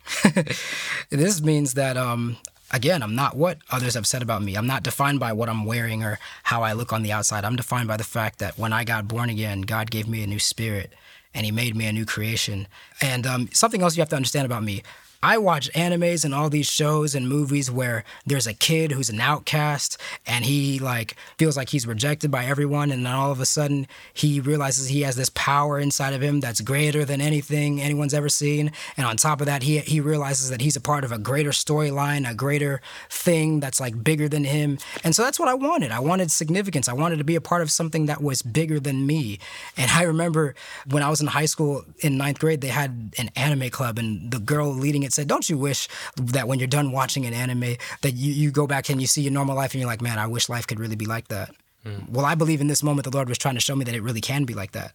this 1.10 1.40
means 1.40 1.74
that, 1.74 1.96
um, 1.96 2.36
again, 2.76 3.02
I'm 3.02 3.14
not 3.14 3.36
what 3.36 3.58
others 3.70 3.94
have 3.94 4.06
said 4.06 4.22
about 4.22 4.42
me. 4.42 4.54
I'm 4.54 4.66
not 4.66 4.82
defined 4.82 5.18
by 5.18 5.32
what 5.32 5.48
I'm 5.48 5.64
wearing 5.64 6.04
or 6.04 6.18
how 6.44 6.62
I 6.62 6.74
look 6.74 6.92
on 6.92 7.02
the 7.02 7.10
outside. 7.10 7.44
I'm 7.44 7.56
defined 7.56 7.88
by 7.88 7.96
the 7.96 8.04
fact 8.04 8.38
that 8.38 8.58
when 8.58 8.72
I 8.72 8.84
got 8.84 9.08
born 9.08 9.30
again, 9.30 9.62
God 9.62 9.90
gave 9.90 10.06
me 10.06 10.22
a 10.22 10.26
new 10.26 10.38
spirit 10.38 10.92
and 11.34 11.44
he 11.46 11.50
made 11.50 11.74
me 11.74 11.86
a 11.86 11.92
new 11.92 12.04
creation. 12.04 12.68
And 13.00 13.26
um, 13.26 13.48
something 13.52 13.82
else 13.82 13.96
you 13.96 14.02
have 14.02 14.10
to 14.10 14.16
understand 14.16 14.46
about 14.46 14.62
me 14.62 14.82
I 15.22 15.38
watch 15.38 15.70
animes 15.72 16.24
and 16.24 16.34
all 16.34 16.50
these 16.50 16.66
shows 16.66 17.14
and 17.14 17.28
movies 17.28 17.70
where 17.70 18.04
there's 18.26 18.46
a 18.46 18.54
kid 18.54 18.92
who's 18.92 19.10
an 19.10 19.20
outcast 19.20 19.98
and 20.26 20.44
he 20.44 20.78
like 20.78 21.16
feels 21.38 21.56
like 21.56 21.70
he's 21.70 21.86
rejected 21.86 22.30
by 22.30 22.44
everyone 22.44 22.90
and 22.90 23.04
then 23.06 23.12
all 23.14 23.32
of 23.32 23.40
a 23.40 23.46
sudden 23.46 23.86
he 24.12 24.40
realizes 24.40 24.88
he 24.88 25.02
has 25.02 25.16
this 25.16 25.30
power 25.30 25.78
inside 25.78 26.12
of 26.12 26.22
him 26.22 26.40
that's 26.40 26.60
greater 26.60 27.04
than 27.04 27.20
anything 27.20 27.80
anyone's 27.80 28.14
ever 28.14 28.28
seen 28.28 28.70
and 28.96 29.06
on 29.06 29.16
top 29.16 29.40
of 29.40 29.46
that 29.46 29.62
he 29.62 29.78
he 29.78 30.00
realizes 30.00 30.50
that 30.50 30.60
he's 30.60 30.76
a 30.76 30.80
part 30.80 31.04
of 31.04 31.12
a 31.12 31.18
greater 31.18 31.50
storyline, 31.50 32.28
a 32.28 32.34
greater 32.34 32.80
thing 33.08 33.60
that's 33.60 33.80
like 33.80 34.02
bigger 34.02 34.28
than 34.28 34.44
him. 34.44 34.78
And 35.04 35.14
so 35.14 35.22
that's 35.22 35.38
what 35.38 35.48
I 35.48 35.54
wanted. 35.54 35.90
I 35.92 36.00
wanted 36.00 36.30
significance. 36.30 36.88
I 36.88 36.92
wanted 36.92 37.16
to 37.16 37.24
be 37.24 37.36
a 37.36 37.40
part 37.40 37.62
of 37.62 37.70
something 37.70 38.06
that 38.06 38.22
was 38.22 38.42
bigger 38.42 38.78
than 38.80 39.06
me. 39.06 39.38
And 39.76 39.90
I 39.90 40.02
remember 40.02 40.54
when 40.88 41.02
I 41.02 41.08
was 41.08 41.20
in 41.20 41.28
high 41.28 41.46
school 41.46 41.84
in 42.00 42.18
ninth 42.18 42.38
grade, 42.38 42.60
they 42.60 42.68
had 42.68 43.14
an 43.18 43.30
anime 43.36 43.70
club 43.70 43.98
and 43.98 44.30
the 44.30 44.38
girl 44.38 44.68
leading 44.68 45.02
it 45.06 45.12
said, 45.12 45.28
Don't 45.28 45.48
you 45.48 45.56
wish 45.56 45.88
that 46.16 46.48
when 46.48 46.58
you're 46.58 46.68
done 46.68 46.92
watching 46.92 47.24
an 47.24 47.32
anime, 47.32 47.76
that 48.02 48.12
you, 48.12 48.32
you 48.32 48.50
go 48.50 48.66
back 48.66 48.88
and 48.90 49.00
you 49.00 49.06
see 49.06 49.22
your 49.22 49.32
normal 49.32 49.56
life 49.56 49.72
and 49.72 49.80
you're 49.80 49.90
like, 49.90 50.02
Man, 50.02 50.18
I 50.18 50.26
wish 50.26 50.48
life 50.48 50.66
could 50.66 50.80
really 50.80 50.96
be 50.96 51.06
like 51.06 51.28
that? 51.28 51.54
Mm. 51.86 52.08
Well, 52.10 52.26
I 52.26 52.34
believe 52.34 52.60
in 52.60 52.66
this 52.66 52.82
moment 52.82 53.04
the 53.04 53.16
Lord 53.16 53.28
was 53.28 53.38
trying 53.38 53.54
to 53.54 53.60
show 53.60 53.76
me 53.76 53.84
that 53.84 53.94
it 53.94 54.02
really 54.02 54.20
can 54.20 54.44
be 54.44 54.54
like 54.54 54.72
that. 54.72 54.92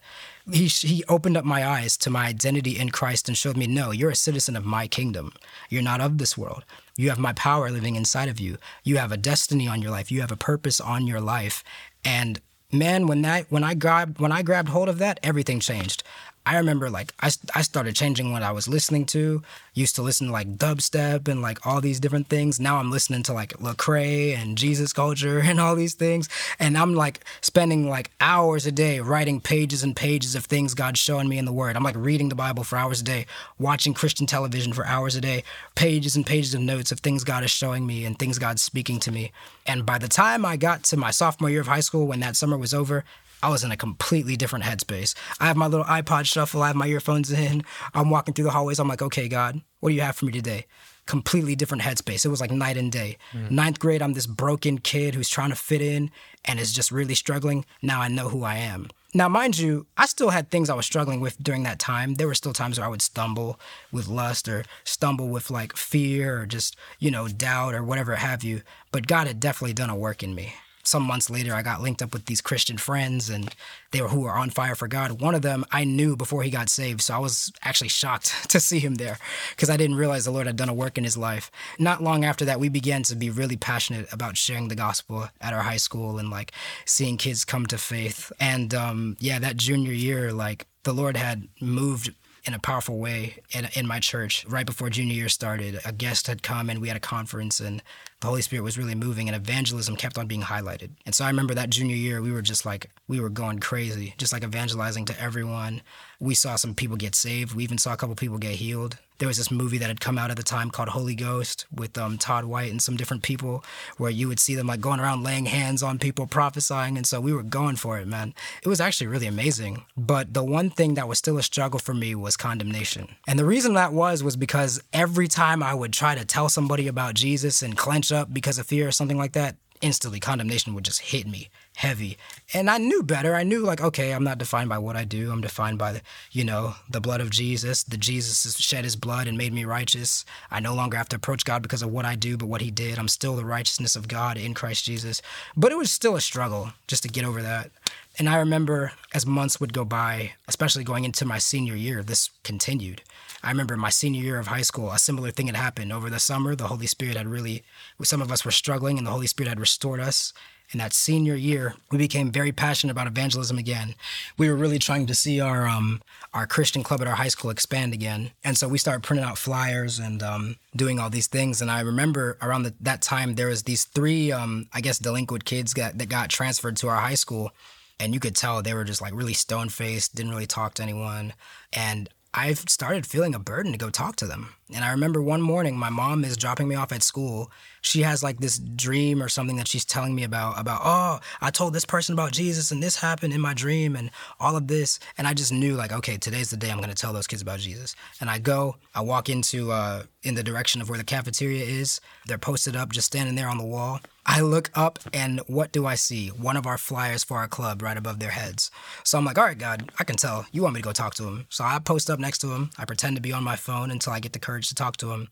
He, 0.52 0.67
he 0.67 1.04
opened 1.08 1.38
up 1.38 1.45
my 1.45 1.65
eyes 1.65 1.95
to 1.97 2.10
my 2.10 2.28
identity 2.28 2.78
in 2.78 2.89
Christ 2.89 3.28
and 3.28 3.38
showed 3.38 3.56
me, 3.56 3.67
no, 3.67 3.91
you're 3.91 4.12
a 4.12 4.15
citizen 4.15 4.56
of 4.56 4.65
my 4.65 4.88
kingdom. 4.88 5.34
You're 5.69 5.84
not 5.84 6.02
of 6.02 6.17
this 6.17 6.38
world. 6.38 6.65
You 6.97 7.10
have 7.10 7.19
my 7.19 7.34
power 7.34 7.69
living 7.69 7.95
inside 7.95 8.28
of 8.28 8.39
you. 8.39 8.58
You 8.84 8.97
have 8.97 9.12
a 9.12 9.17
destiny 9.17 9.67
on 9.67 9.82
your 9.82 9.91
life. 9.91 10.12
You 10.12 10.21
have 10.21 10.32
a 10.32 10.38
purpose 10.38 10.82
on 10.82 11.08
your 11.08 11.21
life. 11.21 11.63
And 12.04 12.41
man, 12.71 13.08
when 13.08 13.21
that 13.21 13.45
when 13.50 13.63
I 13.63 13.74
grabbed 13.74 14.19
when 14.19 14.32
I 14.32 14.41
grabbed 14.41 14.69
hold 14.69 14.89
of 14.89 14.97
that, 15.00 15.19
everything 15.24 15.60
changed. 15.60 16.04
I 16.43 16.58
remember 16.58 16.89
like 16.89 17.13
I, 17.19 17.30
I 17.54 17.62
started 17.62 17.95
changing 17.95 18.32
what 18.32 18.41
I 18.41 18.51
was 18.51 18.67
listening 18.67 19.06
to. 19.08 19.43
Used 19.75 19.95
to 19.95 20.01
listen 20.01 20.27
to 20.27 20.34
like 20.34 20.58
dubstep 20.58 21.27
and 21.27 21.41
like 21.41 21.65
all 21.67 21.82
these 21.82 21.99
different 21.99 22.30
things. 22.30 22.60
Now 22.60 22.77
I'm 22.77 22.89
listening 22.89 23.21
to 23.23 23.34
like 23.34 23.54
Lecrae 23.60 24.36
and 24.36 24.58
Jesus 24.58 24.91
culture 24.91 25.39
and 25.43 25.60
all 25.60 25.75
these 25.75 25.93
things. 25.93 26.30
And 26.60 26.77
I'm 26.77 26.95
like 26.95 27.23
spending 27.41 27.88
like 27.88 28.10
hours 28.19 28.65
a 28.65 28.71
day 28.71 28.99
writing 28.99 29.39
pages 29.39 29.84
and 29.84 29.95
pages 29.95 30.34
of 30.34 30.45
things 30.45 30.73
God's 30.73 30.99
showing 30.99 31.30
me 31.30 31.38
in 31.38 31.45
the 31.45 31.54
Word. 31.54 31.75
I'm 31.75 31.84
like 31.84 31.95
reading 31.95 32.30
the 32.30 32.36
Bible 32.36 32.63
for 32.63 32.75
hours 32.75 33.01
a 33.01 33.04
day, 33.06 33.27
watching 33.60 33.93
Christian 33.93 34.25
television 34.25 34.73
for 34.73 34.86
hours 34.86 35.15
a 35.15 35.21
day, 35.21 35.43
pages 35.75 36.15
and 36.15 36.25
pages 36.25 36.56
of 36.56 36.62
notes 36.62 36.91
of 36.91 37.01
things 37.01 37.23
God 37.23 37.43
is 37.43 37.51
showing 37.51 37.86
me 37.86 38.04
and 38.04 38.17
things 38.17 38.39
God's 38.39 38.63
speaking 38.63 38.99
to 39.01 39.12
me. 39.12 39.32
And 39.67 39.86
by 39.86 39.99
the 39.99 40.08
time 40.08 40.43
I 40.43 40.58
got 40.58 40.84
to 40.86 40.97
my 40.97 41.12
sophomore 41.12 41.51
year 41.51 41.62
of 41.62 41.67
high 41.67 41.82
school, 41.82 42.08
when 42.08 42.19
that 42.21 42.36
summer 42.36 42.58
was 42.58 42.73
over, 42.73 43.04
I 43.43 43.49
was 43.49 43.63
in 43.63 43.71
a 43.71 43.77
completely 43.77 44.36
different 44.36 44.65
headspace. 44.65 45.15
I 45.39 45.47
have 45.47 45.58
my 45.58 45.67
little 45.67 45.86
iPod 45.86 46.25
shuffle, 46.25 46.62
I 46.62 46.67
have 46.67 46.75
my 46.75 46.88
earphones 46.88 47.32
in. 47.32 47.63
I'm 47.93 48.10
walking 48.10 48.34
through 48.34 48.45
the 48.45 48.51
hallways. 48.51 48.80
I'm 48.80 48.88
like, 48.88 49.01
okay, 49.01 49.27
God, 49.27 49.62
what 49.80 49.89
do 49.89 49.95
you 49.95 50.01
have 50.01 50.15
for 50.15 50.25
me 50.25 50.32
today? 50.32 50.67
Completely 51.08 51.56
different 51.56 51.84
headspace. 51.84 52.23
It 52.23 52.30
was 52.30 52.39
like 52.41 52.51
night 52.51 52.77
and 52.77 52.91
day. 52.91 53.17
Mm. 53.34 53.51
Ninth 53.51 53.80
grade, 53.80 54.01
I'm 54.01 54.13
this 54.13 54.27
broken 54.27 54.77
kid 54.77 55.15
who's 55.15 55.30
trying 55.30 55.49
to 55.49 55.56
fit 55.56 55.82
in 55.82 56.12
and 56.45 56.60
is 56.60 56.71
just 56.71 56.91
really 56.91 57.15
struggling. 57.15 57.65
Now 57.82 58.01
I 58.01 58.08
know 58.08 58.30
who 58.30 58.43
I 58.43 58.56
am. 58.58 58.88
Now, 59.13 59.27
mind 59.27 59.60
you, 59.60 59.88
I 59.97 60.06
still 60.06 60.30
had 60.30 60.49
things 60.49 60.69
I 60.69 60.73
was 60.73 60.86
struggling 60.86 61.19
with 61.19 61.38
during 61.43 61.63
that 61.63 61.80
time. 61.80 62.13
There 62.13 62.27
were 62.27 62.36
still 62.36 62.54
times 62.54 62.77
where 62.77 62.88
I 62.88 62.89
would 62.89 63.01
stumble 63.01 63.60
with 63.91 64.08
lust 64.08 64.47
or 64.47 64.63
stumble 64.86 65.27
with 65.27 65.51
like 65.51 65.75
fear 65.75 66.39
or 66.39 66.45
just, 66.45 66.77
you 66.97 67.12
know, 67.12 67.27
doubt 67.27 67.73
or 67.73 67.84
whatever 67.84 68.15
have 68.15 68.41
you. 68.41 68.62
But 68.91 69.08
God 69.08 69.27
had 69.27 69.41
definitely 69.41 69.73
done 69.73 69.89
a 69.89 69.97
work 69.97 70.23
in 70.23 70.34
me 70.34 70.54
some 70.84 71.04
months 71.04 71.30
later, 71.30 71.54
I 71.54 71.62
got 71.62 71.82
linked 71.82 72.02
up 72.02 72.13
with 72.13 72.26
these 72.26 72.41
Christian 72.41 72.78
friends, 72.78 73.30
and 73.30 73.54
they 73.91 74.02
were 74.02 74.10
who 74.10 74.22
were 74.22 74.32
on 74.32 74.50
fire 74.50 74.76
for 74.76 74.88
God. 74.88 75.22
One 75.22 75.36
of 75.36 75.41
them 75.41 75.65
I 75.72 75.84
knew 75.84 76.15
before 76.15 76.44
he 76.44 76.50
got 76.50 76.70
saved, 76.70 77.02
so 77.02 77.15
I 77.15 77.20
was 77.20 77.52
actually 77.63 77.89
shocked 77.89 78.50
to 78.50 78.60
see 78.60 78.80
him 78.80 78.96
there 78.96 79.17
because 79.52 79.70
I 79.70 79.78
didn't 79.78 79.98
realize 79.98 80.26
the 80.26 80.32
Lord 80.32 80.48
had 80.48 80.56
done 80.56 80.70
a 80.70 80.74
work 80.74 80.98
in 80.98 81.04
his 81.04 81.17
life. 81.17 81.52
Not 81.80 82.04
long 82.04 82.26
after 82.26 82.46
that, 82.46 82.60
we 82.60 82.70
began 82.70 83.04
to 83.04 83.15
be 83.15 83.30
really 83.30 83.58
passionate 83.58 84.12
about 84.12 84.38
sharing 84.38 84.67
the 84.67 84.76
gospel 84.76 85.30
at 85.39 85.54
our 85.54 85.63
high 85.63 85.78
school 85.78 86.17
and 86.17 86.30
like 86.30 86.52
seeing 86.86 87.17
kids 87.17 87.46
come 87.46 87.65
to 87.67 87.78
faith. 87.78 88.32
And 88.39 88.74
um, 88.74 89.17
yeah, 89.20 89.39
that 89.39 89.58
junior 89.58 89.94
year, 89.94 90.32
like 90.34 90.67
the 90.84 90.94
Lord 90.94 91.17
had 91.17 91.48
moved 91.60 92.13
in 92.44 92.54
a 92.54 92.60
powerful 92.60 92.98
way 92.98 93.38
in, 93.52 93.67
in 93.74 93.88
my 93.88 94.00
church. 94.00 94.46
Right 94.48 94.65
before 94.65 94.89
junior 94.89 95.13
year 95.13 95.30
started, 95.30 95.80
a 95.86 95.91
guest 95.91 96.28
had 96.28 96.44
come 96.44 96.70
and 96.70 96.82
we 96.82 96.88
had 96.88 96.98
a 96.98 97.02
conference, 97.02 97.60
and 97.60 97.84
the 98.22 98.28
Holy 98.28 98.42
Spirit 98.44 98.64
was 98.64 98.78
really 98.78 98.96
moving, 98.96 99.28
and 99.28 99.36
evangelism 99.36 99.96
kept 99.96 100.18
on 100.18 100.28
being 100.28 100.44
highlighted. 100.44 100.92
And 101.06 101.14
so 101.14 101.26
I 101.26 101.28
remember 101.28 101.56
that 101.56 101.72
junior 101.72 101.96
year, 101.96 102.22
we 102.22 102.32
were 102.32 102.44
just 102.44 102.66
like, 102.66 102.90
we 103.08 103.20
were 103.20 103.30
going 103.30 103.60
crazy, 103.60 104.14
just 104.18 104.32
like 104.32 104.44
evangelizing 104.44 105.06
to 105.06 105.20
everyone. 105.20 105.82
We 106.20 106.36
saw 106.36 106.56
some 106.56 106.76
people 106.76 106.98
get 106.98 107.16
saved. 107.16 107.54
We 107.56 107.64
even 107.64 107.80
saw 107.80 107.94
a 107.94 107.98
couple 107.98 108.16
people 108.16 108.38
get 108.38 108.56
healed 108.56 108.98
there 109.22 109.28
was 109.28 109.38
this 109.38 109.52
movie 109.52 109.78
that 109.78 109.88
had 109.88 110.02
come 110.02 110.18
out 110.18 110.32
at 110.32 110.36
the 110.36 110.42
time 110.42 110.72
called 110.72 110.90
Holy 110.90 111.14
Ghost 111.14 111.68
with 111.72 111.96
um, 111.96 112.18
Todd 112.18 112.46
White 112.46 112.72
and 112.72 112.82
some 112.82 112.98
different 112.98 113.22
people, 113.22 113.64
where 113.98 114.10
you 114.10 114.28
would 114.28 114.40
see 114.40 114.56
them 114.56 114.66
like 114.66 114.82
going 114.82 115.00
around 115.00 115.22
laying 115.22 115.46
hands 115.46 115.84
on 115.84 116.00
people, 116.00 116.26
prophesying, 116.26 116.98
and 116.98 117.06
so 117.06 117.22
we 117.22 117.32
were 117.32 117.44
going 117.44 117.76
for 117.76 118.00
it, 118.00 118.08
man. 118.08 118.34
It 118.64 118.68
was 118.68 118.82
actually 118.82 119.06
really 119.06 119.28
amazing. 119.28 119.86
But 119.96 120.34
the 120.34 120.44
one 120.44 120.72
thing 120.72 120.96
that 120.96 121.08
was 121.08 121.20
still 121.20 121.38
a 121.38 121.44
struggle 121.44 121.80
for 121.80 121.94
me 121.94 122.16
was 122.16 122.36
condemnation, 122.36 123.10
and 123.28 123.38
the 123.38 123.46
reason 123.46 123.76
that 123.76 123.94
was 123.94 124.24
was 124.24 124.36
because 124.36 124.82
every 124.92 125.28
time 125.28 125.62
I 125.62 125.76
would 125.76 125.94
try 125.94 126.16
to 126.16 126.26
tell 126.26 126.50
somebody 126.50 126.88
about 126.88 127.14
Jesus 127.14 127.62
and 127.62 127.78
clench 127.78 128.12
up 128.12 128.34
because 128.34 128.58
of 128.58 128.66
fear 128.66 128.88
or 128.88 128.92
something 128.92 129.20
like 129.20 129.34
that, 129.34 129.56
instantly 129.82 130.20
condemnation 130.20 130.74
would 130.74 130.86
just 130.86 131.02
hit 131.02 131.28
me 131.28 131.50
heavy. 131.82 132.15
And 132.54 132.70
I 132.70 132.78
knew 132.78 133.02
better. 133.02 133.34
I 133.34 133.41
knew 133.41 133.62
like, 133.62 133.82
okay, 133.82 134.13
I'm 134.13 134.24
not 134.24 134.38
defined 134.38 134.70
by 134.70 134.78
what 134.78 134.96
I 134.96 135.04
do. 135.04 135.32
I'm 135.32 135.41
defined 135.41 135.80
by 135.80 135.94
the, 135.94 136.02
you 136.32 136.44
know, 136.44 136.76
the 136.88 137.02
blood 137.02 137.22
of 137.22 137.32
Jesus. 137.32 137.82
The 137.82 137.98
Jesus 137.98 138.56
shed 138.58 138.84
his 138.84 138.96
blood 138.96 139.28
and 139.28 139.36
made 139.36 139.52
me 139.52 139.65
righteous. 139.65 140.24
I 140.52 140.60
no 140.60 140.76
longer 140.76 140.96
have 140.96 141.10
to 141.10 141.15
approach 141.15 141.44
God 141.44 141.63
because 141.63 141.82
of 141.82 141.91
what 141.91 142.06
I 142.06 142.15
do, 142.15 142.38
but 142.38 142.46
what 142.46 142.62
he 142.62 142.70
did. 142.70 143.00
I'm 143.00 143.08
still 143.08 143.36
the 143.36 143.46
righteousness 143.46 143.96
of 143.96 144.08
God 144.08 144.38
in 144.38 144.54
Christ 144.54 144.86
Jesus. 144.86 145.24
But 145.58 145.72
it 145.72 145.78
was 145.78 145.91
still 145.91 146.15
a 146.15 146.22
struggle 146.22 146.72
just 146.86 147.02
to 147.02 147.10
get 147.10 147.26
over 147.26 147.41
that. 147.41 147.72
And 148.20 148.30
I 148.30 148.38
remember 148.38 148.91
as 149.12 149.26
months 149.26 149.60
would 149.60 149.74
go 149.74 149.84
by, 149.84 150.34
especially 150.48 150.84
going 150.84 151.04
into 151.04 151.26
my 151.26 151.39
senior 151.39 151.76
year, 151.76 152.04
this 152.04 152.30
continued. 152.44 153.02
I 153.44 153.50
remember 153.50 153.76
my 153.76 153.89
senior 153.89 154.22
year 154.22 154.38
of 154.38 154.48
high 154.48 154.62
school, 154.62 154.91
a 154.91 155.00
similar 155.00 155.32
thing 155.32 155.48
had 155.48 155.56
happened. 155.56 155.91
Over 155.91 156.12
the 156.12 156.20
summer, 156.20 156.56
the 156.56 156.67
Holy 156.67 156.86
Spirit 156.86 157.17
had 157.17 157.28
really, 157.28 157.63
some 158.04 158.22
of 158.22 158.32
us 158.32 158.46
were 158.46 158.52
struggling, 158.52 159.00
and 159.00 159.08
the 159.08 159.12
Holy 159.12 159.26
Spirit 159.26 159.50
had 159.50 159.60
restored 159.60 160.00
us. 160.00 160.32
In 160.74 160.80
that 160.80 160.94
senior 160.94 161.36
year, 161.36 161.76
we 161.92 161.98
became 161.98 162.32
very 162.32 162.54
passionate 162.54 162.92
about 162.92 163.08
evangelism 163.08 163.58
again. 163.58 163.94
We 164.38 164.50
were 164.50 164.56
really 164.56 164.80
trying 164.80 165.06
to 165.08 165.16
see 165.16 165.42
our 165.42 165.68
um, 165.68 166.02
our 166.34 166.48
Christian 166.48 166.82
club 166.82 167.02
at 167.02 167.08
our 167.08 167.16
high 167.16 167.28
school 167.28 167.52
expand 167.52 167.94
again, 167.94 168.32
and 168.44 168.58
so 168.58 168.70
we 168.70 168.78
started 168.78 169.04
printing 169.04 169.26
out 169.26 169.38
flyers 169.38 170.00
and 170.00 170.24
um, 170.24 170.56
doing 170.74 170.98
all 170.98 171.10
these 171.10 171.28
things. 171.28 171.62
And 171.62 171.70
I 171.70 171.82
remember 171.82 172.38
around 172.42 172.64
the, 172.64 172.74
that 172.80 173.02
time 173.02 173.36
there 173.36 173.48
was 173.48 173.64
these 173.64 173.84
three, 173.84 174.32
um, 174.32 174.68
I 174.72 174.80
guess, 174.80 174.98
delinquent 174.98 175.44
kids 175.44 175.74
got, 175.74 175.98
that 175.98 176.08
got 176.08 176.30
transferred 176.30 176.78
to 176.78 176.88
our 176.88 177.02
high 177.02 177.16
school, 177.16 177.52
and 178.00 178.14
you 178.14 178.22
could 178.22 178.36
tell 178.36 178.62
they 178.62 178.74
were 178.74 178.86
just 178.86 179.02
like 179.02 179.14
really 179.14 179.34
stone 179.34 179.68
faced, 179.68 180.16
didn't 180.16 180.32
really 180.32 180.48
talk 180.48 180.76
to 180.76 180.84
anyone, 180.84 181.34
and 181.74 182.08
I've 182.34 182.60
started 182.70 183.06
feeling 183.06 183.36
a 183.36 183.40
burden 183.40 183.74
to 183.74 183.78
go 183.78 183.90
talk 183.90 184.16
to 184.18 184.26
them. 184.26 184.56
And 184.74 184.86
I 184.86 184.92
remember 184.92 185.22
one 185.22 185.42
morning, 185.42 185.78
my 185.78 185.90
mom 185.90 186.24
is 186.24 186.38
dropping 186.38 186.70
me 186.70 186.76
off 186.76 186.94
at 186.94 187.04
school. 187.04 187.52
She 187.82 188.02
has 188.04 188.24
like 188.24 188.39
this 188.39 188.60
dream 188.60 189.22
or 189.22 189.30
something 189.30 189.58
that 189.58 189.67
she's 189.67 189.86
telling 189.86 190.13
me 190.15 190.24
about, 190.24 190.60
about, 190.60 190.82
oh, 190.84 191.20
I 191.41 191.50
told 191.50 191.74
this 191.74 191.86
person 191.86 192.13
about 192.13 192.32
Jesus 192.32 192.72
and 192.72 192.82
this 192.82 192.98
happened 192.98 193.34
in 193.34 193.41
my 193.41 193.54
dream 193.54 193.96
and 193.96 194.12
all 194.39 194.56
of 194.56 194.67
this. 194.67 195.00
And 195.17 195.28
I 195.28 195.34
just 195.34 195.52
knew 195.52 195.76
like, 195.76 195.91
okay, 195.91 196.17
today's 196.17 196.52
the 196.52 196.58
day 196.58 196.70
I'm 196.70 196.78
going 196.78 196.89
to 196.89 196.96
tell 196.96 197.13
those 197.13 197.28
kids 197.28 197.41
about 197.41 197.60
Jesus. 197.60 197.96
And 198.20 198.30
I 198.30 198.38
go, 198.38 198.76
I 198.94 199.02
walk 199.02 199.30
into, 199.30 199.72
uh, 199.72 200.04
in 200.24 200.36
the 200.36 200.44
direction 200.44 200.82
of 200.82 200.89
where 200.89 200.98
the 200.98 201.04
cafeteria 201.04 201.63
is. 201.63 202.00
They're 202.28 202.38
posted 202.38 202.76
up, 202.76 202.91
just 202.91 203.08
standing 203.08 203.36
there 203.36 203.50
on 203.50 203.58
the 203.58 203.65
wall. 203.65 204.00
I 204.26 204.41
look 204.41 204.70
up 204.76 205.00
and 205.13 205.41
what 205.48 205.72
do 205.72 205.88
I 205.88 205.96
see? 205.96 206.28
One 206.28 206.56
of 206.56 206.67
our 206.67 206.78
flyers 206.78 207.24
for 207.24 207.38
our 207.38 207.48
club 207.48 207.82
right 207.82 207.98
above 207.98 208.20
their 208.20 208.30
heads. 208.30 208.70
So 209.04 209.17
I'm 209.17 209.26
like, 209.26 209.39
all 209.39 209.46
right, 209.46 209.58
God, 209.58 209.91
I 210.00 210.04
can 210.04 210.15
tell. 210.15 210.46
You 210.52 210.62
want 210.62 210.76
me 210.76 210.82
to 210.82 210.86
go 210.86 210.94
talk 210.94 211.15
to 211.15 211.24
him. 211.24 211.48
So 211.50 211.63
I 211.63 211.80
post 211.80 212.10
up 212.10 212.20
next 212.20 212.38
to 212.39 212.52
him. 212.52 212.70
I 212.78 212.86
pretend 212.86 213.15
to 213.15 213.22
be 213.22 213.34
on 213.34 213.44
my 213.44 213.56
phone 213.56 213.89
until 213.89 214.13
I 214.13 214.20
get 214.20 214.34
the 214.34 214.39
courage 214.39 214.70
to 214.70 214.76
talk 214.76 214.98
to 214.98 215.12
him. 215.12 215.30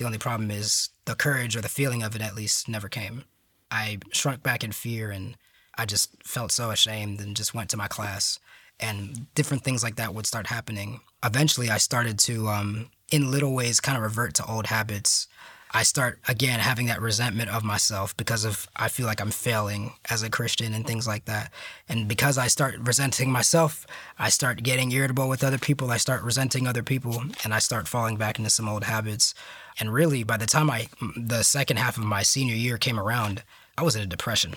The 0.00 0.06
only 0.06 0.16
problem 0.16 0.50
is 0.50 0.88
the 1.04 1.14
courage 1.14 1.54
or 1.54 1.60
the 1.60 1.68
feeling 1.68 2.02
of 2.02 2.16
it 2.16 2.22
at 2.22 2.34
least 2.34 2.70
never 2.70 2.88
came. 2.88 3.24
I 3.70 3.98
shrunk 4.12 4.42
back 4.42 4.64
in 4.64 4.72
fear 4.72 5.10
and 5.10 5.36
I 5.76 5.84
just 5.84 6.26
felt 6.26 6.52
so 6.52 6.70
ashamed 6.70 7.20
and 7.20 7.36
just 7.36 7.52
went 7.52 7.68
to 7.68 7.76
my 7.76 7.86
class. 7.86 8.38
And 8.80 9.26
different 9.34 9.62
things 9.62 9.82
like 9.82 9.96
that 9.96 10.14
would 10.14 10.26
start 10.26 10.46
happening. 10.46 11.00
Eventually, 11.22 11.68
I 11.68 11.76
started 11.76 12.18
to, 12.20 12.48
um, 12.48 12.88
in 13.12 13.30
little 13.30 13.54
ways, 13.54 13.78
kind 13.78 13.98
of 13.98 14.02
revert 14.02 14.32
to 14.36 14.46
old 14.46 14.68
habits 14.68 15.28
I 15.72 15.84
start 15.84 16.18
again 16.26 16.58
having 16.58 16.86
that 16.86 17.00
resentment 17.00 17.50
of 17.50 17.62
myself 17.62 18.16
because 18.16 18.44
of 18.44 18.68
I 18.74 18.88
feel 18.88 19.06
like 19.06 19.20
I'm 19.20 19.30
failing 19.30 19.92
as 20.10 20.22
a 20.22 20.30
Christian 20.30 20.74
and 20.74 20.84
things 20.84 21.06
like 21.06 21.26
that. 21.26 21.52
And 21.88 22.08
because 22.08 22.38
I 22.38 22.48
start 22.48 22.74
resenting 22.80 23.30
myself, 23.30 23.86
I 24.18 24.30
start 24.30 24.64
getting 24.64 24.90
irritable 24.90 25.28
with 25.28 25.44
other 25.44 25.58
people. 25.58 25.90
I 25.92 25.96
start 25.96 26.22
resenting 26.22 26.66
other 26.66 26.82
people 26.82 27.22
and 27.44 27.54
I 27.54 27.60
start 27.60 27.86
falling 27.86 28.16
back 28.16 28.38
into 28.38 28.50
some 28.50 28.68
old 28.68 28.84
habits. 28.84 29.32
And 29.78 29.92
really 29.92 30.24
by 30.24 30.36
the 30.36 30.46
time 30.46 30.70
I 30.70 30.88
the 31.16 31.44
second 31.44 31.76
half 31.78 31.96
of 31.96 32.04
my 32.04 32.22
senior 32.22 32.56
year 32.56 32.76
came 32.76 32.98
around, 32.98 33.44
I 33.78 33.82
was 33.82 33.94
in 33.94 34.02
a 34.02 34.06
depression 34.06 34.56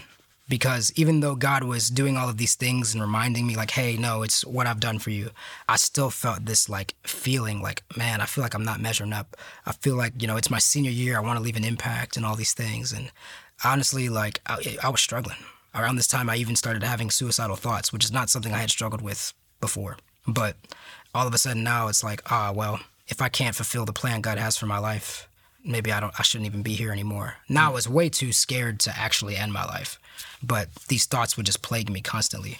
because 0.49 0.91
even 0.95 1.21
though 1.21 1.35
God 1.35 1.63
was 1.63 1.89
doing 1.89 2.17
all 2.17 2.29
of 2.29 2.37
these 2.37 2.55
things 2.55 2.93
and 2.93 3.01
reminding 3.01 3.47
me 3.47 3.55
like 3.55 3.71
hey 3.71 3.95
no 3.97 4.23
it's 4.23 4.45
what 4.45 4.67
I've 4.67 4.79
done 4.79 4.99
for 4.99 5.09
you 5.09 5.31
I 5.69 5.77
still 5.77 6.09
felt 6.09 6.45
this 6.45 6.69
like 6.69 6.95
feeling 7.03 7.61
like 7.61 7.83
man 7.95 8.21
I 8.21 8.25
feel 8.25 8.43
like 8.43 8.53
I'm 8.53 8.65
not 8.65 8.81
measuring 8.81 9.13
up. 9.13 9.37
I 9.65 9.71
feel 9.73 9.95
like 9.95 10.21
you 10.21 10.27
know 10.27 10.37
it's 10.37 10.49
my 10.49 10.59
senior 10.59 10.91
year. 10.91 11.17
I 11.17 11.21
want 11.21 11.37
to 11.37 11.43
leave 11.43 11.55
an 11.55 11.63
impact 11.63 12.17
and 12.17 12.25
all 12.25 12.35
these 12.35 12.53
things. 12.53 12.91
And 12.91 13.11
honestly 13.63 14.09
like 14.09 14.41
I, 14.45 14.77
I 14.83 14.89
was 14.89 15.01
struggling. 15.01 15.37
Around 15.75 15.95
this 15.95 16.07
time 16.07 16.29
I 16.29 16.35
even 16.35 16.55
started 16.55 16.83
having 16.83 17.09
suicidal 17.09 17.55
thoughts 17.55 17.93
which 17.93 18.05
is 18.05 18.11
not 18.11 18.29
something 18.29 18.53
I 18.53 18.59
had 18.59 18.71
struggled 18.71 19.01
with 19.01 19.33
before. 19.61 19.97
But 20.27 20.57
all 21.15 21.27
of 21.27 21.33
a 21.33 21.37
sudden 21.37 21.63
now 21.63 21.87
it's 21.87 22.03
like 22.03 22.21
ah 22.31 22.51
well 22.53 22.79
if 23.07 23.21
I 23.21 23.29
can't 23.29 23.55
fulfill 23.55 23.85
the 23.85 23.93
plan 23.93 24.21
God 24.21 24.37
has 24.37 24.57
for 24.57 24.65
my 24.65 24.77
life 24.77 25.27
maybe 25.63 25.91
I 25.91 25.99
don't 25.99 26.13
I 26.19 26.23
shouldn't 26.23 26.47
even 26.47 26.63
be 26.63 26.73
here 26.73 26.91
anymore. 26.91 27.35
Now 27.47 27.71
I 27.71 27.73
was 27.73 27.87
way 27.87 28.09
too 28.09 28.33
scared 28.33 28.79
to 28.81 28.97
actually 28.97 29.37
end 29.37 29.53
my 29.53 29.65
life. 29.65 29.99
But 30.41 30.73
these 30.87 31.05
thoughts 31.05 31.37
would 31.37 31.45
just 31.45 31.61
plague 31.61 31.89
me 31.89 32.01
constantly. 32.01 32.59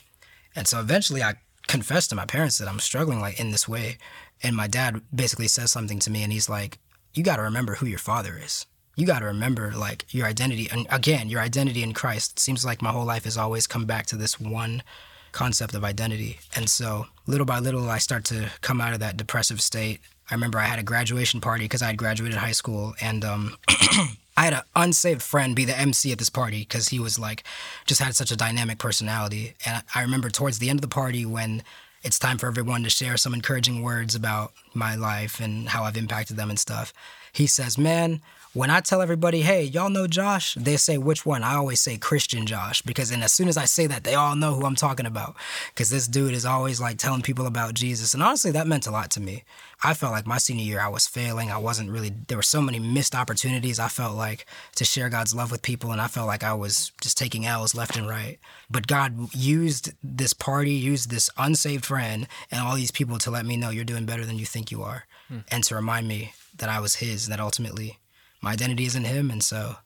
And 0.55 0.67
so 0.67 0.79
eventually 0.79 1.23
I 1.23 1.35
confessed 1.67 2.09
to 2.09 2.15
my 2.15 2.25
parents 2.25 2.57
that 2.57 2.67
I'm 2.67 2.79
struggling 2.79 3.19
like 3.19 3.39
in 3.39 3.51
this 3.51 3.67
way. 3.67 3.97
And 4.41 4.55
my 4.55 4.67
dad 4.67 5.01
basically 5.13 5.47
says 5.47 5.71
something 5.71 5.99
to 5.99 6.11
me 6.11 6.23
and 6.23 6.31
he's 6.31 6.49
like, 6.49 6.79
You 7.13 7.23
gotta 7.23 7.43
remember 7.43 7.75
who 7.75 7.85
your 7.85 7.99
father 7.99 8.39
is. 8.43 8.65
You 8.95 9.07
gotta 9.07 9.25
remember 9.25 9.71
like 9.71 10.05
your 10.13 10.27
identity 10.27 10.67
and 10.71 10.85
again, 10.89 11.29
your 11.29 11.41
identity 11.41 11.83
in 11.83 11.93
Christ. 11.93 12.33
It 12.33 12.39
seems 12.39 12.65
like 12.65 12.81
my 12.81 12.91
whole 12.91 13.05
life 13.05 13.23
has 13.23 13.37
always 13.37 13.67
come 13.67 13.85
back 13.85 14.05
to 14.07 14.15
this 14.15 14.39
one 14.39 14.83
concept 15.31 15.73
of 15.73 15.83
identity. 15.83 16.39
And 16.55 16.69
so 16.69 17.07
little 17.25 17.45
by 17.45 17.59
little 17.59 17.89
I 17.89 17.97
start 17.97 18.23
to 18.25 18.51
come 18.61 18.79
out 18.79 18.93
of 18.93 18.99
that 18.99 19.17
depressive 19.17 19.61
state 19.61 19.99
I 20.29 20.35
remember 20.35 20.57
I 20.57 20.65
had 20.65 20.79
a 20.79 20.83
graduation 20.83 21.41
party 21.41 21.65
because 21.65 21.81
I 21.81 21.87
had 21.87 21.97
graduated 21.97 22.37
high 22.37 22.53
school, 22.53 22.95
and 23.01 23.25
um, 23.25 23.57
I 24.35 24.45
had 24.45 24.53
an 24.53 24.61
unsaved 24.75 25.21
friend 25.21 25.55
be 25.55 25.65
the 25.65 25.77
MC 25.77 26.11
at 26.11 26.17
this 26.17 26.29
party 26.29 26.59
because 26.59 26.89
he 26.89 26.99
was 26.99 27.19
like, 27.19 27.43
just 27.85 28.01
had 28.01 28.15
such 28.15 28.31
a 28.31 28.37
dynamic 28.37 28.79
personality. 28.79 29.53
And 29.65 29.83
I 29.93 30.01
remember 30.01 30.29
towards 30.29 30.59
the 30.59 30.69
end 30.69 30.77
of 30.77 30.81
the 30.81 30.87
party 30.87 31.25
when 31.25 31.63
it's 32.03 32.19
time 32.19 32.37
for 32.37 32.47
everyone 32.47 32.83
to 32.83 32.89
share 32.89 33.15
some 33.15 33.33
encouraging 33.33 33.81
words 33.81 34.15
about 34.15 34.51
my 34.73 34.95
life 34.95 35.39
and 35.39 35.69
how 35.69 35.83
I've 35.83 35.97
impacted 35.97 36.35
them 36.35 36.49
and 36.49 36.59
stuff. 36.59 36.93
He 37.31 37.47
says, 37.47 37.77
Man, 37.77 38.21
when 38.53 38.69
I 38.69 38.81
tell 38.81 39.01
everybody, 39.01 39.41
hey, 39.41 39.63
y'all 39.63 39.89
know 39.89 40.05
Josh, 40.05 40.53
they 40.53 40.77
say 40.77 40.99
which 40.99 41.25
one. 41.25 41.43
I 41.43 41.55
always 41.55 41.79
say 41.79 41.97
Christian 41.97 42.45
Josh 42.45 42.83
because 42.83 43.09
and 43.09 43.23
as 43.23 43.33
soon 43.33 43.47
as 43.47 43.57
I 43.57 43.65
say 43.65 43.87
that, 43.87 44.03
they 44.03 44.13
all 44.13 44.35
know 44.35 44.53
who 44.53 44.65
I'm 44.65 44.75
talking 44.75 45.07
about. 45.07 45.35
Because 45.69 45.89
this 45.89 46.07
dude 46.07 46.33
is 46.33 46.45
always 46.45 46.79
like 46.79 46.97
telling 46.97 47.23
people 47.23 47.47
about 47.47 47.73
Jesus. 47.73 48.13
And 48.13 48.21
honestly, 48.21 48.51
that 48.51 48.67
meant 48.67 48.85
a 48.85 48.91
lot 48.91 49.09
to 49.11 49.19
me. 49.19 49.43
I 49.83 49.95
felt 49.95 50.11
like 50.11 50.27
my 50.27 50.37
senior 50.37 50.63
year, 50.63 50.79
I 50.79 50.87
was 50.87 51.07
failing. 51.07 51.51
I 51.51 51.57
wasn't 51.57 51.89
really, 51.89 52.13
there 52.27 52.37
were 52.37 52.43
so 52.43 52.61
many 52.61 52.77
missed 52.77 53.15
opportunities. 53.15 53.79
I 53.79 53.87
felt 53.87 54.15
like 54.15 54.45
to 54.75 54.85
share 54.85 55.09
God's 55.09 55.33
love 55.33 55.51
with 55.51 55.63
people. 55.63 55.91
And 55.91 55.99
I 55.99 56.07
felt 56.07 56.27
like 56.27 56.43
I 56.43 56.53
was 56.53 56.91
just 57.01 57.17
taking 57.17 57.47
L's 57.47 57.73
left 57.73 57.97
and 57.97 58.07
right. 58.07 58.37
But 58.69 58.85
God 58.85 59.33
used 59.33 59.93
this 60.03 60.33
party, 60.33 60.73
used 60.73 61.09
this 61.09 61.29
unsaved 61.37 61.85
friend 61.85 62.27
and 62.51 62.61
all 62.61 62.75
these 62.75 62.91
people 62.91 63.17
to 63.17 63.31
let 63.31 63.47
me 63.47 63.57
know 63.57 63.71
you're 63.71 63.83
doing 63.83 64.05
better 64.05 64.25
than 64.25 64.37
you 64.37 64.45
think 64.45 64.69
you 64.69 64.83
are. 64.83 65.05
Hmm. 65.27 65.39
And 65.49 65.63
to 65.63 65.75
remind 65.75 66.07
me 66.07 66.33
that 66.57 66.69
I 66.69 66.79
was 66.79 66.95
His 66.95 67.25
and 67.25 67.33
that 67.33 67.39
ultimately 67.39 67.97
my 68.43 68.51
identity 68.51 68.85
is 68.85 68.95
in 68.95 69.05
him. 69.05 69.31
And 69.31 69.41
so 69.41 69.77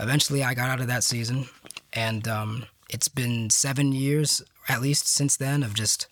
eventually 0.00 0.42
I 0.42 0.54
got 0.54 0.70
out 0.70 0.80
of 0.80 0.88
that 0.88 1.04
season. 1.04 1.46
And 1.92 2.26
um, 2.26 2.66
it's 2.90 3.08
been 3.08 3.50
seven 3.50 3.92
years 3.92 4.42
at 4.68 4.82
least 4.82 5.06
since 5.06 5.36
then 5.36 5.62
of 5.62 5.74
just 5.74 6.08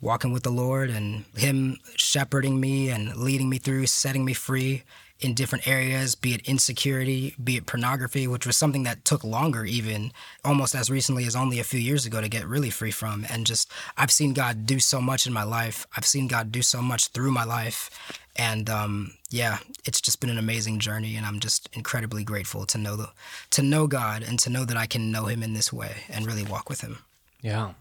walking 0.00 0.32
with 0.32 0.42
the 0.42 0.50
Lord 0.50 0.90
and 0.90 1.24
Him 1.36 1.78
shepherding 1.96 2.60
me 2.60 2.90
and 2.90 3.16
leading 3.16 3.48
me 3.48 3.58
through, 3.58 3.86
setting 3.86 4.24
me 4.24 4.34
free 4.34 4.82
in 5.24 5.32
different 5.32 5.66
areas, 5.66 6.14
be 6.14 6.34
it 6.34 6.46
insecurity, 6.46 7.34
be 7.42 7.56
it 7.56 7.64
pornography, 7.64 8.26
which 8.26 8.46
was 8.46 8.58
something 8.58 8.82
that 8.82 9.06
took 9.06 9.24
longer, 9.24 9.64
even 9.64 10.12
almost 10.44 10.74
as 10.74 10.90
recently 10.90 11.24
as 11.24 11.34
only 11.34 11.58
a 11.58 11.64
few 11.64 11.80
years 11.80 12.04
ago, 12.04 12.20
to 12.20 12.28
get 12.28 12.46
really 12.46 12.68
free 12.68 12.90
from. 12.90 13.24
And 13.30 13.46
just, 13.46 13.72
I've 13.96 14.10
seen 14.10 14.34
God 14.34 14.66
do 14.66 14.78
so 14.78 15.00
much 15.00 15.26
in 15.26 15.32
my 15.32 15.42
life. 15.42 15.86
I've 15.96 16.04
seen 16.04 16.28
God 16.28 16.52
do 16.52 16.60
so 16.60 16.82
much 16.82 17.08
through 17.08 17.30
my 17.30 17.44
life. 17.44 17.90
And 18.36 18.68
um, 18.68 19.14
yeah, 19.30 19.58
it's 19.86 20.00
just 20.00 20.20
been 20.20 20.28
an 20.28 20.38
amazing 20.38 20.78
journey, 20.78 21.16
and 21.16 21.24
I'm 21.24 21.40
just 21.40 21.70
incredibly 21.72 22.22
grateful 22.22 22.66
to 22.66 22.76
know 22.76 22.94
the, 22.94 23.10
to 23.50 23.62
know 23.62 23.86
God 23.86 24.22
and 24.22 24.38
to 24.40 24.50
know 24.50 24.64
that 24.64 24.76
I 24.76 24.86
can 24.86 25.10
know 25.10 25.26
Him 25.26 25.42
in 25.42 25.54
this 25.54 25.72
way 25.72 26.02
and 26.10 26.26
really 26.26 26.42
walk 26.42 26.68
with 26.68 26.82
Him. 26.82 26.98
Yeah, 27.40 27.72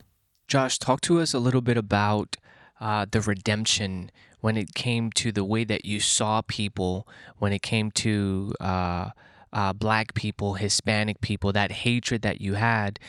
Josh, 0.47 0.77
talk 0.77 1.01
to 1.01 1.19
us 1.19 1.33
a 1.33 1.39
little 1.39 1.61
bit 1.61 1.75
about 1.75 2.37
uh, 2.79 3.05
the 3.09 3.21
redemption 3.21 4.11
when 4.43 4.57
it 4.57 4.73
came 4.75 5.09
to 5.09 5.31
the 5.31 5.45
way 5.45 5.63
that 5.63 5.85
you 5.85 6.01
saw 6.01 6.41
people, 6.41 7.07
when 7.37 7.53
it 7.53 7.61
came 7.61 7.89
to 7.89 8.53
uh, 8.59 9.09
uh, 9.53 9.71
black 9.71 10.13
people, 10.15 10.55
Hispanic 10.55 11.21
people, 11.21 11.53
that 11.53 11.71
hatred 11.71 12.23
that 12.23 12.41
you 12.41 12.55
had. 12.55 12.99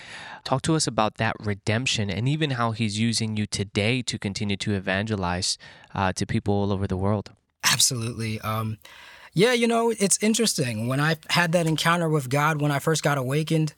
Talk 0.44 0.62
to 0.62 0.76
us 0.76 0.86
about 0.86 1.16
that 1.16 1.34
redemption 1.40 2.08
and 2.08 2.28
even 2.28 2.50
how 2.50 2.70
he's 2.70 3.00
using 3.00 3.36
you 3.36 3.46
today 3.46 4.00
to 4.02 4.16
continue 4.16 4.56
to 4.58 4.74
evangelize 4.74 5.58
uh, 5.92 6.12
to 6.12 6.24
people 6.24 6.54
all 6.54 6.72
over 6.72 6.86
the 6.86 6.96
world. 6.96 7.32
Absolutely. 7.64 8.40
Um, 8.42 8.78
yeah, 9.32 9.54
you 9.54 9.66
know, 9.66 9.90
it's 9.90 10.22
interesting. 10.22 10.86
When 10.86 11.00
I 11.00 11.16
had 11.30 11.50
that 11.50 11.66
encounter 11.66 12.08
with 12.08 12.30
God, 12.30 12.60
when 12.60 12.70
I 12.70 12.78
first 12.78 13.02
got 13.02 13.18
awakened, 13.18 13.74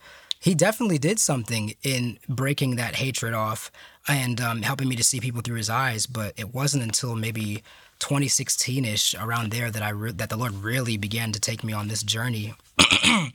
he 0.46 0.54
definitely 0.54 0.96
did 0.96 1.18
something 1.18 1.74
in 1.82 2.20
breaking 2.28 2.76
that 2.76 2.94
hatred 2.94 3.34
off 3.34 3.68
and 4.06 4.40
um, 4.40 4.62
helping 4.62 4.88
me 4.88 4.94
to 4.94 5.02
see 5.02 5.18
people 5.18 5.42
through 5.42 5.56
his 5.56 5.68
eyes. 5.68 6.06
But 6.06 6.34
it 6.36 6.54
wasn't 6.54 6.84
until 6.84 7.16
maybe 7.16 7.64
2016ish 7.98 9.20
around 9.20 9.50
there 9.50 9.72
that 9.72 9.82
I 9.82 9.88
re- 9.88 10.12
that 10.12 10.30
the 10.30 10.36
Lord 10.36 10.54
really 10.54 10.96
began 10.96 11.32
to 11.32 11.40
take 11.40 11.64
me 11.64 11.72
on 11.72 11.88
this 11.88 12.04
journey 12.04 12.54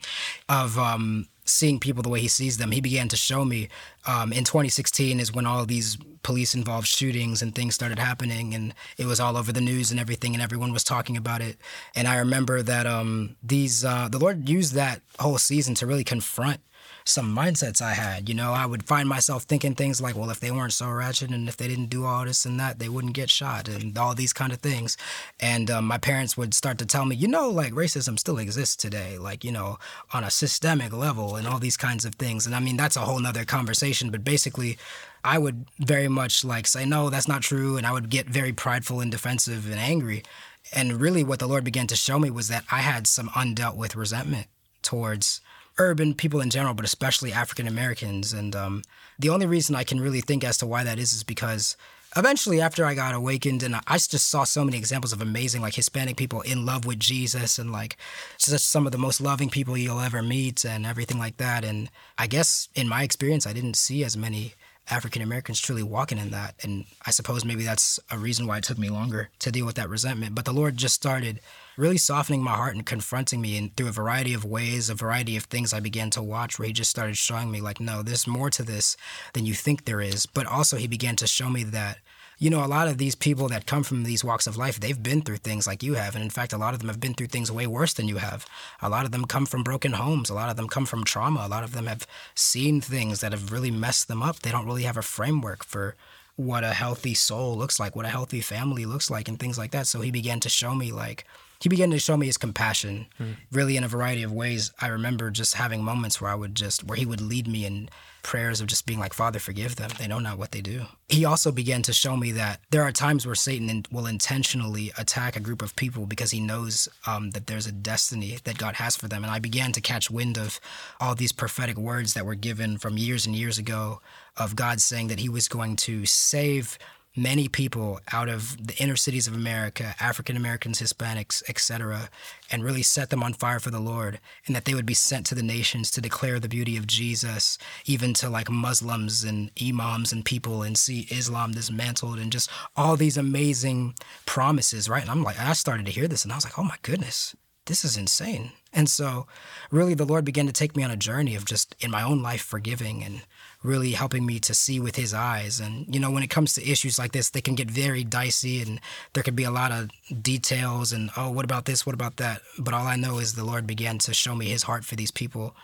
of 0.48 0.78
um, 0.78 1.28
seeing 1.44 1.78
people 1.78 2.02
the 2.02 2.08
way 2.08 2.20
He 2.20 2.28
sees 2.28 2.56
them. 2.56 2.70
He 2.70 2.80
began 2.80 3.08
to 3.08 3.16
show 3.16 3.44
me. 3.44 3.68
Um, 4.06 4.32
in 4.32 4.44
2016 4.44 5.20
is 5.20 5.34
when 5.34 5.44
all 5.44 5.66
these 5.66 5.98
police 6.22 6.54
involved 6.54 6.86
shootings 6.86 7.42
and 7.42 7.54
things 7.54 7.74
started 7.74 7.98
happening, 7.98 8.54
and 8.54 8.72
it 8.96 9.04
was 9.04 9.20
all 9.20 9.36
over 9.36 9.52
the 9.52 9.60
news 9.60 9.90
and 9.90 10.00
everything, 10.00 10.32
and 10.32 10.42
everyone 10.42 10.72
was 10.72 10.82
talking 10.82 11.18
about 11.18 11.42
it. 11.42 11.58
And 11.94 12.08
I 12.08 12.16
remember 12.16 12.62
that 12.62 12.86
um, 12.86 13.36
these 13.42 13.84
uh, 13.84 14.08
the 14.08 14.18
Lord 14.18 14.48
used 14.48 14.72
that 14.76 15.02
whole 15.18 15.36
season 15.36 15.74
to 15.74 15.86
really 15.86 16.04
confront 16.04 16.60
some 17.04 17.34
mindsets 17.36 17.82
I 17.82 17.94
had. 17.94 18.28
You 18.28 18.34
know, 18.34 18.52
I 18.52 18.66
would 18.66 18.84
find 18.84 19.08
myself 19.08 19.44
thinking 19.44 19.74
things 19.74 20.00
like, 20.00 20.16
well, 20.16 20.30
if 20.30 20.40
they 20.40 20.50
weren't 20.50 20.72
so 20.72 20.90
ratchet 20.90 21.30
and 21.30 21.48
if 21.48 21.56
they 21.56 21.68
didn't 21.68 21.86
do 21.86 22.04
all 22.04 22.24
this 22.24 22.44
and 22.44 22.58
that, 22.60 22.78
they 22.78 22.88
wouldn't 22.88 23.14
get 23.14 23.30
shot 23.30 23.68
and 23.68 23.96
all 23.96 24.14
these 24.14 24.32
kind 24.32 24.52
of 24.52 24.60
things. 24.60 24.96
And 25.40 25.70
um, 25.70 25.86
my 25.86 25.98
parents 25.98 26.36
would 26.36 26.54
start 26.54 26.78
to 26.78 26.86
tell 26.86 27.04
me, 27.04 27.16
you 27.16 27.28
know, 27.28 27.50
like 27.50 27.72
racism 27.72 28.18
still 28.18 28.38
exists 28.38 28.76
today, 28.76 29.18
like, 29.18 29.44
you 29.44 29.52
know, 29.52 29.78
on 30.12 30.24
a 30.24 30.30
systemic 30.30 30.92
level 30.92 31.36
and 31.36 31.46
all 31.46 31.58
these 31.58 31.76
kinds 31.76 32.04
of 32.04 32.14
things. 32.14 32.46
And 32.46 32.54
I 32.54 32.60
mean, 32.60 32.76
that's 32.76 32.96
a 32.96 33.00
whole 33.00 33.20
nother 33.20 33.44
conversation, 33.44 34.10
but 34.10 34.24
basically, 34.24 34.78
I 35.24 35.38
would 35.38 35.66
very 35.78 36.08
much 36.08 36.44
like 36.44 36.66
say, 36.66 36.84
no, 36.84 37.08
that's 37.08 37.28
not 37.28 37.42
true. 37.42 37.76
And 37.76 37.86
I 37.86 37.92
would 37.92 38.10
get 38.10 38.26
very 38.26 38.52
prideful 38.52 39.00
and 39.00 39.10
defensive 39.10 39.70
and 39.70 39.78
angry. 39.78 40.24
And 40.72 41.00
really, 41.00 41.24
what 41.24 41.38
the 41.38 41.46
Lord 41.46 41.64
began 41.64 41.86
to 41.88 41.96
show 41.96 42.18
me 42.18 42.30
was 42.30 42.48
that 42.48 42.64
I 42.70 42.78
had 42.78 43.06
some 43.06 43.28
undealt 43.30 43.76
with 43.76 43.96
resentment 43.96 44.46
towards 44.82 45.40
urban 45.78 46.14
people 46.14 46.40
in 46.40 46.50
general, 46.50 46.74
but 46.74 46.84
especially 46.84 47.32
African 47.32 47.66
Americans. 47.66 48.32
And 48.32 48.54
um, 48.54 48.82
the 49.18 49.30
only 49.30 49.46
reason 49.46 49.74
I 49.74 49.84
can 49.84 50.00
really 50.00 50.20
think 50.20 50.44
as 50.44 50.58
to 50.58 50.66
why 50.66 50.84
that 50.84 50.98
is 50.98 51.12
is 51.12 51.22
because 51.22 51.76
eventually 52.14 52.60
after 52.60 52.84
i 52.84 52.94
got 52.94 53.14
awakened 53.14 53.62
and 53.62 53.74
i 53.86 53.94
just 53.96 54.28
saw 54.28 54.44
so 54.44 54.64
many 54.64 54.76
examples 54.76 55.14
of 55.14 55.22
amazing 55.22 55.62
like 55.62 55.74
hispanic 55.74 56.14
people 56.14 56.42
in 56.42 56.66
love 56.66 56.84
with 56.84 57.00
jesus 57.00 57.58
and 57.58 57.72
like 57.72 57.96
just 58.36 58.68
some 58.68 58.84
of 58.84 58.92
the 58.92 58.98
most 58.98 59.18
loving 59.18 59.48
people 59.48 59.78
you'll 59.78 59.98
ever 59.98 60.22
meet 60.22 60.62
and 60.64 60.84
everything 60.84 61.18
like 61.18 61.38
that 61.38 61.64
and 61.64 61.88
i 62.18 62.26
guess 62.26 62.68
in 62.74 62.86
my 62.86 63.02
experience 63.02 63.46
i 63.46 63.52
didn't 63.54 63.76
see 63.76 64.04
as 64.04 64.14
many 64.14 64.52
African 64.90 65.22
Americans 65.22 65.60
truly 65.60 65.82
walking 65.82 66.18
in 66.18 66.30
that. 66.30 66.54
And 66.62 66.84
I 67.06 67.12
suppose 67.12 67.44
maybe 67.44 67.64
that's 67.64 68.00
a 68.10 68.18
reason 68.18 68.46
why 68.46 68.58
it 68.58 68.64
took 68.64 68.78
me 68.78 68.90
longer 68.90 69.30
to 69.38 69.52
deal 69.52 69.64
with 69.64 69.76
that 69.76 69.88
resentment. 69.88 70.34
But 70.34 70.44
the 70.44 70.52
Lord 70.52 70.76
just 70.76 70.94
started 70.94 71.40
really 71.76 71.98
softening 71.98 72.42
my 72.42 72.54
heart 72.54 72.74
and 72.74 72.84
confronting 72.84 73.40
me 73.40 73.56
and 73.56 73.76
through 73.76 73.88
a 73.88 73.92
variety 73.92 74.34
of 74.34 74.44
ways, 74.44 74.90
a 74.90 74.94
variety 74.94 75.36
of 75.36 75.44
things 75.44 75.72
I 75.72 75.80
began 75.80 76.10
to 76.10 76.22
watch 76.22 76.58
where 76.58 76.66
he 76.66 76.72
just 76.72 76.90
started 76.90 77.16
showing 77.16 77.50
me 77.50 77.60
like, 77.60 77.80
no, 77.80 78.02
there's 78.02 78.26
more 78.26 78.50
to 78.50 78.62
this 78.62 78.96
than 79.32 79.46
you 79.46 79.54
think 79.54 79.84
there 79.84 80.00
is. 80.00 80.26
But 80.26 80.46
also 80.46 80.76
he 80.76 80.86
began 80.86 81.16
to 81.16 81.26
show 81.26 81.48
me 81.48 81.64
that 81.64 81.98
you 82.42 82.50
know, 82.50 82.64
a 82.64 82.66
lot 82.66 82.88
of 82.88 82.98
these 82.98 83.14
people 83.14 83.46
that 83.50 83.66
come 83.66 83.84
from 83.84 84.02
these 84.02 84.24
walks 84.24 84.48
of 84.48 84.56
life, 84.56 84.80
they've 84.80 85.00
been 85.00 85.22
through 85.22 85.36
things 85.36 85.64
like 85.64 85.80
you 85.80 85.94
have. 85.94 86.16
And 86.16 86.24
in 86.24 86.30
fact, 86.30 86.52
a 86.52 86.58
lot 86.58 86.74
of 86.74 86.80
them 86.80 86.88
have 86.88 86.98
been 86.98 87.14
through 87.14 87.28
things 87.28 87.52
way 87.52 87.68
worse 87.68 87.92
than 87.94 88.08
you 88.08 88.16
have. 88.16 88.46
A 88.80 88.88
lot 88.88 89.04
of 89.04 89.12
them 89.12 89.26
come 89.26 89.46
from 89.46 89.62
broken 89.62 89.92
homes. 89.92 90.28
A 90.28 90.34
lot 90.34 90.50
of 90.50 90.56
them 90.56 90.66
come 90.66 90.84
from 90.84 91.04
trauma. 91.04 91.44
A 91.44 91.48
lot 91.48 91.62
of 91.62 91.70
them 91.72 91.86
have 91.86 92.04
seen 92.34 92.80
things 92.80 93.20
that 93.20 93.30
have 93.30 93.52
really 93.52 93.70
messed 93.70 94.08
them 94.08 94.24
up. 94.24 94.40
They 94.40 94.50
don't 94.50 94.66
really 94.66 94.82
have 94.82 94.96
a 94.96 95.02
framework 95.02 95.62
for 95.62 95.94
what 96.34 96.64
a 96.64 96.72
healthy 96.72 97.14
soul 97.14 97.56
looks 97.56 97.78
like, 97.78 97.94
what 97.94 98.06
a 98.06 98.08
healthy 98.08 98.40
family 98.40 98.86
looks 98.86 99.08
like, 99.08 99.28
and 99.28 99.38
things 99.38 99.56
like 99.56 99.70
that. 99.70 99.86
So 99.86 100.00
he 100.00 100.10
began 100.10 100.40
to 100.40 100.48
show 100.48 100.74
me, 100.74 100.90
like, 100.90 101.24
he 101.62 101.68
began 101.68 101.90
to 101.92 101.98
show 101.98 102.16
me 102.16 102.26
his 102.26 102.36
compassion 102.36 103.06
mm. 103.20 103.36
really 103.52 103.76
in 103.76 103.84
a 103.84 103.88
variety 103.88 104.24
of 104.24 104.32
ways. 104.32 104.72
I 104.80 104.88
remember 104.88 105.30
just 105.30 105.54
having 105.54 105.84
moments 105.84 106.20
where 106.20 106.30
I 106.30 106.34
would 106.34 106.56
just, 106.56 106.84
where 106.84 106.98
he 106.98 107.06
would 107.06 107.20
lead 107.20 107.46
me 107.46 107.64
in 107.64 107.88
prayers 108.22 108.60
of 108.60 108.66
just 108.66 108.84
being 108.84 108.98
like, 108.98 109.12
Father, 109.12 109.38
forgive 109.38 109.76
them. 109.76 109.90
They 109.98 110.08
know 110.08 110.18
not 110.18 110.38
what 110.38 110.50
they 110.50 110.60
do. 110.60 110.86
He 111.08 111.24
also 111.24 111.52
began 111.52 111.82
to 111.82 111.92
show 111.92 112.16
me 112.16 112.32
that 112.32 112.60
there 112.70 112.82
are 112.82 112.90
times 112.90 113.26
where 113.26 113.34
Satan 113.34 113.84
will 113.92 114.06
intentionally 114.06 114.92
attack 114.98 115.36
a 115.36 115.40
group 115.40 115.62
of 115.62 115.76
people 115.76 116.06
because 116.06 116.32
he 116.32 116.40
knows 116.40 116.88
um, 117.06 117.30
that 117.30 117.46
there's 117.46 117.66
a 117.66 117.72
destiny 117.72 118.38
that 118.44 118.58
God 118.58 118.76
has 118.76 118.96
for 118.96 119.06
them. 119.06 119.22
And 119.22 119.32
I 119.32 119.38
began 119.38 119.70
to 119.72 119.80
catch 119.80 120.10
wind 120.10 120.38
of 120.38 120.60
all 121.00 121.14
these 121.14 121.32
prophetic 121.32 121.76
words 121.76 122.14
that 122.14 122.26
were 122.26 122.34
given 122.34 122.78
from 122.78 122.98
years 122.98 123.24
and 123.26 123.36
years 123.36 123.58
ago 123.58 124.00
of 124.36 124.56
God 124.56 124.80
saying 124.80 125.08
that 125.08 125.20
he 125.20 125.28
was 125.28 125.46
going 125.46 125.76
to 125.76 126.06
save 126.06 126.78
many 127.16 127.48
people 127.48 128.00
out 128.12 128.28
of 128.28 128.56
the 128.66 128.74
inner 128.76 128.96
cities 128.96 129.26
of 129.26 129.34
America, 129.34 129.94
African 130.00 130.36
Americans, 130.36 130.80
Hispanics, 130.80 131.42
etc., 131.48 132.08
and 132.50 132.64
really 132.64 132.82
set 132.82 133.10
them 133.10 133.22
on 133.22 133.32
fire 133.32 133.60
for 133.60 133.70
the 133.70 133.80
Lord, 133.80 134.18
and 134.46 134.56
that 134.56 134.64
they 134.64 134.74
would 134.74 134.86
be 134.86 134.94
sent 134.94 135.26
to 135.26 135.34
the 135.34 135.42
nations 135.42 135.90
to 135.90 136.00
declare 136.00 136.40
the 136.40 136.48
beauty 136.48 136.76
of 136.76 136.86
Jesus, 136.86 137.58
even 137.84 138.14
to 138.14 138.30
like 138.30 138.50
Muslims 138.50 139.24
and 139.24 139.50
imams 139.60 140.12
and 140.12 140.24
people, 140.24 140.62
and 140.62 140.76
see 140.78 141.06
Islam 141.10 141.52
dismantled, 141.52 142.18
and 142.18 142.32
just 142.32 142.50
all 142.76 142.96
these 142.96 143.16
amazing 143.16 143.94
promises, 144.26 144.88
right? 144.88 145.02
And 145.02 145.10
I'm 145.10 145.22
like, 145.22 145.38
I 145.38 145.52
started 145.52 145.86
to 145.86 145.92
hear 145.92 146.08
this, 146.08 146.24
and 146.24 146.32
I 146.32 146.36
was 146.36 146.44
like, 146.44 146.58
oh 146.58 146.64
my 146.64 146.76
goodness, 146.82 147.34
this 147.66 147.84
is 147.84 147.96
insane. 147.96 148.52
And 148.72 148.88
so, 148.88 149.26
really, 149.70 149.94
the 149.94 150.06
Lord 150.06 150.24
began 150.24 150.46
to 150.46 150.52
take 150.52 150.76
me 150.76 150.82
on 150.82 150.90
a 150.90 150.96
journey 150.96 151.34
of 151.34 151.44
just 151.44 151.76
in 151.80 151.90
my 151.90 152.02
own 152.02 152.22
life 152.22 152.42
forgiving 152.42 153.04
and 153.04 153.22
really 153.62 153.92
helping 153.92 154.26
me 154.26 154.38
to 154.40 154.54
see 154.54 154.80
with 154.80 154.96
his 154.96 155.14
eyes. 155.14 155.60
And, 155.60 155.92
you 155.92 156.00
know, 156.00 156.10
when 156.10 156.22
it 156.22 156.30
comes 156.30 156.54
to 156.54 156.68
issues 156.68 156.98
like 156.98 157.12
this, 157.12 157.30
they 157.30 157.40
can 157.40 157.54
get 157.54 157.70
very 157.70 158.04
dicey 158.04 158.60
and 158.60 158.80
there 159.12 159.22
could 159.22 159.36
be 159.36 159.44
a 159.44 159.50
lot 159.50 159.70
of 159.70 159.90
details 160.22 160.92
and, 160.92 161.10
oh, 161.16 161.30
what 161.30 161.44
about 161.44 161.64
this? 161.64 161.86
What 161.86 161.94
about 161.94 162.16
that? 162.16 162.42
But 162.58 162.74
all 162.74 162.86
I 162.86 162.96
know 162.96 163.18
is 163.18 163.34
the 163.34 163.44
Lord 163.44 163.66
began 163.66 163.98
to 163.98 164.14
show 164.14 164.34
me 164.34 164.46
his 164.46 164.64
heart 164.64 164.84
for 164.84 164.96
these 164.96 165.10
people 165.10 165.54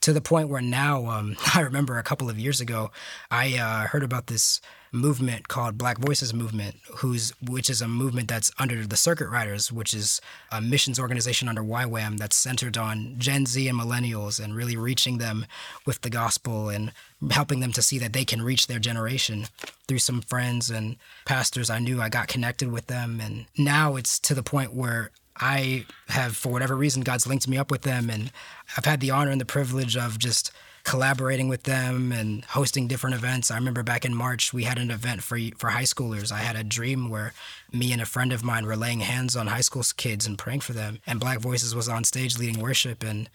to 0.00 0.12
the 0.12 0.20
point 0.20 0.48
where 0.48 0.62
now, 0.62 1.06
um, 1.06 1.36
I 1.54 1.60
remember 1.60 1.98
a 1.98 2.02
couple 2.02 2.30
of 2.30 2.38
years 2.38 2.60
ago, 2.60 2.90
I 3.30 3.58
uh, 3.58 3.86
heard 3.86 4.02
about 4.02 4.26
this 4.28 4.60
movement 4.92 5.48
called 5.48 5.78
Black 5.78 5.98
Voices 5.98 6.34
Movement, 6.34 6.76
who's 6.96 7.32
which 7.40 7.70
is 7.70 7.80
a 7.80 7.88
movement 7.88 8.28
that's 8.28 8.50
under 8.58 8.86
the 8.86 8.96
Circuit 8.96 9.28
Riders, 9.28 9.70
which 9.70 9.94
is 9.94 10.20
a 10.50 10.60
missions 10.60 10.98
organization 10.98 11.48
under 11.48 11.62
YWAM 11.62 12.18
that's 12.18 12.36
centered 12.36 12.76
on 12.76 13.14
Gen 13.18 13.46
Z 13.46 13.68
and 13.68 13.78
millennials 13.78 14.42
and 14.42 14.54
really 14.54 14.76
reaching 14.76 15.18
them 15.18 15.46
with 15.86 16.00
the 16.00 16.10
gospel 16.10 16.68
and 16.68 16.92
helping 17.30 17.60
them 17.60 17.72
to 17.72 17.82
see 17.82 17.98
that 17.98 18.12
they 18.12 18.24
can 18.24 18.42
reach 18.42 18.66
their 18.66 18.78
generation 18.78 19.46
through 19.86 19.98
some 19.98 20.22
friends 20.22 20.70
and 20.70 20.96
pastors 21.24 21.70
I 21.70 21.78
knew. 21.78 22.00
I 22.00 22.08
got 22.08 22.28
connected 22.28 22.72
with 22.72 22.86
them, 22.86 23.20
and 23.20 23.46
now 23.56 23.96
it's 23.96 24.18
to 24.20 24.34
the 24.34 24.42
point 24.42 24.74
where 24.74 25.10
I 25.36 25.86
have, 26.08 26.36
for 26.36 26.52
whatever 26.52 26.76
reason, 26.76 27.02
God's 27.02 27.26
linked 27.26 27.48
me 27.48 27.56
up 27.56 27.70
with 27.70 27.82
them, 27.82 28.10
and 28.10 28.30
I've 28.76 28.84
had 28.84 29.00
the 29.00 29.10
honor 29.10 29.30
and 29.30 29.40
the 29.40 29.46
privilege 29.46 29.96
of 29.96 30.18
just 30.18 30.52
collaborating 30.84 31.48
with 31.48 31.64
them 31.64 32.12
and 32.12 32.44
hosting 32.46 32.88
different 32.88 33.16
events. 33.16 33.50
I 33.50 33.56
remember 33.56 33.82
back 33.82 34.04
in 34.04 34.14
March, 34.14 34.52
we 34.52 34.64
had 34.64 34.78
an 34.78 34.90
event 34.90 35.22
for 35.22 35.38
for 35.56 35.68
high 35.68 35.84
schoolers. 35.84 36.32
I 36.32 36.38
had 36.38 36.56
a 36.56 36.64
dream 36.64 37.08
where 37.08 37.32
me 37.72 37.92
and 37.92 38.02
a 38.02 38.06
friend 38.06 38.32
of 38.32 38.44
mine 38.44 38.66
were 38.66 38.76
laying 38.76 39.00
hands 39.00 39.36
on 39.36 39.46
high 39.46 39.60
school 39.60 39.84
kids 39.96 40.26
and 40.26 40.38
praying 40.38 40.60
for 40.60 40.72
them. 40.72 41.00
And 41.06 41.20
Black 41.20 41.38
Voices 41.38 41.74
was 41.74 41.88
on 41.88 42.04
stage 42.04 42.38
leading 42.38 42.60
worship, 42.60 43.02
and 43.02 43.28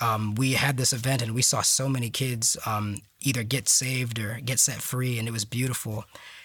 um, 0.00 0.34
we 0.34 0.52
had 0.52 0.76
this 0.76 0.92
event, 0.92 1.22
and 1.22 1.34
we 1.34 1.42
saw 1.42 1.62
so 1.62 1.88
many 1.88 2.10
kids 2.10 2.56
um, 2.66 2.96
either 3.20 3.42
get 3.42 3.68
saved 3.68 4.18
or 4.18 4.40
get 4.44 4.58
set 4.58 4.80
free, 4.80 5.18
and 5.18 5.28
it 5.28 5.32
was 5.32 5.44
beautiful. 5.44 6.04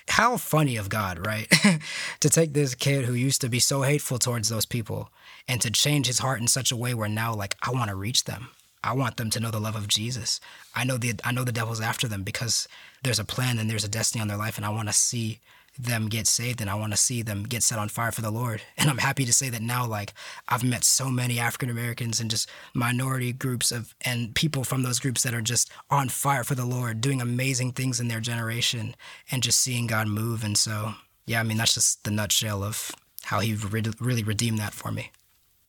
How 0.09 0.37
funny 0.37 0.77
of 0.77 0.89
God, 0.89 1.25
right? 1.25 1.51
to 2.19 2.29
take 2.29 2.53
this 2.53 2.75
kid 2.75 3.05
who 3.05 3.13
used 3.13 3.41
to 3.41 3.49
be 3.49 3.59
so 3.59 3.81
hateful 3.81 4.19
towards 4.19 4.49
those 4.49 4.65
people 4.65 5.09
and 5.47 5.59
to 5.61 5.71
change 5.71 6.07
his 6.07 6.19
heart 6.19 6.39
in 6.39 6.47
such 6.47 6.71
a 6.71 6.77
way 6.77 6.93
where 6.93 7.09
now, 7.09 7.33
like, 7.33 7.55
I 7.61 7.71
want 7.71 7.89
to 7.89 7.95
reach 7.95 8.23
them. 8.23 8.49
I 8.83 8.93
want 8.93 9.17
them 9.17 9.29
to 9.31 9.39
know 9.39 9.51
the 9.51 9.59
love 9.59 9.75
of 9.75 9.87
Jesus. 9.87 10.39
I 10.75 10.83
know 10.83 10.97
the 10.97 11.13
I 11.23 11.31
know 11.31 11.43
the 11.43 11.51
devil's 11.51 11.81
after 11.81 12.07
them 12.07 12.23
because 12.23 12.67
there's 13.03 13.19
a 13.19 13.25
plan 13.25 13.57
and 13.59 13.69
there's 13.69 13.83
a 13.83 13.89
destiny 13.89 14.21
on 14.21 14.27
their 14.27 14.37
life, 14.37 14.57
and 14.57 14.65
I 14.65 14.69
want 14.69 14.87
to 14.89 14.93
see 14.93 15.39
them 15.79 16.07
get 16.07 16.27
saved 16.27 16.59
and 16.59 16.69
I 16.69 16.75
want 16.75 16.93
to 16.93 16.97
see 16.97 17.21
them 17.21 17.43
get 17.43 17.61
set 17.61 17.77
on 17.77 17.89
fire 17.89 18.11
for 18.11 18.21
the 18.21 18.31
Lord. 18.31 18.61
And 18.77 18.89
I'm 18.89 18.99
happy 18.99 19.25
to 19.25 19.33
say 19.33 19.49
that 19.49 19.61
now, 19.61 19.85
like 19.85 20.13
I've 20.47 20.63
met 20.63 20.83
so 20.83 21.09
many 21.09 21.39
African 21.39 21.69
Americans 21.69 22.19
and 22.19 22.29
just 22.29 22.49
minority 22.73 23.33
groups 23.33 23.71
of 23.71 23.93
and 24.01 24.33
people 24.33 24.63
from 24.63 24.83
those 24.83 24.99
groups 24.99 25.23
that 25.23 25.33
are 25.33 25.41
just 25.41 25.69
on 25.89 26.09
fire 26.09 26.43
for 26.43 26.55
the 26.55 26.65
Lord, 26.65 27.01
doing 27.01 27.21
amazing 27.21 27.73
things 27.73 27.99
in 27.99 28.07
their 28.07 28.19
generation, 28.19 28.95
and 29.31 29.43
just 29.43 29.59
seeing 29.59 29.87
God 29.87 30.07
move. 30.07 30.43
And 30.43 30.57
so, 30.57 30.93
yeah, 31.25 31.39
I 31.39 31.43
mean 31.43 31.57
that's 31.57 31.73
just 31.73 32.03
the 32.03 32.11
nutshell 32.11 32.63
of 32.63 32.91
how 33.23 33.39
He 33.39 33.55
really 33.99 34.23
redeemed 34.23 34.59
that 34.59 34.73
for 34.73 34.91
me. 34.91 35.11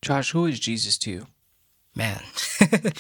Josh, 0.03 0.31
who 0.33 0.47
is 0.47 0.61
Jesus 0.61 0.97
to 0.99 1.11
you? 1.11 1.27
Man, 1.99 2.23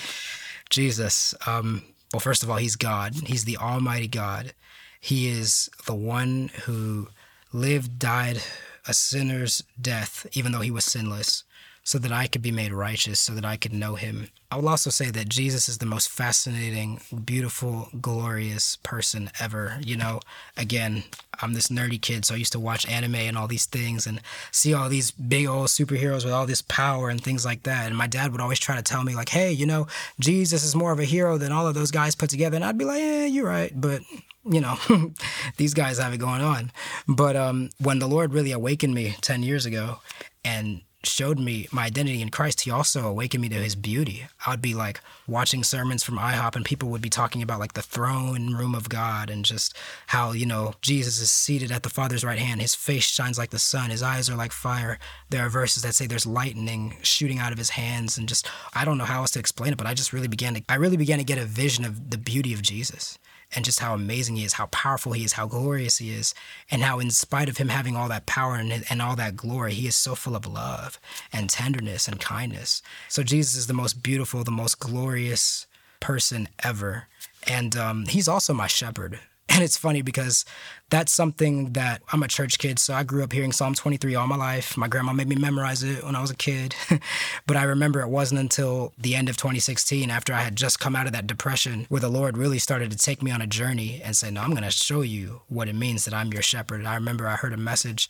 Jesus. 0.71 1.35
Um, 1.47 1.85
well, 2.13 2.21
first 2.21 2.43
of 2.43 2.51
all, 2.51 2.57
he's 2.57 2.77
God. 2.77 3.15
He's 3.15 3.45
the 3.45 3.57
Almighty 3.57 4.09
God. 4.09 4.53
He 5.01 5.29
is 5.29 5.71
the 5.87 5.95
one 5.95 6.51
who 6.65 7.09
lived, 7.53 7.99
died 7.99 8.43
a 8.87 8.93
sinner's 8.93 9.63
death, 9.81 10.27
even 10.33 10.53
though 10.53 10.61
he 10.61 10.71
was 10.71 10.85
sinless 10.85 11.45
so 11.89 11.99
that 11.99 12.13
I 12.13 12.27
could 12.27 12.43
be 12.43 12.53
made 12.53 12.75
righteous, 12.75 13.19
so 13.19 13.33
that 13.33 13.47
I 13.47 13.57
could 13.57 13.73
know 13.73 13.95
him. 13.95 14.29
I 14.51 14.57
will 14.57 14.69
also 14.69 14.91
say 14.91 15.11
that 15.11 15.31
Jesus 15.31 15.71
is 15.71 15.79
the 15.79 15.87
most 15.87 16.11
fascinating, 16.11 17.01
beautiful, 17.25 17.89
glorious 17.99 18.77
person 18.83 19.31
ever. 19.41 19.79
You 19.81 19.97
know, 19.97 20.21
again, 20.59 21.05
I'm 21.41 21.55
this 21.55 21.69
nerdy 21.69 21.99
kid, 21.99 22.27
so 22.27 22.35
I 22.35 22.37
used 22.37 22.53
to 22.53 22.61
watch 22.61 22.87
anime 22.87 23.15
and 23.15 23.39
all 23.39 23.49
these 23.49 23.65
things 23.65 24.07
and 24.07 24.21
see 24.53 24.75
all 24.75 24.91
these 24.91 25.13
big 25.13 25.47
old 25.47 25.69
superheroes 25.69 26.27
with 26.27 26.35
all 26.35 26.45
this 26.45 26.61
power 26.61 27.09
and 27.09 27.25
things 27.25 27.47
like 27.47 27.63
that. 27.63 27.87
And 27.87 27.97
my 27.97 28.07
dad 28.07 28.33
would 28.33 28.43
always 28.43 28.61
try 28.61 28.77
to 28.77 28.83
tell 28.83 29.03
me, 29.03 29.15
like, 29.15 29.31
hey, 29.31 29.51
you 29.51 29.65
know, 29.65 29.87
Jesus 30.21 30.65
is 30.65 30.77
more 30.77 30.93
of 30.93 31.01
a 31.01 31.07
hero 31.07 31.39
than 31.39 31.53
all 31.53 31.67
of 31.67 31.75
those 31.75 31.91
guys 31.91 32.15
put 32.15 32.29
together. 32.29 32.57
And 32.57 32.67
I'd 32.67 32.77
be 32.77 32.85
like, 32.85 33.01
yeah, 33.01 33.25
you're 33.25 33.49
right. 33.49 33.73
But 33.75 34.03
you 34.45 34.61
know, 34.61 34.77
these 35.57 35.73
guys 35.73 35.99
have 35.99 36.13
it 36.13 36.19
going 36.19 36.43
on. 36.43 36.71
But 37.07 37.35
um, 37.35 37.71
when 37.81 37.99
the 37.99 38.09
Lord 38.09 38.35
really 38.35 38.53
awakened 38.53 38.95
me 38.95 39.17
10 39.23 39.43
years 39.43 39.65
ago 39.65 40.01
and 40.45 40.83
showed 41.05 41.39
me 41.39 41.69
my 41.71 41.85
identity 41.85 42.21
in 42.21 42.31
Christ, 42.31 42.63
he 42.63 42.71
also 42.71 43.07
awakened 43.07 43.43
me 43.43 43.49
to 43.51 43.57
his 43.57 43.77
beauty. 43.77 44.27
I 44.47 44.51
would 44.51 44.63
be 44.63 44.75
like 44.75 45.01
watching 45.27 45.63
sermons 45.63 46.03
from 46.03 46.19
IHOP 46.19 46.57
and 46.57 46.65
people 46.65 46.89
would 46.91 47.03
be 47.03 47.11
talking 47.11 47.43
about 47.43 47.61
like 47.61 47.75
the 47.75 47.83
throne 47.83 48.55
room 48.55 48.75
of 48.75 48.89
God 48.89 49.31
and 49.31 49.45
just 49.45 49.77
how, 50.09 50.33
you 50.33 50.47
know, 50.47 50.75
Jesus 50.83 51.21
is 51.21 51.31
seated 51.31 51.71
at 51.71 51.85
the 51.85 51.91
Father's 51.91 52.25
right 52.25 52.39
hand. 52.39 52.61
His 52.61 52.75
face 52.75 53.05
shines 53.05 53.39
like 53.39 53.51
the 53.51 53.59
sun, 53.59 53.91
his 53.91 54.03
eyes 54.03 54.29
are 54.29 54.37
like 54.37 54.53
fire. 54.53 54.99
There 55.31 55.45
are 55.45 55.49
verses 55.49 55.83
that 55.85 55.95
say 55.95 56.07
there's 56.07 56.27
lightning 56.27 56.97
shooting 57.03 57.39
out 57.39 57.53
of 57.53 57.59
his 57.59 57.71
hands 57.71 58.19
and 58.19 58.29
just 58.29 58.49
I 58.75 58.85
don't 58.85 58.99
know 58.99 59.05
how 59.05 59.21
else 59.21 59.31
to 59.33 59.39
explain 59.39 59.73
it, 59.73 59.79
but 59.79 59.87
I 59.87 59.95
just 59.95 60.13
really 60.13 60.29
began 60.29 60.55
to 60.55 60.63
I 60.69 60.75
really 60.75 60.97
began 60.97 61.19
to 61.19 61.25
get 61.25 61.39
a 61.39 61.45
vision 61.45 61.85
of 61.85 62.11
the 62.11 62.19
beauty 62.19 62.53
of 62.53 62.63
Jesus 62.63 63.19
and 63.55 63.65
just 63.65 63.81
how 63.81 63.95
amazing 63.95 64.37
he 64.37 64.45
is, 64.45 64.55
how 64.55 64.67
powerful 64.67 65.13
he 65.13 65.25
is, 65.25 65.33
how 65.35 65.47
glorious 65.47 65.99
he 65.99 66.11
is, 66.11 66.35
and 66.71 66.83
how, 66.83 66.99
in 66.99 67.11
spite 67.11 67.49
of 67.49 67.57
him 67.57 67.69
having 67.69 67.97
all 67.97 68.09
that 68.09 68.27
power 68.27 68.55
and, 68.57 68.85
and 68.91 69.03
all 69.03 69.17
that 69.17 69.37
glory, 69.37 69.75
he 69.75 69.87
is 69.87 69.97
so 69.97 70.15
full 70.15 70.37
of 70.37 70.47
love 70.47 71.01
and 71.33 71.49
tenderness 71.49 72.09
and 72.09 72.21
kindness. 72.21 72.83
So, 73.09 73.23
Jesus 73.23 73.57
is 73.57 73.67
the 73.67 73.75
most 73.75 74.03
beautiful, 74.03 74.45
the 74.45 74.51
most 74.51 74.79
glorious 74.79 75.67
person 76.01 76.49
ever. 76.63 77.09
And 77.47 77.77
um, 77.77 78.07
he's 78.07 78.29
also 78.29 78.53
my 78.53 78.67
shepherd. 78.67 79.21
And 79.49 79.65
it's 79.65 79.77
funny 79.77 80.03
because 80.03 80.45
that's 80.91 81.11
something 81.11 81.73
that 81.73 82.03
I'm 82.13 82.23
a 82.23 82.29
church 82.29 82.59
kid, 82.59 82.79
so 82.79 82.95
I 82.95 83.03
grew 83.03 83.23
up 83.23 83.33
hearing 83.33 83.53
Psalm 83.53 83.75
23 83.75 84.15
all 84.15 84.27
my 84.27 84.37
life. 84.37 84.77
My 84.77 84.89
grandma 84.89 85.13
made 85.13 85.29
me 85.29 85.37
memorize 85.37 85.83
it 85.83 86.05
when 86.05 86.15
I 86.15 86.21
was 86.21 86.31
a 86.31 86.37
kid. 86.37 86.75
but 87.47 87.57
I 87.57 87.65
remember 87.65 88.01
it 88.01 88.09
wasn't 88.09 88.41
until 88.41 88.93
the 88.99 89.15
end 89.15 89.29
of 89.29 89.37
2016, 89.37 90.11
after 90.11 90.33
I 90.33 90.41
had 90.41 90.57
just 90.57 90.81
come 90.81 90.95
out 90.95 91.07
of 91.07 91.13
that 91.13 91.27
depression, 91.27 91.87
where 91.89 92.01
the 92.01 92.09
Lord 92.09 92.37
really 92.37 92.59
started 92.59 92.91
to 92.91 92.97
take 92.97 93.23
me 93.23 93.31
on 93.31 93.41
a 93.41 93.47
journey 93.47 94.01
and 94.05 94.17
say, 94.17 94.31
No, 94.31 94.43
I'm 94.43 94.51
going 94.51 94.63
to 94.63 94.71
show 94.71 95.01
you 95.01 95.43
what 95.49 95.69
it 95.69 95.75
means 95.75 96.05
that 96.05 96.15
I'm 96.15 96.33
your 96.33 96.43
shepherd. 96.43 96.85
I 96.85 96.95
remember 96.95 97.27
I 97.27 97.37
heard 97.37 97.53
a 97.53 97.59
message 97.59 98.09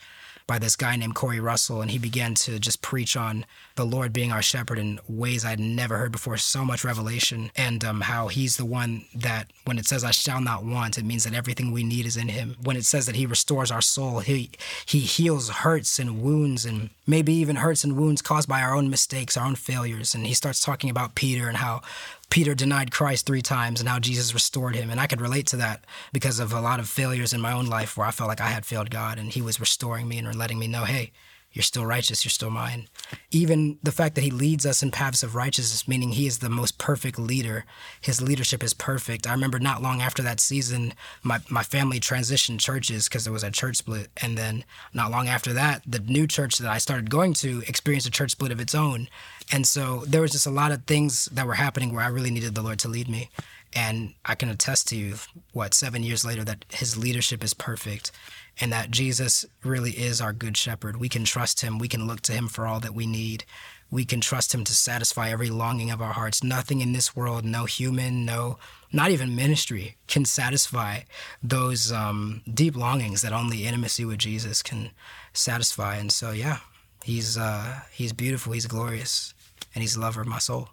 by 0.48 0.58
this 0.58 0.76
guy 0.76 0.96
named 0.96 1.14
Corey 1.14 1.38
Russell, 1.38 1.82
and 1.82 1.90
he 1.90 1.98
began 1.98 2.34
to 2.34 2.58
just 2.58 2.80
preach 2.80 3.16
on 3.16 3.44
the 3.76 3.84
Lord 3.84 4.14
being 4.14 4.32
our 4.32 4.40
shepherd 4.42 4.78
in 4.78 4.98
ways 5.06 5.44
I'd 5.44 5.60
never 5.60 5.98
heard 5.98 6.10
before. 6.10 6.38
So 6.38 6.64
much 6.64 6.82
revelation, 6.82 7.52
and 7.54 7.84
um, 7.84 8.00
how 8.00 8.26
He's 8.28 8.56
the 8.56 8.64
one 8.64 9.04
that, 9.14 9.52
when 9.66 9.78
it 9.78 9.86
says 9.86 10.02
"I 10.02 10.10
shall 10.10 10.40
not 10.40 10.64
want," 10.64 10.98
it 10.98 11.04
means 11.04 11.24
that 11.24 11.34
everything 11.34 11.70
we 11.70 11.84
need 11.84 12.06
is 12.06 12.16
in 12.16 12.28
Him. 12.28 12.56
When 12.64 12.76
it 12.76 12.86
says 12.86 13.04
that 13.06 13.14
He 13.14 13.26
restores 13.26 13.70
our 13.70 13.82
soul, 13.82 14.20
He 14.20 14.50
He 14.86 15.00
heals 15.00 15.50
hurts 15.50 15.98
and 15.98 16.22
wounds, 16.22 16.64
and 16.64 16.88
maybe 17.06 17.34
even 17.34 17.56
hurts 17.56 17.84
and 17.84 17.96
wounds 17.96 18.22
caused 18.22 18.48
by 18.48 18.62
our 18.62 18.74
own 18.74 18.88
mistakes, 18.88 19.36
our 19.36 19.46
own 19.46 19.54
failures. 19.54 20.14
And 20.14 20.26
He 20.26 20.34
starts 20.34 20.64
talking 20.64 20.88
about 20.88 21.14
Peter 21.14 21.46
and 21.48 21.58
how 21.58 21.82
Peter 22.30 22.54
denied 22.54 22.90
Christ 22.90 23.26
three 23.26 23.42
times 23.42 23.80
and 23.80 23.88
how 23.88 23.98
Jesus 23.98 24.34
restored 24.34 24.76
him. 24.76 24.90
And 24.90 25.00
I 25.00 25.06
could 25.06 25.20
relate 25.20 25.46
to 25.48 25.56
that 25.56 25.84
because 26.12 26.38
of 26.38 26.52
a 26.52 26.60
lot 26.60 26.80
of 26.80 26.88
failures 26.88 27.32
in 27.32 27.40
my 27.40 27.52
own 27.52 27.66
life 27.66 27.96
where 27.96 28.06
I 28.06 28.10
felt 28.10 28.28
like 28.28 28.40
I 28.40 28.48
had 28.48 28.66
failed 28.66 28.90
God 28.90 29.18
and 29.18 29.32
he 29.32 29.40
was 29.40 29.60
restoring 29.60 30.08
me 30.08 30.18
and 30.18 30.34
letting 30.36 30.58
me 30.58 30.68
know, 30.68 30.84
hey, 30.84 31.12
you're 31.58 31.64
still 31.64 31.84
righteous, 31.84 32.24
you're 32.24 32.30
still 32.30 32.50
mine. 32.50 32.86
Even 33.32 33.78
the 33.82 33.90
fact 33.90 34.14
that 34.14 34.22
he 34.22 34.30
leads 34.30 34.64
us 34.64 34.80
in 34.80 34.92
paths 34.92 35.24
of 35.24 35.34
righteousness, 35.34 35.88
meaning 35.88 36.12
he 36.12 36.28
is 36.28 36.38
the 36.38 36.48
most 36.48 36.78
perfect 36.78 37.18
leader, 37.18 37.64
his 38.00 38.22
leadership 38.22 38.62
is 38.62 38.72
perfect. 38.72 39.26
I 39.26 39.32
remember 39.32 39.58
not 39.58 39.82
long 39.82 40.00
after 40.00 40.22
that 40.22 40.38
season, 40.38 40.94
my, 41.24 41.40
my 41.50 41.64
family 41.64 41.98
transitioned 41.98 42.60
churches 42.60 43.08
because 43.08 43.24
there 43.24 43.32
was 43.32 43.42
a 43.42 43.50
church 43.50 43.78
split. 43.78 44.08
And 44.18 44.38
then 44.38 44.64
not 44.94 45.10
long 45.10 45.26
after 45.26 45.52
that, 45.52 45.82
the 45.84 45.98
new 45.98 46.28
church 46.28 46.58
that 46.58 46.70
I 46.70 46.78
started 46.78 47.10
going 47.10 47.34
to 47.34 47.64
experienced 47.66 48.06
a 48.06 48.12
church 48.12 48.30
split 48.30 48.52
of 48.52 48.60
its 48.60 48.74
own. 48.74 49.08
And 49.50 49.66
so 49.66 50.04
there 50.06 50.22
was 50.22 50.30
just 50.30 50.46
a 50.46 50.50
lot 50.50 50.70
of 50.70 50.84
things 50.84 51.24
that 51.32 51.46
were 51.46 51.54
happening 51.54 51.92
where 51.92 52.04
I 52.04 52.08
really 52.08 52.30
needed 52.30 52.54
the 52.54 52.62
Lord 52.62 52.78
to 52.78 52.88
lead 52.88 53.08
me. 53.08 53.30
And 53.74 54.14
I 54.24 54.36
can 54.36 54.48
attest 54.48 54.88
to 54.88 54.96
you, 54.96 55.16
what, 55.52 55.74
seven 55.74 56.04
years 56.04 56.24
later, 56.24 56.44
that 56.44 56.64
his 56.70 56.96
leadership 56.96 57.42
is 57.42 57.52
perfect 57.52 58.12
and 58.60 58.72
that 58.72 58.90
Jesus 58.90 59.44
really 59.62 59.92
is 59.92 60.20
our 60.20 60.32
good 60.32 60.56
shepherd. 60.56 60.96
We 60.96 61.08
can 61.08 61.24
trust 61.24 61.60
him. 61.60 61.78
We 61.78 61.88
can 61.88 62.06
look 62.06 62.20
to 62.22 62.32
him 62.32 62.48
for 62.48 62.66
all 62.66 62.80
that 62.80 62.94
we 62.94 63.06
need. 63.06 63.44
We 63.90 64.04
can 64.04 64.20
trust 64.20 64.54
him 64.54 64.64
to 64.64 64.72
satisfy 64.72 65.30
every 65.30 65.48
longing 65.48 65.90
of 65.90 66.02
our 66.02 66.12
hearts. 66.12 66.44
Nothing 66.44 66.80
in 66.80 66.92
this 66.92 67.16
world, 67.16 67.44
no 67.44 67.64
human, 67.64 68.24
no, 68.24 68.58
not 68.92 69.10
even 69.10 69.34
ministry, 69.34 69.96
can 70.06 70.24
satisfy 70.24 71.00
those 71.42 71.90
um, 71.90 72.42
deep 72.52 72.76
longings 72.76 73.22
that 73.22 73.32
only 73.32 73.66
intimacy 73.66 74.04
with 74.04 74.18
Jesus 74.18 74.62
can 74.62 74.90
satisfy. 75.32 75.96
And 75.96 76.12
so, 76.12 76.32
yeah, 76.32 76.58
he's 77.02 77.38
uh, 77.38 77.80
he's 77.90 78.12
beautiful. 78.12 78.52
He's 78.52 78.66
glorious 78.66 79.32
and 79.74 79.82
he's 79.82 79.94
the 79.94 80.00
lover 80.00 80.20
of 80.20 80.26
my 80.26 80.38
soul. 80.38 80.70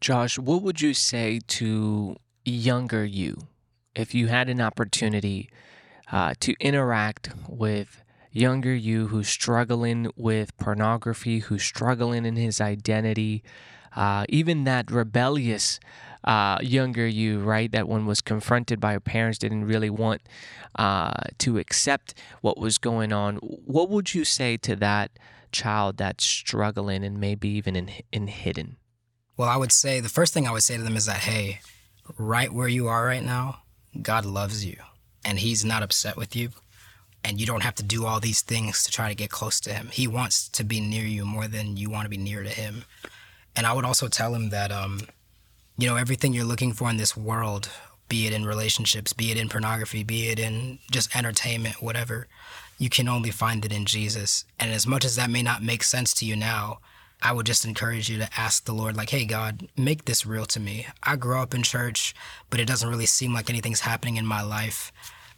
Josh, 0.00 0.38
what 0.38 0.62
would 0.62 0.80
you 0.80 0.94
say 0.94 1.40
to 1.46 2.16
younger 2.44 3.04
you 3.04 3.36
if 3.94 4.14
you 4.14 4.28
had 4.28 4.48
an 4.48 4.60
opportunity 4.60 5.50
uh, 6.12 6.34
to 6.40 6.54
interact 6.60 7.30
with 7.48 8.02
younger 8.32 8.74
you 8.74 9.08
who's 9.08 9.28
struggling 9.28 10.10
with 10.16 10.56
pornography, 10.56 11.40
who's 11.40 11.62
struggling 11.62 12.24
in 12.24 12.36
his 12.36 12.60
identity, 12.60 13.42
uh, 13.96 14.24
even 14.28 14.64
that 14.64 14.90
rebellious 14.90 15.80
uh, 16.24 16.58
younger 16.60 17.06
you, 17.06 17.40
right? 17.40 17.72
That 17.72 17.88
one 17.88 18.06
was 18.06 18.20
confronted 18.20 18.80
by 18.80 18.92
her 18.92 19.00
parents, 19.00 19.38
didn't 19.38 19.64
really 19.64 19.90
want 19.90 20.22
uh, 20.76 21.14
to 21.38 21.58
accept 21.58 22.14
what 22.40 22.58
was 22.58 22.78
going 22.78 23.12
on. 23.12 23.36
What 23.36 23.88
would 23.88 24.14
you 24.14 24.24
say 24.24 24.56
to 24.58 24.76
that 24.76 25.10
child 25.50 25.96
that's 25.96 26.24
struggling 26.24 27.02
and 27.02 27.18
maybe 27.18 27.48
even 27.48 27.74
in, 27.74 27.90
in 28.12 28.28
hidden? 28.28 28.76
Well, 29.36 29.48
I 29.48 29.56
would 29.56 29.72
say 29.72 30.00
the 30.00 30.08
first 30.08 30.34
thing 30.34 30.46
I 30.46 30.52
would 30.52 30.62
say 30.62 30.76
to 30.76 30.82
them 30.82 30.96
is 30.96 31.06
that, 31.06 31.18
hey, 31.18 31.60
right 32.18 32.52
where 32.52 32.68
you 32.68 32.86
are 32.88 33.06
right 33.06 33.24
now, 33.24 33.62
God 34.02 34.24
loves 34.24 34.64
you 34.64 34.76
and 35.24 35.38
He's 35.38 35.64
not 35.64 35.82
upset 35.82 36.16
with 36.16 36.34
you. 36.34 36.50
And 37.22 37.38
you 37.38 37.46
don't 37.46 37.62
have 37.62 37.74
to 37.74 37.82
do 37.82 38.06
all 38.06 38.18
these 38.18 38.40
things 38.40 38.82
to 38.82 38.90
try 38.90 39.10
to 39.10 39.14
get 39.14 39.30
close 39.30 39.60
to 39.60 39.72
Him. 39.72 39.88
He 39.92 40.06
wants 40.06 40.48
to 40.48 40.64
be 40.64 40.80
near 40.80 41.04
you 41.04 41.24
more 41.24 41.48
than 41.48 41.76
you 41.76 41.90
want 41.90 42.06
to 42.06 42.10
be 42.10 42.16
near 42.16 42.42
to 42.42 42.48
Him. 42.48 42.84
And 43.56 43.66
I 43.66 43.72
would 43.72 43.84
also 43.84 44.08
tell 44.08 44.34
him 44.34 44.50
that, 44.50 44.70
um, 44.70 45.02
you 45.76 45.86
know, 45.88 45.96
everything 45.96 46.32
you're 46.32 46.44
looking 46.44 46.72
for 46.72 46.88
in 46.88 46.96
this 46.96 47.16
world, 47.16 47.68
be 48.08 48.26
it 48.26 48.32
in 48.32 48.44
relationships, 48.44 49.12
be 49.12 49.30
it 49.30 49.36
in 49.36 49.48
pornography, 49.48 50.02
be 50.02 50.28
it 50.28 50.38
in 50.38 50.78
just 50.90 51.14
entertainment, 51.16 51.82
whatever, 51.82 52.26
you 52.78 52.88
can 52.88 53.08
only 53.08 53.30
find 53.30 53.64
it 53.64 53.72
in 53.72 53.86
Jesus. 53.86 54.44
And 54.58 54.72
as 54.72 54.86
much 54.86 55.04
as 55.04 55.16
that 55.16 55.30
may 55.30 55.42
not 55.42 55.62
make 55.62 55.82
sense 55.82 56.14
to 56.14 56.24
you 56.24 56.36
now, 56.36 56.78
I 57.22 57.32
would 57.32 57.46
just 57.46 57.64
encourage 57.64 58.08
you 58.08 58.18
to 58.18 58.28
ask 58.36 58.64
the 58.64 58.72
Lord, 58.72 58.96
like, 58.96 59.10
hey, 59.10 59.24
God, 59.24 59.68
make 59.76 60.04
this 60.04 60.24
real 60.24 60.46
to 60.46 60.60
me. 60.60 60.86
I 61.02 61.16
grew 61.16 61.38
up 61.38 61.54
in 61.54 61.62
church, 61.62 62.14
but 62.48 62.60
it 62.60 62.66
doesn't 62.66 62.88
really 62.88 63.06
seem 63.06 63.34
like 63.34 63.50
anything's 63.50 63.80
happening 63.80 64.16
in 64.16 64.24
my 64.24 64.42
life. 64.42 64.92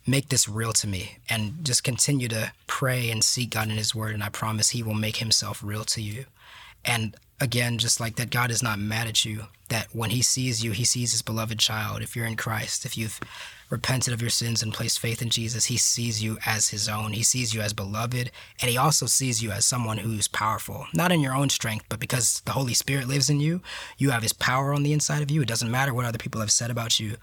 Make 0.06 0.28
this 0.28 0.48
real 0.48 0.72
to 0.74 0.86
me 0.86 1.18
and 1.28 1.64
just 1.64 1.84
continue 1.84 2.28
to 2.28 2.52
pray 2.66 3.10
and 3.10 3.22
seek 3.22 3.50
God 3.50 3.68
in 3.68 3.76
His 3.76 3.94
Word. 3.94 4.14
And 4.14 4.22
I 4.22 4.28
promise 4.28 4.70
He 4.70 4.82
will 4.82 4.94
make 4.94 5.16
Himself 5.16 5.60
real 5.62 5.84
to 5.84 6.00
you. 6.00 6.24
And 6.84 7.16
again, 7.40 7.78
just 7.78 8.00
like 8.00 8.16
that, 8.16 8.30
God 8.30 8.50
is 8.50 8.62
not 8.62 8.78
mad 8.78 9.06
at 9.06 9.24
you. 9.24 9.46
That 9.68 9.88
when 9.92 10.10
He 10.10 10.22
sees 10.22 10.64
you, 10.64 10.72
He 10.72 10.84
sees 10.84 11.12
His 11.12 11.22
beloved 11.22 11.58
child. 11.58 12.02
If 12.02 12.14
you're 12.16 12.26
in 12.26 12.36
Christ, 12.36 12.84
if 12.84 12.96
you've 12.96 13.20
repented 13.72 14.12
of 14.12 14.20
your 14.20 14.30
sins 14.30 14.62
and 14.62 14.74
placed 14.74 15.00
faith 15.00 15.22
in 15.22 15.30
Jesus, 15.30 15.64
He 15.64 15.78
sees 15.78 16.22
you 16.22 16.36
as 16.44 16.68
His 16.68 16.90
own. 16.90 17.14
He 17.14 17.22
sees 17.22 17.54
you 17.54 17.62
as 17.62 17.72
beloved, 17.72 18.30
and 18.60 18.70
He 18.70 18.76
also 18.76 19.06
sees 19.06 19.42
you 19.42 19.50
as 19.50 19.64
someone 19.64 19.96
who's 19.96 20.28
powerful, 20.28 20.86
not 20.92 21.10
in 21.10 21.20
your 21.20 21.34
own 21.34 21.48
strength, 21.48 21.86
but 21.88 21.98
because 21.98 22.40
the 22.44 22.52
Holy 22.52 22.74
Spirit 22.74 23.08
lives 23.08 23.30
in 23.30 23.40
you, 23.40 23.62
you 23.96 24.10
have 24.10 24.22
His 24.22 24.34
power 24.34 24.74
on 24.74 24.82
the 24.82 24.92
inside 24.92 25.22
of 25.22 25.30
you. 25.30 25.40
It 25.40 25.48
doesn't 25.48 25.70
matter 25.70 25.94
what 25.94 26.04
other 26.04 26.18
people 26.18 26.42
have 26.42 26.52
said 26.52 26.70
about 26.70 27.00
you. 27.00 27.16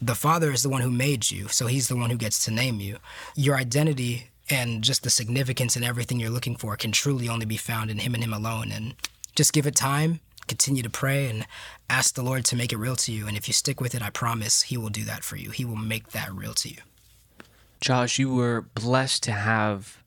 The 0.00 0.14
Father 0.14 0.50
is 0.50 0.62
the 0.62 0.70
one 0.70 0.80
who 0.80 0.90
made 0.90 1.30
you, 1.30 1.48
so 1.48 1.66
He's 1.66 1.88
the 1.88 1.96
one 1.96 2.08
who 2.08 2.16
gets 2.16 2.42
to 2.46 2.50
name 2.50 2.80
you. 2.80 2.96
Your 3.36 3.56
identity 3.56 4.30
and 4.48 4.82
just 4.82 5.02
the 5.02 5.10
significance 5.10 5.76
and 5.76 5.84
everything 5.84 6.18
you're 6.18 6.30
looking 6.30 6.56
for 6.56 6.76
can 6.76 6.92
truly 6.92 7.28
only 7.28 7.44
be 7.44 7.58
found 7.58 7.90
in 7.90 7.98
Him 7.98 8.14
and 8.14 8.24
Him 8.24 8.32
alone. 8.32 8.72
And 8.72 8.94
just 9.36 9.52
give 9.52 9.66
it 9.66 9.76
time, 9.76 10.20
continue 10.50 10.82
to 10.82 10.90
pray, 10.90 11.28
and 11.28 11.46
ask 11.88 12.14
the 12.14 12.22
Lord 12.22 12.44
to 12.46 12.56
make 12.56 12.72
it 12.72 12.76
real 12.76 12.96
to 12.96 13.12
you. 13.12 13.28
And 13.28 13.36
if 13.36 13.46
you 13.46 13.54
stick 13.54 13.80
with 13.80 13.94
it, 13.94 14.02
I 14.02 14.10
promise 14.10 14.62
He 14.62 14.76
will 14.76 14.90
do 14.90 15.04
that 15.04 15.22
for 15.22 15.36
you. 15.36 15.50
He 15.50 15.64
will 15.64 15.76
make 15.76 16.10
that 16.10 16.34
real 16.34 16.54
to 16.54 16.68
you. 16.68 16.78
Josh, 17.80 18.18
you 18.18 18.34
were 18.34 18.66
blessed 18.74 19.22
to 19.22 19.32
have 19.32 20.02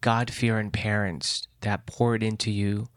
God 0.00 0.30
fearing 0.30 0.70
parents 0.70 1.46
that 1.60 1.86
poured 1.86 2.22
into 2.22 2.50
you 2.50 2.88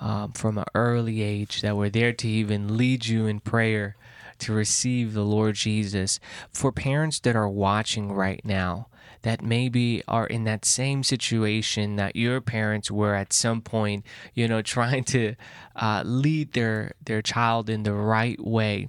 um, 0.00 0.32
from 0.32 0.58
an 0.58 0.66
early 0.74 1.22
age, 1.22 1.62
that 1.62 1.76
were 1.76 1.90
there 1.90 2.12
to 2.12 2.28
even 2.28 2.76
lead 2.76 3.06
you 3.06 3.26
in 3.26 3.40
prayer 3.40 3.96
to 4.38 4.52
receive 4.52 5.14
the 5.14 5.24
Lord 5.24 5.56
Jesus. 5.56 6.20
For 6.52 6.70
parents 6.70 7.18
that 7.20 7.34
are 7.34 7.48
watching 7.48 8.12
right 8.12 8.44
now, 8.44 8.86
that 9.28 9.42
maybe 9.42 10.02
are 10.08 10.26
in 10.26 10.44
that 10.44 10.64
same 10.64 11.02
situation 11.02 11.96
that 11.96 12.16
your 12.16 12.40
parents 12.40 12.90
were 12.90 13.14
at 13.14 13.30
some 13.30 13.60
point, 13.60 14.02
you 14.32 14.48
know, 14.48 14.62
trying 14.76 15.04
to 15.04 15.34
uh, 15.76 16.02
lead 16.06 16.54
their 16.54 16.92
their 17.04 17.20
child 17.20 17.68
in 17.68 17.82
the 17.82 17.92
right 17.92 18.40
way 18.40 18.88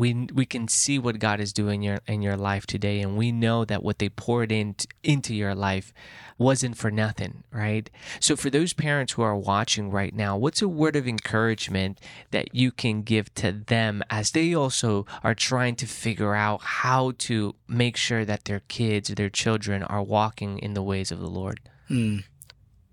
we 0.00 0.26
we 0.32 0.46
can 0.46 0.66
see 0.66 0.98
what 0.98 1.18
God 1.18 1.40
is 1.40 1.52
doing 1.52 1.82
in 1.82 1.90
your 1.90 2.00
in 2.06 2.22
your 2.22 2.36
life 2.36 2.66
today, 2.66 3.00
and 3.00 3.16
we 3.16 3.30
know 3.30 3.64
that 3.66 3.82
what 3.82 3.98
they 3.98 4.08
poured 4.08 4.50
in, 4.50 4.74
into 5.04 5.34
your 5.34 5.54
life 5.54 5.92
wasn't 6.38 6.76
for 6.78 6.90
nothing, 6.90 7.44
right? 7.52 7.90
So 8.18 8.34
for 8.34 8.48
those 8.48 8.72
parents 8.72 9.12
who 9.12 9.22
are 9.22 9.36
watching 9.36 9.90
right 9.90 10.14
now, 10.14 10.38
what's 10.38 10.62
a 10.62 10.68
word 10.68 10.96
of 10.96 11.06
encouragement 11.06 12.00
that 12.30 12.54
you 12.54 12.72
can 12.72 13.02
give 13.02 13.32
to 13.34 13.52
them 13.52 14.02
as 14.08 14.30
they 14.30 14.54
also 14.54 15.04
are 15.22 15.34
trying 15.34 15.76
to 15.76 15.86
figure 15.86 16.34
out 16.34 16.62
how 16.62 17.12
to 17.18 17.54
make 17.68 17.98
sure 17.98 18.24
that 18.24 18.46
their 18.46 18.60
kids, 18.68 19.10
their 19.10 19.28
children, 19.28 19.82
are 19.82 20.02
walking 20.02 20.58
in 20.58 20.72
the 20.72 20.82
ways 20.82 21.12
of 21.12 21.20
the 21.20 21.28
Lord? 21.28 21.60
Hmm. 21.88 22.20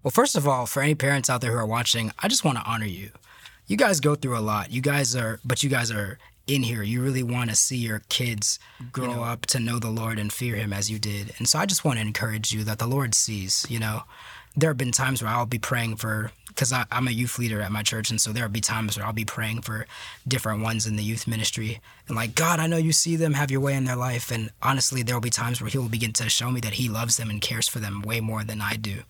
Well, 0.04 0.12
first 0.12 0.36
of 0.36 0.46
all, 0.46 0.66
for 0.66 0.84
any 0.84 0.96
parents 0.96 1.30
out 1.30 1.40
there 1.40 1.54
who 1.54 1.58
are 1.58 1.66
watching, 1.66 2.12
I 2.20 2.28
just 2.28 2.44
want 2.44 2.58
to 2.58 2.66
honor 2.66 2.86
you. 2.86 3.12
You 3.66 3.78
guys 3.78 4.02
go 4.02 4.16
through 4.16 4.38
a 4.38 4.40
lot. 4.40 4.72
You 4.72 4.82
guys 4.82 5.16
are, 5.16 5.40
but 5.46 5.64
you 5.64 5.70
guys 5.70 5.90
are 5.90 6.18
in 6.48 6.64
here. 6.64 6.82
You 6.82 7.02
really 7.02 7.24
want 7.24 7.50
to 7.50 7.56
see 7.56 7.78
your 7.78 8.04
kids 8.10 8.60
grow 8.92 9.10
you 9.10 9.16
know, 9.18 9.24
up 9.24 9.46
to 9.48 9.60
know 9.60 9.80
the 9.80 9.90
Lord 9.90 10.18
and 10.18 10.32
fear 10.32 10.56
Him 10.56 10.74
as 10.74 10.90
you 10.90 10.98
did. 10.98 11.34
And 11.38 11.48
so 11.48 11.60
I 11.60 11.66
just 11.66 11.86
want 11.86 12.00
to 12.00 12.06
encourage 12.06 12.52
you 12.52 12.64
that 12.64 12.80
the 12.80 12.88
Lord 12.88 13.14
sees, 13.14 13.66
you 13.70 13.80
know. 13.80 14.04
There 14.56 14.72
have 14.72 14.78
been 14.78 14.92
times 14.92 15.22
where 15.22 15.32
I'll 15.32 15.46
be 15.46 15.60
praying 15.60 15.98
for 15.98 16.32
because 16.58 16.74
I'm 16.74 17.08
a 17.08 17.12
youth 17.12 17.38
leader 17.38 17.62
at 17.62 17.72
my 17.72 17.84
church, 17.84 18.10
and 18.10 18.20
so 18.20 18.32
there'll 18.32 18.50
be 18.50 18.62
times 18.62 18.98
where 18.98 19.06
I'll 19.06 19.14
be 19.14 19.24
praying 19.24 19.62
for 19.62 19.86
different 20.28 20.64
ones 20.64 20.88
in 20.88 20.96
the 20.96 21.04
youth 21.04 21.28
ministry, 21.28 21.80
and 22.08 22.16
like 22.16 22.34
God, 22.34 22.60
I 22.60 22.66
know 22.66 22.78
you 22.78 22.92
see 22.92 23.16
them, 23.16 23.34
have 23.34 23.52
your 23.52 23.62
way 23.62 23.76
in 23.76 23.86
their 23.86 23.96
life, 23.96 24.32
and 24.32 24.50
honestly, 24.64 25.04
there'll 25.04 25.22
be 25.22 25.30
times 25.30 25.62
where 25.62 25.70
He 25.70 25.78
will 25.78 25.88
begin 25.88 26.14
to 26.14 26.30
show 26.30 26.50
me 26.50 26.60
that 26.62 26.74
He 26.74 26.90
loves 26.90 27.18
them 27.18 27.30
and 27.30 27.40
cares 27.40 27.68
for 27.68 27.78
them 27.78 28.02
way 28.02 28.22
more 28.22 28.44
than 28.44 28.60
I 28.60 28.76
do, 28.76 29.04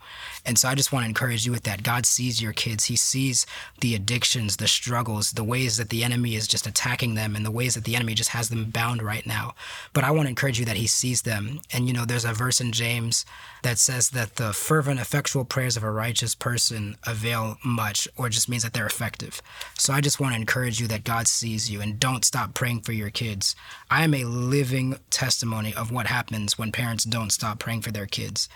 and 0.45 0.59
so 0.59 0.67
I 0.67 0.75
just 0.75 0.91
want 0.91 1.03
to 1.05 1.07
encourage 1.07 1.45
you 1.45 1.53
with 1.53 1.63
that. 1.63 1.83
God 1.83 2.05
sees 2.05 2.41
your 2.41 2.51
kids, 2.51 2.85
He 2.85 2.97
sees 2.97 3.45
the 3.79 3.95
addictions, 3.95 4.57
the 4.57 4.67
struggles, 4.67 5.31
the 5.31 5.43
ways 5.43 5.77
that 5.77 5.89
the 5.89 6.03
enemy 6.03 6.35
is 6.35 6.49
just 6.49 6.67
attacking 6.67 7.15
them, 7.15 7.33
and 7.33 7.45
the 7.45 7.51
ways 7.51 7.75
that 7.75 7.85
the 7.85 7.95
enemy 7.95 8.13
just 8.13 8.31
has 8.31 8.49
them 8.49 8.65
bound 8.65 9.01
right 9.01 9.25
now. 9.25 9.55
But 9.93 10.03
I 10.03 10.11
want 10.11 10.23
to 10.23 10.31
encourage 10.31 10.59
you 10.59 10.65
that 10.65 10.75
He 10.75 10.87
sees 10.87 11.21
them, 11.21 11.61
and 11.71 11.87
you 11.87 11.93
know, 11.93 12.03
there's 12.03 12.25
a 12.25 12.33
verse 12.33 12.59
in 12.59 12.73
James 12.73 13.25
that 13.67 13.77
says 13.77 14.11
that 14.11 14.37
the 14.37 14.53
fervent, 14.53 14.97
effectual 14.97 15.43
prayers 15.43 15.75
of 15.75 15.83
a 15.83 15.91
righteous 15.91 16.33
person 16.33 16.95
avail 17.05 17.57
much 17.65 18.07
or 18.15 18.29
just 18.29 18.47
means 18.47 18.63
that 18.63 18.71
they're 18.71 18.85
effective. 18.85 19.41
So 19.77 19.91
I 19.91 19.99
just 19.99 20.21
want 20.21 20.33
to 20.33 20.39
encourage 20.39 20.79
you 20.79 20.87
that 20.87 21.03
God 21.03 21.27
sees 21.27 21.69
you 21.69 21.81
and 21.81 21.99
don't 21.99 22.23
stop 22.23 22.53
praying 22.53 22.83
for 22.83 22.93
your 22.93 23.09
kids. 23.09 23.57
I 23.91 24.05
am 24.05 24.13
a 24.13 24.23
living 24.23 24.97
testimony 25.09 25.73
of 25.73 25.91
what 25.91 26.07
happens 26.07 26.57
when 26.57 26.71
parents 26.71 27.03
don't 27.03 27.29
stop 27.29 27.59
praying 27.59 27.81
for 27.81 27.91
their 27.91 28.05
kids. 28.05 28.47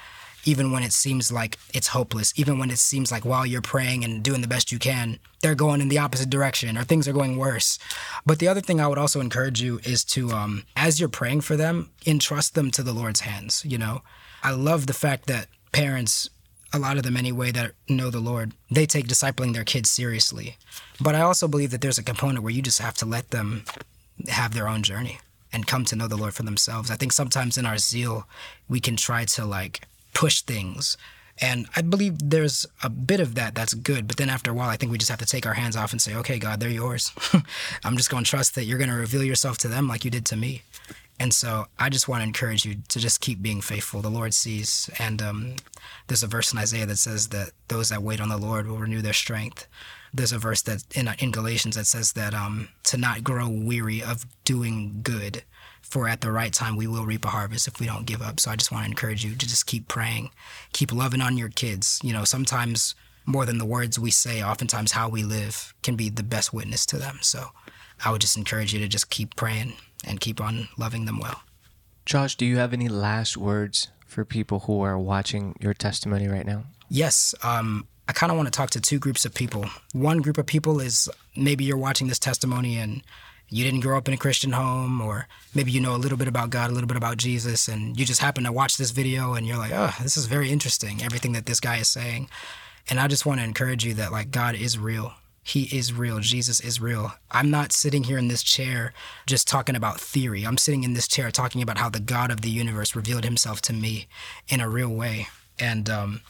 Even 0.45 0.71
when 0.71 0.81
it 0.81 0.93
seems 0.93 1.29
like 1.29 1.59
it's 1.73 1.89
hopeless, 1.89 2.31
even 2.37 2.57
when 2.57 2.71
it 2.71 2.79
seems 2.79 3.11
like 3.11 3.25
while 3.25 3.45
you're 3.45 3.61
praying 3.61 4.05
and 4.05 4.23
doing 4.23 4.39
the 4.39 4.47
best 4.47 4.71
you 4.71 4.79
can, 4.79 5.19
they're 5.41 5.55
going 5.55 5.81
in 5.81 5.89
the 5.89 5.99
opposite 5.99 6.29
direction 6.29 6.77
or 6.77 6.85
things 6.85 7.05
are 7.05 7.13
going 7.13 7.35
worse. 7.35 7.77
But 8.25 8.39
the 8.39 8.47
other 8.47 8.61
thing 8.61 8.79
I 8.79 8.87
would 8.87 8.97
also 8.97 9.19
encourage 9.19 9.61
you 9.61 9.81
is 9.83 10.05
to, 10.05 10.31
um, 10.31 10.63
as 10.77 11.01
you're 11.01 11.09
praying 11.09 11.41
for 11.41 11.57
them, 11.57 11.89
entrust 12.05 12.55
them 12.55 12.71
to 12.71 12.81
the 12.81 12.93
Lord's 12.93 13.19
hands. 13.19 13.65
You 13.65 13.77
know, 13.77 14.03
I 14.43 14.51
love 14.51 14.87
the 14.87 14.93
fact 14.93 15.27
that 15.27 15.47
parents 15.71 16.29
a 16.73 16.79
lot 16.79 16.97
of 16.97 17.03
them 17.03 17.17
anyway 17.17 17.51
that 17.51 17.73
know 17.89 18.09
the 18.09 18.19
Lord, 18.19 18.53
they 18.69 18.85
take 18.85 19.07
discipling 19.07 19.53
their 19.53 19.63
kids 19.63 19.89
seriously. 19.89 20.57
But 20.99 21.15
I 21.15 21.21
also 21.21 21.47
believe 21.47 21.71
that 21.71 21.81
there's 21.81 21.97
a 21.97 22.03
component 22.03 22.43
where 22.43 22.53
you 22.53 22.61
just 22.61 22.79
have 22.79 22.95
to 22.97 23.05
let 23.05 23.31
them 23.31 23.65
have 24.29 24.53
their 24.53 24.67
own 24.67 24.83
journey 24.83 25.19
and 25.51 25.67
come 25.67 25.83
to 25.85 25.95
know 25.95 26.07
the 26.07 26.15
Lord 26.15 26.33
for 26.33 26.43
themselves. 26.43 26.89
I 26.89 26.95
think 26.95 27.11
sometimes 27.11 27.57
in 27.57 27.65
our 27.65 27.77
zeal, 27.77 28.25
we 28.69 28.79
can 28.79 28.95
try 28.95 29.25
to 29.25 29.45
like 29.45 29.85
push 30.13 30.41
things. 30.41 30.97
And 31.39 31.65
I 31.75 31.81
believe 31.81 32.29
there's 32.29 32.65
a 32.83 32.89
bit 32.89 33.19
of 33.19 33.35
that 33.35 33.55
that's 33.55 33.73
good. 33.73 34.07
But 34.07 34.17
then 34.17 34.29
after 34.29 34.51
a 34.51 34.53
while, 34.53 34.69
I 34.69 34.77
think 34.77 34.91
we 34.91 34.97
just 34.97 35.09
have 35.09 35.19
to 35.19 35.25
take 35.25 35.45
our 35.45 35.55
hands 35.55 35.75
off 35.75 35.91
and 35.91 36.01
say, 36.01 36.15
okay, 36.15 36.39
God, 36.39 36.59
they're 36.59 36.69
yours. 36.69 37.11
I'm 37.83 37.97
just 37.97 38.09
going 38.09 38.23
to 38.23 38.29
trust 38.29 38.55
that 38.55 38.65
you're 38.65 38.77
going 38.77 38.89
to 38.89 38.95
reveal 38.95 39.23
yourself 39.23 39.57
to 39.59 39.67
them 39.67 39.87
like 39.87 40.05
you 40.05 40.11
did 40.11 40.25
to 40.27 40.37
me. 40.37 40.61
And 41.19 41.33
so 41.33 41.65
I 41.77 41.89
just 41.89 42.07
want 42.07 42.21
to 42.21 42.27
encourage 42.27 42.65
you 42.65 42.77
to 42.89 42.99
just 42.99 43.21
keep 43.21 43.41
being 43.41 43.61
faithful. 43.61 44.01
The 44.01 44.09
Lord 44.09 44.33
sees. 44.33 44.89
And 44.97 45.21
um, 45.21 45.55
there's 46.07 46.23
a 46.23 46.27
verse 46.27 46.51
in 46.51 46.57
Isaiah 46.59 46.87
that 46.87 46.97
says 46.97 47.27
that 47.27 47.51
those 47.67 47.89
that 47.89 48.01
wait 48.01 48.19
on 48.19 48.29
the 48.29 48.37
Lord 48.37 48.67
will 48.67 48.77
renew 48.77 49.01
their 49.01 49.13
strength. 49.13 49.67
There's 50.13 50.33
a 50.33 50.39
verse 50.39 50.61
that 50.63 50.83
in, 50.95 51.07
in 51.19 51.31
Galatians 51.31 51.75
that 51.75 51.85
says 51.85 52.13
that 52.13 52.33
um, 52.33 52.69
to 52.83 52.97
not 52.97 53.23
grow 53.23 53.47
weary 53.47 54.01
of 54.01 54.25
doing 54.43 54.99
good, 55.03 55.43
for 55.81 56.07
at 56.07 56.21
the 56.21 56.31
right 56.31 56.53
time 56.53 56.75
we 56.75 56.87
will 56.87 57.05
reap 57.05 57.25
a 57.25 57.29
harvest 57.29 57.67
if 57.67 57.79
we 57.79 57.85
don't 57.85 58.05
give 58.05 58.21
up. 58.21 58.39
So 58.39 58.49
I 58.51 58.55
just 58.55 58.71
want 58.71 58.85
to 58.85 58.89
encourage 58.89 59.23
you 59.23 59.35
to 59.35 59.47
just 59.47 59.67
keep 59.67 59.87
praying, 59.87 60.31
keep 60.73 60.91
loving 60.91 61.21
on 61.21 61.37
your 61.37 61.49
kids. 61.49 61.99
You 62.03 62.13
know, 62.13 62.23
sometimes 62.23 62.95
more 63.25 63.45
than 63.45 63.57
the 63.57 63.65
words 63.65 63.99
we 63.99 64.11
say, 64.11 64.41
oftentimes 64.41 64.93
how 64.93 65.07
we 65.07 65.23
live 65.23 65.73
can 65.83 65.95
be 65.95 66.09
the 66.09 66.23
best 66.23 66.53
witness 66.53 66.85
to 66.87 66.97
them. 66.97 67.19
So 67.21 67.47
I 68.03 68.11
would 68.11 68.21
just 68.21 68.37
encourage 68.37 68.73
you 68.73 68.79
to 68.79 68.87
just 68.87 69.09
keep 69.09 69.35
praying 69.35 69.73
and 70.05 70.19
keep 70.19 70.41
on 70.41 70.69
loving 70.77 71.05
them 71.05 71.19
well. 71.19 71.41
Josh, 72.05 72.35
do 72.35 72.45
you 72.45 72.57
have 72.57 72.73
any 72.73 72.89
last 72.89 73.37
words 73.37 73.89
for 74.07 74.25
people 74.25 74.61
who 74.61 74.81
are 74.81 74.97
watching 74.97 75.55
your 75.61 75.73
testimony 75.73 76.27
right 76.27 76.45
now? 76.45 76.63
Yes. 76.89 77.33
Um, 77.43 77.87
I 78.07 78.13
kind 78.13 78.31
of 78.31 78.37
want 78.37 78.47
to 78.47 78.51
talk 78.51 78.71
to 78.71 78.81
two 78.81 78.99
groups 78.99 79.23
of 79.23 79.33
people. 79.33 79.65
One 79.93 80.19
group 80.19 80.37
of 80.37 80.45
people 80.45 80.81
is 80.81 81.09
maybe 81.35 81.63
you're 81.63 81.77
watching 81.77 82.07
this 82.07 82.19
testimony 82.19 82.77
and 82.77 83.03
you 83.47 83.63
didn't 83.63 83.81
grow 83.81 83.97
up 83.97 84.07
in 84.07 84.13
a 84.13 84.17
Christian 84.17 84.53
home, 84.53 85.01
or 85.01 85.27
maybe 85.53 85.71
you 85.71 85.81
know 85.81 85.93
a 85.93 85.97
little 85.97 86.17
bit 86.17 86.29
about 86.29 86.49
God, 86.49 86.69
a 86.69 86.73
little 86.73 86.87
bit 86.87 86.97
about 86.97 87.17
Jesus, 87.17 87.67
and 87.67 87.99
you 87.99 88.05
just 88.05 88.21
happen 88.21 88.45
to 88.45 88.51
watch 88.51 88.77
this 88.77 88.91
video 88.91 89.33
and 89.33 89.45
you're 89.45 89.57
like, 89.57 89.73
oh, 89.73 89.93
this 90.01 90.15
is 90.15 90.25
very 90.25 90.49
interesting, 90.49 91.03
everything 91.03 91.33
that 91.33 91.45
this 91.45 91.59
guy 91.59 91.77
is 91.77 91.89
saying. 91.89 92.29
And 92.89 92.99
I 92.99 93.07
just 93.07 93.25
want 93.25 93.41
to 93.41 93.43
encourage 93.43 93.85
you 93.85 93.93
that, 93.95 94.11
like, 94.11 94.31
God 94.31 94.55
is 94.55 94.77
real. 94.77 95.13
He 95.43 95.63
is 95.75 95.91
real. 95.91 96.19
Jesus 96.19 96.59
is 96.59 96.79
real. 96.79 97.13
I'm 97.31 97.49
not 97.49 97.71
sitting 97.71 98.03
here 98.03 98.17
in 98.17 98.27
this 98.27 98.43
chair 98.43 98.93
just 99.25 99.47
talking 99.47 99.75
about 99.75 99.99
theory. 99.99 100.43
I'm 100.43 100.57
sitting 100.57 100.83
in 100.83 100.93
this 100.93 101.07
chair 101.07 101.31
talking 101.31 101.61
about 101.61 101.79
how 101.79 101.89
the 101.89 101.99
God 101.99 102.31
of 102.31 102.41
the 102.41 102.49
universe 102.49 102.95
revealed 102.95 103.23
himself 103.23 103.61
to 103.63 103.73
me 103.73 104.07
in 104.47 104.61
a 104.61 104.69
real 104.69 104.89
way. 104.89 105.27
And 105.59 105.89
um, 105.89 106.21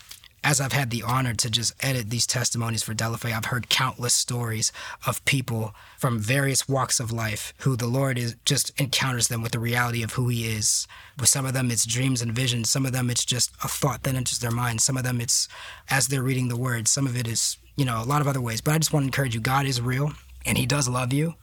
as 0.44 0.60
I've 0.60 0.72
had 0.72 0.90
the 0.90 1.04
honor 1.04 1.34
to 1.36 1.50
just 1.50 1.74
edit 1.82 2.10
these 2.10 2.26
testimonies 2.26 2.84
for 2.84 2.94
Delafé, 2.94 3.32
I've 3.32 3.46
heard 3.46 3.70
countless 3.70 4.14
stories 4.14 4.72
of 5.06 5.24
people 5.26 5.76
from 6.00 6.18
various 6.18 6.68
walks 6.68 7.00
of 7.00 7.12
life 7.12 7.54
who 7.60 7.76
the 7.76 7.88
Lord 7.88 8.18
is 8.18 8.36
just 8.46 8.72
encounters 8.80 9.28
them 9.28 9.44
with 9.44 9.52
the 9.52 9.60
reality 9.60 10.04
of 10.04 10.14
who 10.14 10.30
He 10.30 10.48
is. 10.48 10.88
With 11.20 11.30
some 11.30 11.46
of 11.46 11.54
them, 11.54 11.70
it's 11.70 11.86
dreams 11.86 12.22
and 12.22 12.32
visions. 12.32 12.72
Some 12.72 12.86
of 12.86 12.92
them, 12.92 13.10
it's 13.10 13.26
just 13.26 13.52
a 13.64 13.68
thought 13.68 14.04
that 14.04 14.16
enters 14.16 14.40
their 14.40 14.52
mind. 14.52 14.82
Some 14.82 14.98
of 14.98 15.04
them, 15.04 15.22
it's 15.22 15.48
as 15.90 16.08
they're 16.08 16.24
reading 16.24 16.48
the 16.48 16.58
Word. 16.58 16.88
Some 16.88 17.06
of 17.06 17.16
it 17.16 17.28
is 17.28 17.58
you 17.82 17.86
know, 17.86 18.00
a 18.00 18.06
lot 18.06 18.22
of 18.22 18.28
other 18.28 18.40
ways. 18.40 18.62
But 18.62 18.76
I 18.76 18.78
just 18.78 18.94
want 18.94 19.06
to 19.06 19.08
encourage 19.08 19.34
you 19.34 19.42
God 19.42 19.66
is 19.66 19.82
real 19.82 20.14
and 20.46 20.56
He 20.56 20.68
does 20.68 20.88
love 20.88 21.12
you. 21.12 21.34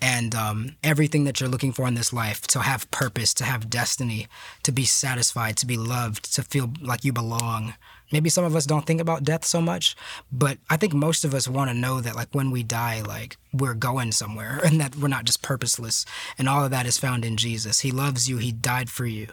And 0.00 0.34
um, 0.34 0.74
everything 0.82 1.22
that 1.22 1.38
you're 1.38 1.48
looking 1.48 1.72
for 1.72 1.86
in 1.86 1.94
this 1.94 2.12
life 2.12 2.48
to 2.48 2.62
have 2.62 2.90
purpose, 2.90 3.32
to 3.34 3.44
have 3.44 3.70
destiny, 3.70 4.26
to 4.64 4.72
be 4.72 4.86
satisfied, 4.86 5.56
to 5.58 5.66
be 5.66 5.76
loved, 5.76 6.34
to 6.34 6.42
feel 6.42 6.72
like 6.82 7.04
you 7.04 7.12
belong, 7.12 7.74
maybe 8.14 8.30
some 8.30 8.44
of 8.44 8.54
us 8.54 8.64
don't 8.64 8.86
think 8.86 9.00
about 9.00 9.24
death 9.24 9.44
so 9.44 9.60
much, 9.60 9.96
but 10.30 10.58
I 10.70 10.76
think 10.76 10.94
most 10.94 11.24
of 11.24 11.34
us 11.34 11.48
want 11.48 11.68
to 11.68 11.76
know 11.76 12.00
that 12.00 12.14
like 12.14 12.28
when 12.32 12.52
we 12.52 12.62
die, 12.62 13.02
like 13.02 13.36
we're 13.52 13.74
going 13.74 14.12
somewhere 14.12 14.60
and 14.64 14.80
that 14.80 14.94
we're 14.96 15.08
not 15.08 15.24
just 15.24 15.42
purposeless. 15.42 16.06
And 16.38 16.48
all 16.48 16.64
of 16.64 16.70
that 16.70 16.86
is 16.86 16.96
found 16.96 17.24
in 17.24 17.36
Jesus. 17.36 17.80
He 17.80 17.90
loves 17.90 18.28
you. 18.28 18.38
He 18.38 18.52
died 18.52 18.88
for 18.88 19.04
you. 19.04 19.26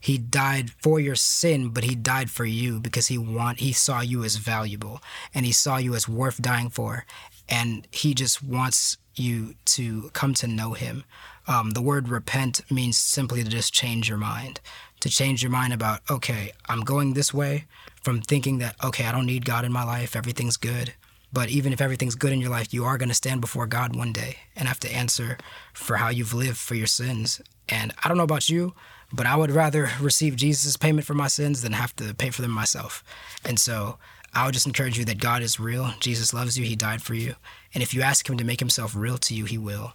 He 0.00 0.18
died 0.18 0.70
for 0.70 1.00
your 1.00 1.16
sin, 1.16 1.70
but 1.70 1.82
he 1.82 1.96
died 1.96 2.30
for 2.30 2.44
you 2.44 2.78
because 2.78 3.08
he 3.08 3.18
want 3.18 3.58
he 3.58 3.72
saw 3.72 4.00
you 4.00 4.22
as 4.22 4.36
valuable 4.36 5.00
and 5.34 5.44
he 5.44 5.52
saw 5.52 5.76
you 5.78 5.96
as 5.96 6.08
worth 6.08 6.40
dying 6.40 6.70
for. 6.70 7.04
And 7.48 7.88
he 7.90 8.14
just 8.14 8.42
wants 8.42 8.98
you 9.16 9.54
to 9.64 10.10
come 10.12 10.34
to 10.34 10.46
know 10.46 10.74
him. 10.74 11.04
Um, 11.48 11.70
the 11.70 11.82
word 11.82 12.08
repent 12.08 12.60
means 12.70 12.98
simply 12.98 13.42
to 13.42 13.50
just 13.50 13.72
change 13.72 14.08
your 14.08 14.18
mind, 14.18 14.60
to 15.00 15.08
change 15.08 15.42
your 15.42 15.50
mind 15.50 15.72
about, 15.72 16.00
okay, 16.10 16.52
I'm 16.68 16.82
going 16.82 17.14
this 17.14 17.32
way, 17.32 17.64
from 18.08 18.22
thinking 18.22 18.56
that, 18.56 18.74
okay, 18.82 19.04
I 19.04 19.12
don't 19.12 19.26
need 19.26 19.44
God 19.44 19.66
in 19.66 19.70
my 19.70 19.84
life, 19.84 20.16
everything's 20.16 20.56
good. 20.56 20.94
But 21.30 21.50
even 21.50 21.74
if 21.74 21.80
everything's 21.82 22.14
good 22.14 22.32
in 22.32 22.40
your 22.40 22.48
life, 22.48 22.72
you 22.72 22.86
are 22.86 22.96
going 22.96 23.10
to 23.10 23.14
stand 23.14 23.42
before 23.42 23.66
God 23.66 23.94
one 23.94 24.14
day 24.14 24.38
and 24.56 24.66
have 24.66 24.80
to 24.80 24.90
answer 24.90 25.36
for 25.74 25.98
how 25.98 26.08
you've 26.08 26.32
lived 26.32 26.56
for 26.56 26.74
your 26.74 26.86
sins. 26.86 27.42
And 27.68 27.92
I 28.02 28.08
don't 28.08 28.16
know 28.16 28.22
about 28.22 28.48
you, 28.48 28.72
but 29.12 29.26
I 29.26 29.36
would 29.36 29.50
rather 29.50 29.90
receive 30.00 30.36
Jesus' 30.36 30.78
payment 30.78 31.06
for 31.06 31.12
my 31.12 31.28
sins 31.28 31.60
than 31.60 31.72
have 31.72 31.94
to 31.96 32.14
pay 32.14 32.30
for 32.30 32.40
them 32.40 32.50
myself. 32.50 33.04
And 33.44 33.60
so 33.60 33.98
I 34.32 34.46
would 34.46 34.54
just 34.54 34.66
encourage 34.66 34.98
you 34.98 35.04
that 35.04 35.18
God 35.18 35.42
is 35.42 35.60
real. 35.60 35.92
Jesus 36.00 36.32
loves 36.32 36.58
you. 36.58 36.64
He 36.64 36.76
died 36.76 37.02
for 37.02 37.12
you. 37.12 37.34
And 37.74 37.82
if 37.82 37.92
you 37.92 38.00
ask 38.00 38.26
Him 38.26 38.38
to 38.38 38.44
make 38.44 38.60
Himself 38.60 38.96
real 38.96 39.18
to 39.18 39.34
you, 39.34 39.44
He 39.44 39.58
will. 39.58 39.92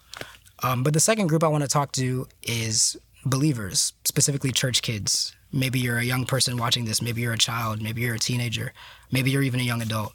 Um, 0.61 0.84
but 0.84 0.93
the 0.93 0.99
second 0.99 1.30
group 1.30 1.43
I 1.43 1.47
want 1.47 1.64
to 1.64 1.68
talk 1.68 1.93
to 1.93 2.28
is 2.43 2.95
believers, 3.26 3.93
specifically 4.05 4.51
church 4.51 4.84
kids. 4.84 5.36
Maybe 5.56 5.80
you're 5.80 5.99
a 5.99 6.04
young 6.04 6.26
person 6.26 6.58
watching 6.58 6.86
this. 6.86 7.01
Maybe 7.01 7.22
you're 7.22 7.34
a 7.34 7.38
child. 7.38 7.80
Maybe 7.82 8.01
you're 8.01 8.16
a 8.16 8.20
teenager. 8.20 8.74
Maybe 9.12 9.30
you're 9.30 9.43
even 9.43 9.60
a 9.60 9.64
young 9.64 9.84
adult. 9.84 10.14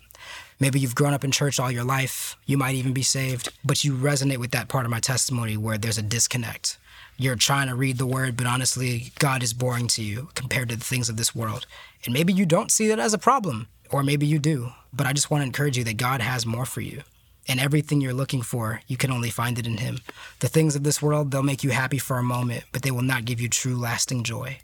Maybe 0.58 0.80
you've 0.80 0.96
grown 0.96 1.14
up 1.14 1.22
in 1.22 1.30
church 1.30 1.60
all 1.60 1.70
your 1.70 1.84
life. 1.84 2.36
You 2.44 2.58
might 2.58 2.74
even 2.74 2.92
be 2.92 3.04
saved, 3.04 3.48
but 3.64 3.84
you 3.84 3.94
resonate 3.94 4.38
with 4.38 4.50
that 4.50 4.66
part 4.66 4.84
of 4.84 4.90
my 4.90 4.98
testimony 4.98 5.56
where 5.56 5.78
there's 5.78 5.98
a 5.98 6.02
disconnect. 6.02 6.76
You're 7.16 7.36
trying 7.36 7.68
to 7.68 7.76
read 7.76 7.98
the 7.98 8.06
word, 8.06 8.36
but 8.36 8.46
honestly, 8.46 9.12
God 9.20 9.44
is 9.44 9.52
boring 9.52 9.86
to 9.88 10.02
you 10.02 10.28
compared 10.34 10.68
to 10.70 10.76
the 10.76 10.84
things 10.84 11.08
of 11.08 11.16
this 11.16 11.34
world. 11.34 11.66
And 12.04 12.12
maybe 12.12 12.32
you 12.32 12.44
don't 12.44 12.72
see 12.72 12.88
that 12.88 12.98
as 12.98 13.14
a 13.14 13.18
problem, 13.18 13.68
or 13.90 14.02
maybe 14.02 14.26
you 14.26 14.40
do. 14.40 14.72
But 14.92 15.06
I 15.06 15.12
just 15.12 15.30
want 15.30 15.42
to 15.42 15.46
encourage 15.46 15.78
you 15.78 15.84
that 15.84 15.96
God 15.96 16.20
has 16.20 16.44
more 16.44 16.66
for 16.66 16.80
you. 16.80 17.02
And 17.46 17.60
everything 17.60 18.00
you're 18.00 18.12
looking 18.12 18.42
for, 18.42 18.82
you 18.88 18.96
can 18.96 19.12
only 19.12 19.30
find 19.30 19.58
it 19.58 19.66
in 19.66 19.78
Him. 19.78 19.98
The 20.40 20.48
things 20.48 20.74
of 20.74 20.82
this 20.82 21.00
world, 21.00 21.30
they'll 21.30 21.42
make 21.42 21.62
you 21.62 21.70
happy 21.70 21.98
for 21.98 22.18
a 22.18 22.22
moment, 22.22 22.64
but 22.72 22.82
they 22.82 22.90
will 22.90 23.02
not 23.02 23.24
give 23.24 23.40
you 23.40 23.48
true, 23.48 23.76
lasting 23.76 24.24
joy. 24.24 24.58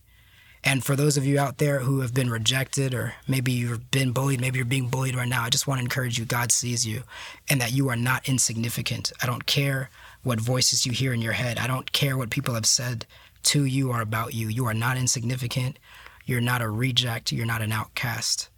And 0.67 0.83
for 0.83 0.97
those 0.97 1.19
of 1.19 1.27
you 1.27 1.39
out 1.39 1.59
there 1.59 1.81
who 1.81 2.01
have 2.01 2.15
been 2.15 2.31
rejected, 2.31 2.95
or 2.95 3.15
maybe 3.29 3.53
you've 3.53 3.91
been 3.91 4.13
bullied, 4.13 4.41
maybe 4.41 4.59
you're 4.59 4.65
being 4.65 4.89
bullied 4.89 5.15
right 5.15 5.29
now, 5.29 5.43
I 5.43 5.51
just 5.51 5.67
want 5.67 5.79
to 5.79 5.85
encourage 5.85 6.19
you 6.19 6.25
God 6.25 6.51
sees 6.51 6.87
you 6.87 7.03
and 7.51 7.61
that 7.61 7.73
you 7.73 7.91
are 7.91 7.97
not 7.97 8.29
insignificant. 8.29 9.13
I 9.23 9.27
don't 9.27 9.45
care 9.45 9.91
what 10.23 10.41
voices 10.41 10.87
you 10.87 10.93
hear 10.93 11.13
in 11.13 11.21
your 11.21 11.35
head, 11.35 11.59
I 11.59 11.67
don't 11.67 11.93
care 11.93 12.17
what 12.17 12.31
people 12.31 12.55
have 12.55 12.65
said 12.65 13.05
to 13.45 13.65
you 13.67 13.91
or 13.91 14.01
about 14.01 14.33
you. 14.33 14.49
You 14.49 14.65
are 14.67 14.75
not 14.75 14.97
insignificant. 14.97 15.79
You're 16.25 16.41
not 16.41 16.63
a 16.63 16.69
reject. 16.69 17.31
You're 17.31 17.47
not 17.47 17.63
an 17.63 17.73
outcast. 17.73 18.49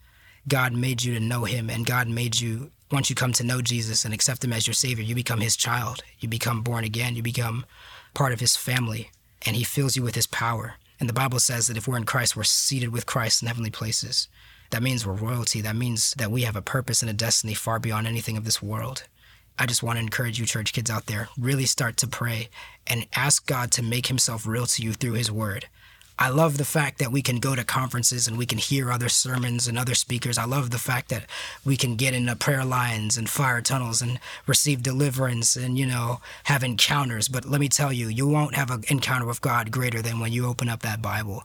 God 0.48 0.72
made 0.72 1.02
you 1.02 1.12
to 1.14 1.20
know 1.20 1.44
him 1.44 1.68
and 1.68 1.84
God 1.84 2.09
made 2.09 2.40
you 2.40 2.70
once 2.92 3.11
you 3.11 3.16
come 3.16 3.32
to 3.32 3.42
know 3.42 3.61
Jesus 3.61 4.04
and 4.04 4.14
accept 4.14 4.44
him 4.44 4.52
as 4.52 4.68
your 4.68 4.74
savior, 4.74 5.02
you 5.02 5.16
become 5.16 5.40
his 5.40 5.57
child. 5.57 6.04
You 6.20 6.28
become 6.28 6.62
born 6.62 6.84
again, 6.84 7.16
you 7.16 7.22
become 7.22 7.66
part 8.14 8.32
of 8.32 8.38
his 8.38 8.57
family 8.57 9.11
and 9.44 9.57
he 9.57 9.64
fills 9.64 9.96
you 9.96 10.04
with 10.04 10.14
his 10.14 10.28
power. 10.28 10.74
And 10.99 11.09
the 11.09 11.14
Bible 11.14 11.40
says 11.40 11.66
that 11.66 11.76
if 11.76 11.86
we're 11.86 11.97
in 11.97 12.05
Christ, 12.05 12.36
we're 12.36 12.44
seated 12.44 12.92
with 12.92 13.07
Christ 13.07 13.42
in 13.42 13.49
heavenly 13.49 13.70
places. 13.70 14.28
That 14.70 14.82
means 14.82 15.07
we're 15.07 15.12
royalty. 15.12 15.61
That 15.61 15.76
means 15.76 16.14
that 16.14 16.30
we 16.30 16.42
have 16.42 16.57
a 16.57 16.62
purpose 16.62 17.03
and 17.03 17.11
a 17.11 17.14
destiny 17.14 17.55
far 17.55 17.78
beyond 17.78 18.07
anything 18.07 18.36
of 18.36 18.44
this 18.44 18.62
world. 18.62 19.05
I 19.59 19.66
just 19.66 19.82
want 19.82 19.97
to 19.97 20.03
encourage 20.03 20.38
you, 20.38 20.47
church 20.47 20.72
kids 20.72 20.90
out 20.90 21.07
there, 21.07 21.28
really 21.38 21.64
start 21.64 21.97
to 21.99 22.07
pray 22.07 22.49
and 22.86 23.07
ask 23.14 23.47
God 23.47 23.70
to 23.72 23.82
make 23.82 24.09
himself 24.09 24.47
real 24.47 24.66
to 24.66 24.82
you 24.82 24.92
through 24.92 25.14
his 25.14 25.30
word. 25.30 25.66
I 26.18 26.30
love 26.30 26.56
the 26.56 26.64
fact 26.64 26.98
that 26.98 27.12
we 27.12 27.20
can 27.20 27.40
go 27.40 27.54
to 27.54 27.62
conferences 27.62 28.26
and 28.26 28.38
we 28.38 28.46
can 28.46 28.56
hear 28.56 28.90
other 28.90 29.10
sermons 29.10 29.68
and 29.68 29.78
other 29.78 29.94
speakers. 29.94 30.38
I 30.38 30.46
love 30.46 30.70
the 30.70 30.78
fact 30.78 31.10
that 31.10 31.26
we 31.62 31.76
can 31.76 31.96
get 31.96 32.14
into 32.14 32.34
prayer 32.34 32.64
lines 32.64 33.18
and 33.18 33.28
fire 33.28 33.60
tunnels 33.60 34.00
and 34.00 34.18
receive 34.46 34.82
deliverance 34.82 35.56
and, 35.56 35.78
you 35.78 35.84
know, 35.84 36.20
have 36.44 36.64
encounters. 36.64 37.28
But 37.28 37.44
let 37.44 37.60
me 37.60 37.68
tell 37.68 37.92
you, 37.92 38.08
you 38.08 38.26
won't 38.26 38.54
have 38.54 38.70
an 38.70 38.84
encounter 38.88 39.26
with 39.26 39.42
God 39.42 39.70
greater 39.70 40.00
than 40.00 40.18
when 40.18 40.32
you 40.32 40.46
open 40.46 40.70
up 40.70 40.80
that 40.80 41.02
Bible 41.02 41.44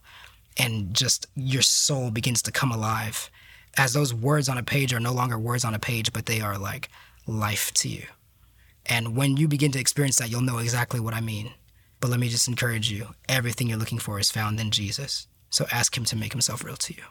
and 0.58 0.94
just 0.94 1.28
your 1.36 1.62
soul 1.62 2.10
begins 2.10 2.42
to 2.44 2.52
come 2.52 2.72
alive. 2.72 3.30
As 3.78 3.94
those 3.94 4.14
words 4.14 4.48
on 4.48 4.58
a 4.58 4.64
page 4.64 4.94
are 4.94 5.00
no 5.00 5.14
longer 5.14 5.38
words 5.38 5.66
on 5.66 5.74
a 5.74 5.80
page, 5.80 6.14
but 6.14 6.26
they 6.26 6.40
are 6.40 6.58
like 6.58 6.90
life 7.28 7.74
to 7.76 7.90
you. 7.90 8.06
And 8.86 9.16
when 9.16 9.38
you 9.38 9.48
begin 9.48 9.72
to 9.74 9.80
experience 9.80 10.18
that, 10.18 10.30
you'll 10.30 10.42
know 10.42 10.58
exactly 10.58 11.00
what 11.00 11.14
I 11.14 11.22
mean. 11.22 11.52
But 12.02 12.10
let 12.10 12.20
me 12.20 12.28
just 12.28 12.48
encourage 12.48 12.92
you 12.92 13.10
everything 13.30 13.70
you're 13.70 13.78
looking 13.78 14.00
for 14.00 14.20
is 14.20 14.32
found 14.32 14.60
in 14.60 14.72
Jesus. 14.72 15.28
So 15.50 15.66
ask 15.72 15.96
Him 15.96 16.04
to 16.06 16.18
make 16.18 16.34
Himself 16.34 16.64
real 16.64 16.76
to 16.76 16.94
you. 16.94 17.04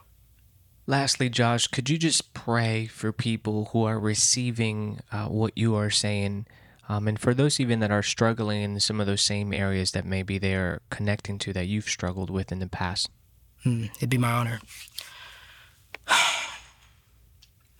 Lastly, 0.86 1.28
Josh, 1.28 1.68
could 1.68 1.88
you 1.88 1.96
just 1.96 2.34
pray 2.34 2.86
for 2.86 3.12
people 3.12 3.66
who 3.66 3.84
are 3.84 4.00
receiving 4.00 4.98
uh, 5.12 5.26
what 5.26 5.56
you 5.56 5.76
are 5.76 5.90
saying? 5.90 6.46
Um, 6.88 7.06
and 7.06 7.20
for 7.20 7.32
those 7.32 7.60
even 7.60 7.78
that 7.78 7.92
are 7.92 8.02
struggling 8.02 8.62
in 8.62 8.80
some 8.80 9.00
of 9.00 9.06
those 9.06 9.22
same 9.22 9.52
areas 9.52 9.92
that 9.92 10.04
maybe 10.04 10.38
they're 10.38 10.80
connecting 10.90 11.38
to 11.38 11.52
that 11.52 11.68
you've 11.68 11.88
struggled 11.88 12.28
with 12.28 12.50
in 12.50 12.58
the 12.58 12.66
past? 12.66 13.08
Hmm, 13.62 13.84
it'd 13.96 14.10
be 14.10 14.18
my 14.18 14.32
honor. 14.32 14.60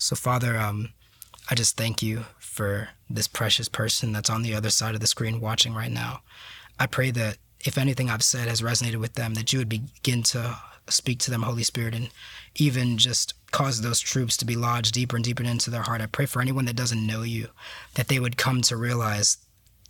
So, 0.03 0.17
Father, 0.17 0.57
um, 0.57 0.95
I 1.51 1.55
just 1.55 1.77
thank 1.77 2.03
you 2.03 2.25
for 2.39 2.89
this 3.11 3.29
precious 3.29 3.69
person 3.69 4.13
that's 4.13 4.31
on 4.31 4.41
the 4.41 4.55
other 4.55 4.71
side 4.71 4.95
of 4.95 5.03
the 5.03 5.07
screen 5.07 5.43
watching 5.43 5.75
right 5.75 5.93
now. 5.93 6.23
I 6.81 6.87
pray 6.87 7.11
that 7.12 7.37
if 7.64 7.76
anything 7.76 8.09
I've 8.09 8.22
said 8.22 8.49
has 8.49 8.62
resonated 8.62 8.97
with 8.97 9.14
them, 9.14 9.35
that 9.35 9.53
you 9.53 9.59
would 9.59 9.68
begin 9.68 10.22
to 10.24 10.57
speak 10.89 11.18
to 11.20 11.31
them, 11.31 11.43
Holy 11.43 11.62
Spirit, 11.62 11.95
and 11.95 12.09
even 12.57 12.99
just 12.99 13.35
cause 13.53 13.83
those 13.83 14.01
truths 14.01 14.37
to 14.39 14.47
be 14.47 14.57
lodged 14.57 14.95
deeper 14.95 15.16
and 15.16 15.24
deeper 15.24 15.45
into 15.45 15.70
their 15.70 15.83
heart. 15.83 16.01
I 16.01 16.07
pray 16.07 16.26
for 16.26 16.41
anyone 16.41 16.64
that 16.64 16.76
doesn't 16.76 17.07
know 17.07 17.22
you, 17.22 17.49
that 17.95 18.09
they 18.09 18.18
would 18.18 18.37
come 18.37 18.62
to 18.62 18.76
realize 18.76 19.37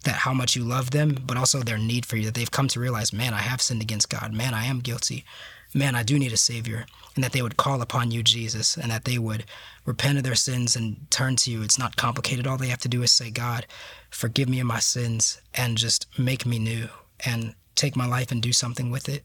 that 0.04 0.16
how 0.16 0.34
much 0.34 0.56
you 0.56 0.64
love 0.64 0.90
them, 0.90 1.16
but 1.26 1.36
also 1.36 1.60
their 1.60 1.78
need 1.78 2.06
for 2.06 2.16
you, 2.16 2.24
that 2.24 2.34
they've 2.34 2.50
come 2.50 2.68
to 2.68 2.80
realize, 2.80 3.12
man, 3.12 3.34
I 3.34 3.40
have 3.40 3.62
sinned 3.62 3.82
against 3.82 4.10
God. 4.10 4.32
Man, 4.32 4.54
I 4.54 4.64
am 4.64 4.80
guilty. 4.80 5.24
Man, 5.72 5.94
I 5.94 6.02
do 6.02 6.18
need 6.18 6.32
a 6.32 6.36
Savior. 6.36 6.86
And 7.14 7.24
that 7.24 7.32
they 7.32 7.42
would 7.42 7.56
call 7.56 7.82
upon 7.82 8.12
you, 8.12 8.22
Jesus, 8.22 8.76
and 8.76 8.90
that 8.90 9.04
they 9.04 9.18
would 9.18 9.44
repent 9.84 10.16
of 10.16 10.24
their 10.24 10.36
sins 10.36 10.76
and 10.76 11.10
turn 11.10 11.36
to 11.36 11.50
you. 11.50 11.62
It's 11.62 11.78
not 11.78 11.96
complicated. 11.96 12.46
All 12.46 12.56
they 12.56 12.68
have 12.68 12.78
to 12.80 12.88
do 12.88 13.02
is 13.02 13.10
say, 13.10 13.30
God, 13.30 13.66
forgive 14.10 14.48
me 14.48 14.60
of 14.60 14.66
my 14.66 14.78
sins 14.78 15.40
and 15.52 15.76
just 15.76 16.06
make 16.18 16.46
me 16.46 16.58
new 16.58 16.88
and 17.24 17.54
take 17.74 17.96
my 17.96 18.06
life 18.06 18.30
and 18.30 18.40
do 18.40 18.52
something 18.52 18.90
with 18.90 19.08
it. 19.08 19.24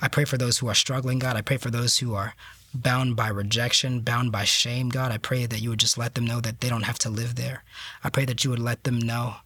I 0.00 0.08
pray 0.08 0.24
for 0.24 0.38
those 0.38 0.58
who 0.58 0.68
are 0.68 0.74
struggling, 0.74 1.18
God. 1.18 1.36
I 1.36 1.42
pray 1.42 1.56
for 1.56 1.70
those 1.70 1.98
who 1.98 2.14
are 2.14 2.34
bound 2.72 3.16
by 3.16 3.28
rejection, 3.28 4.00
bound 4.00 4.30
by 4.30 4.44
shame, 4.44 4.88
God. 4.88 5.12
I 5.12 5.18
pray 5.18 5.46
that 5.46 5.60
you 5.60 5.70
would 5.70 5.80
just 5.80 5.98
let 5.98 6.14
them 6.14 6.26
know 6.26 6.40
that 6.40 6.60
they 6.60 6.68
don't 6.68 6.82
have 6.82 6.98
to 7.00 7.10
live 7.10 7.34
there. 7.34 7.64
I 8.02 8.10
pray 8.10 8.24
that 8.26 8.44
you 8.44 8.50
would 8.50 8.58
let 8.58 8.84
them 8.84 8.98
know 8.98 9.36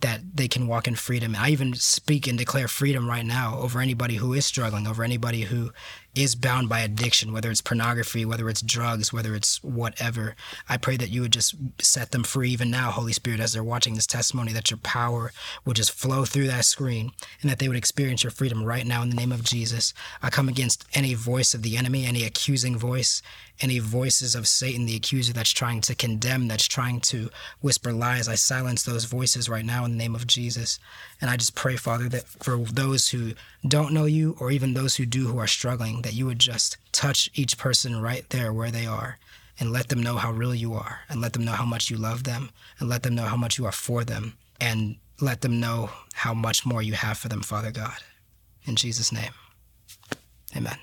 that 0.00 0.20
they 0.34 0.46
can 0.46 0.66
walk 0.66 0.86
in 0.86 0.94
freedom. 0.94 1.34
I 1.36 1.50
even 1.50 1.74
speak 1.74 2.26
and 2.26 2.36
declare 2.36 2.68
freedom 2.68 3.08
right 3.08 3.24
now 3.24 3.58
over 3.58 3.80
anybody 3.80 4.16
who 4.16 4.34
is 4.34 4.44
struggling, 4.44 4.86
over 4.86 5.02
anybody 5.02 5.42
who 5.42 5.72
is 6.14 6.34
bound 6.34 6.68
by 6.68 6.80
addiction, 6.80 7.32
whether 7.32 7.50
it's 7.50 7.60
pornography, 7.60 8.24
whether 8.24 8.48
it's 8.48 8.62
drugs, 8.62 9.12
whether 9.12 9.34
it's 9.34 9.62
whatever. 9.62 10.34
I 10.68 10.76
pray 10.76 10.96
that 10.96 11.10
you 11.10 11.22
would 11.22 11.32
just 11.32 11.54
set 11.80 12.10
them 12.10 12.24
free 12.24 12.50
even 12.50 12.70
now, 12.70 12.90
Holy 12.90 13.12
Spirit, 13.12 13.40
as 13.40 13.52
they're 13.52 13.64
watching 13.64 13.94
this 13.94 14.06
testimony, 14.06 14.52
that 14.52 14.70
your 14.70 14.78
power 14.78 15.32
would 15.64 15.76
just 15.76 15.92
flow 15.92 16.24
through 16.24 16.46
that 16.48 16.64
screen 16.64 17.12
and 17.40 17.50
that 17.50 17.58
they 17.58 17.68
would 17.68 17.76
experience 17.76 18.22
your 18.22 18.30
freedom 18.30 18.64
right 18.64 18.86
now 18.86 19.02
in 19.02 19.10
the 19.10 19.16
name 19.16 19.32
of 19.32 19.44
Jesus. 19.44 19.92
I 20.22 20.30
come 20.30 20.48
against 20.48 20.86
any 20.94 21.14
voice 21.14 21.54
of 21.54 21.62
the 21.62 21.76
enemy, 21.76 22.06
any 22.06 22.24
accusing 22.24 22.78
voice, 22.78 23.22
any 23.60 23.78
voices 23.78 24.34
of 24.34 24.46
Satan, 24.46 24.86
the 24.86 24.96
accuser 24.96 25.32
that's 25.32 25.50
trying 25.50 25.80
to 25.82 25.94
condemn, 25.94 26.48
that's 26.48 26.66
trying 26.66 27.00
to 27.00 27.30
whisper 27.60 27.92
lies. 27.92 28.28
I 28.28 28.34
silence 28.34 28.82
those 28.82 29.04
voices 29.04 29.48
right 29.48 29.64
now 29.64 29.84
in 29.84 29.92
the 29.92 29.96
name 29.96 30.14
of 30.14 30.26
Jesus. 30.26 30.78
And 31.20 31.30
I 31.30 31.36
just 31.36 31.54
pray, 31.54 31.76
Father, 31.76 32.08
that 32.10 32.26
for 32.26 32.58
those 32.58 33.08
who 33.08 33.32
don't 33.66 33.92
know 33.92 34.04
you 34.04 34.36
or 34.38 34.50
even 34.50 34.74
those 34.74 34.96
who 34.96 35.06
do 35.06 35.26
who 35.28 35.38
are 35.38 35.46
struggling, 35.46 36.02
that 36.02 36.14
you 36.14 36.26
would 36.26 36.38
just 36.38 36.76
touch 36.92 37.30
each 37.34 37.58
person 37.58 38.00
right 38.00 38.28
there 38.30 38.52
where 38.52 38.70
they 38.70 38.86
are 38.86 39.18
and 39.58 39.72
let 39.72 39.88
them 39.88 40.02
know 40.02 40.16
how 40.16 40.30
real 40.32 40.54
you 40.54 40.74
are 40.74 41.00
and 41.08 41.20
let 41.20 41.32
them 41.32 41.44
know 41.44 41.52
how 41.52 41.64
much 41.64 41.90
you 41.90 41.96
love 41.96 42.24
them 42.24 42.50
and 42.78 42.88
let 42.88 43.02
them 43.02 43.14
know 43.14 43.24
how 43.24 43.36
much 43.36 43.58
you 43.58 43.64
are 43.64 43.72
for 43.72 44.04
them 44.04 44.34
and 44.60 44.96
let 45.20 45.40
them 45.40 45.58
know 45.60 45.90
how 46.12 46.34
much 46.34 46.66
more 46.66 46.82
you 46.82 46.92
have 46.92 47.16
for 47.16 47.28
them, 47.28 47.42
Father 47.42 47.70
God. 47.70 47.96
In 48.64 48.76
Jesus' 48.76 49.12
name, 49.12 49.32
amen. 50.54 50.78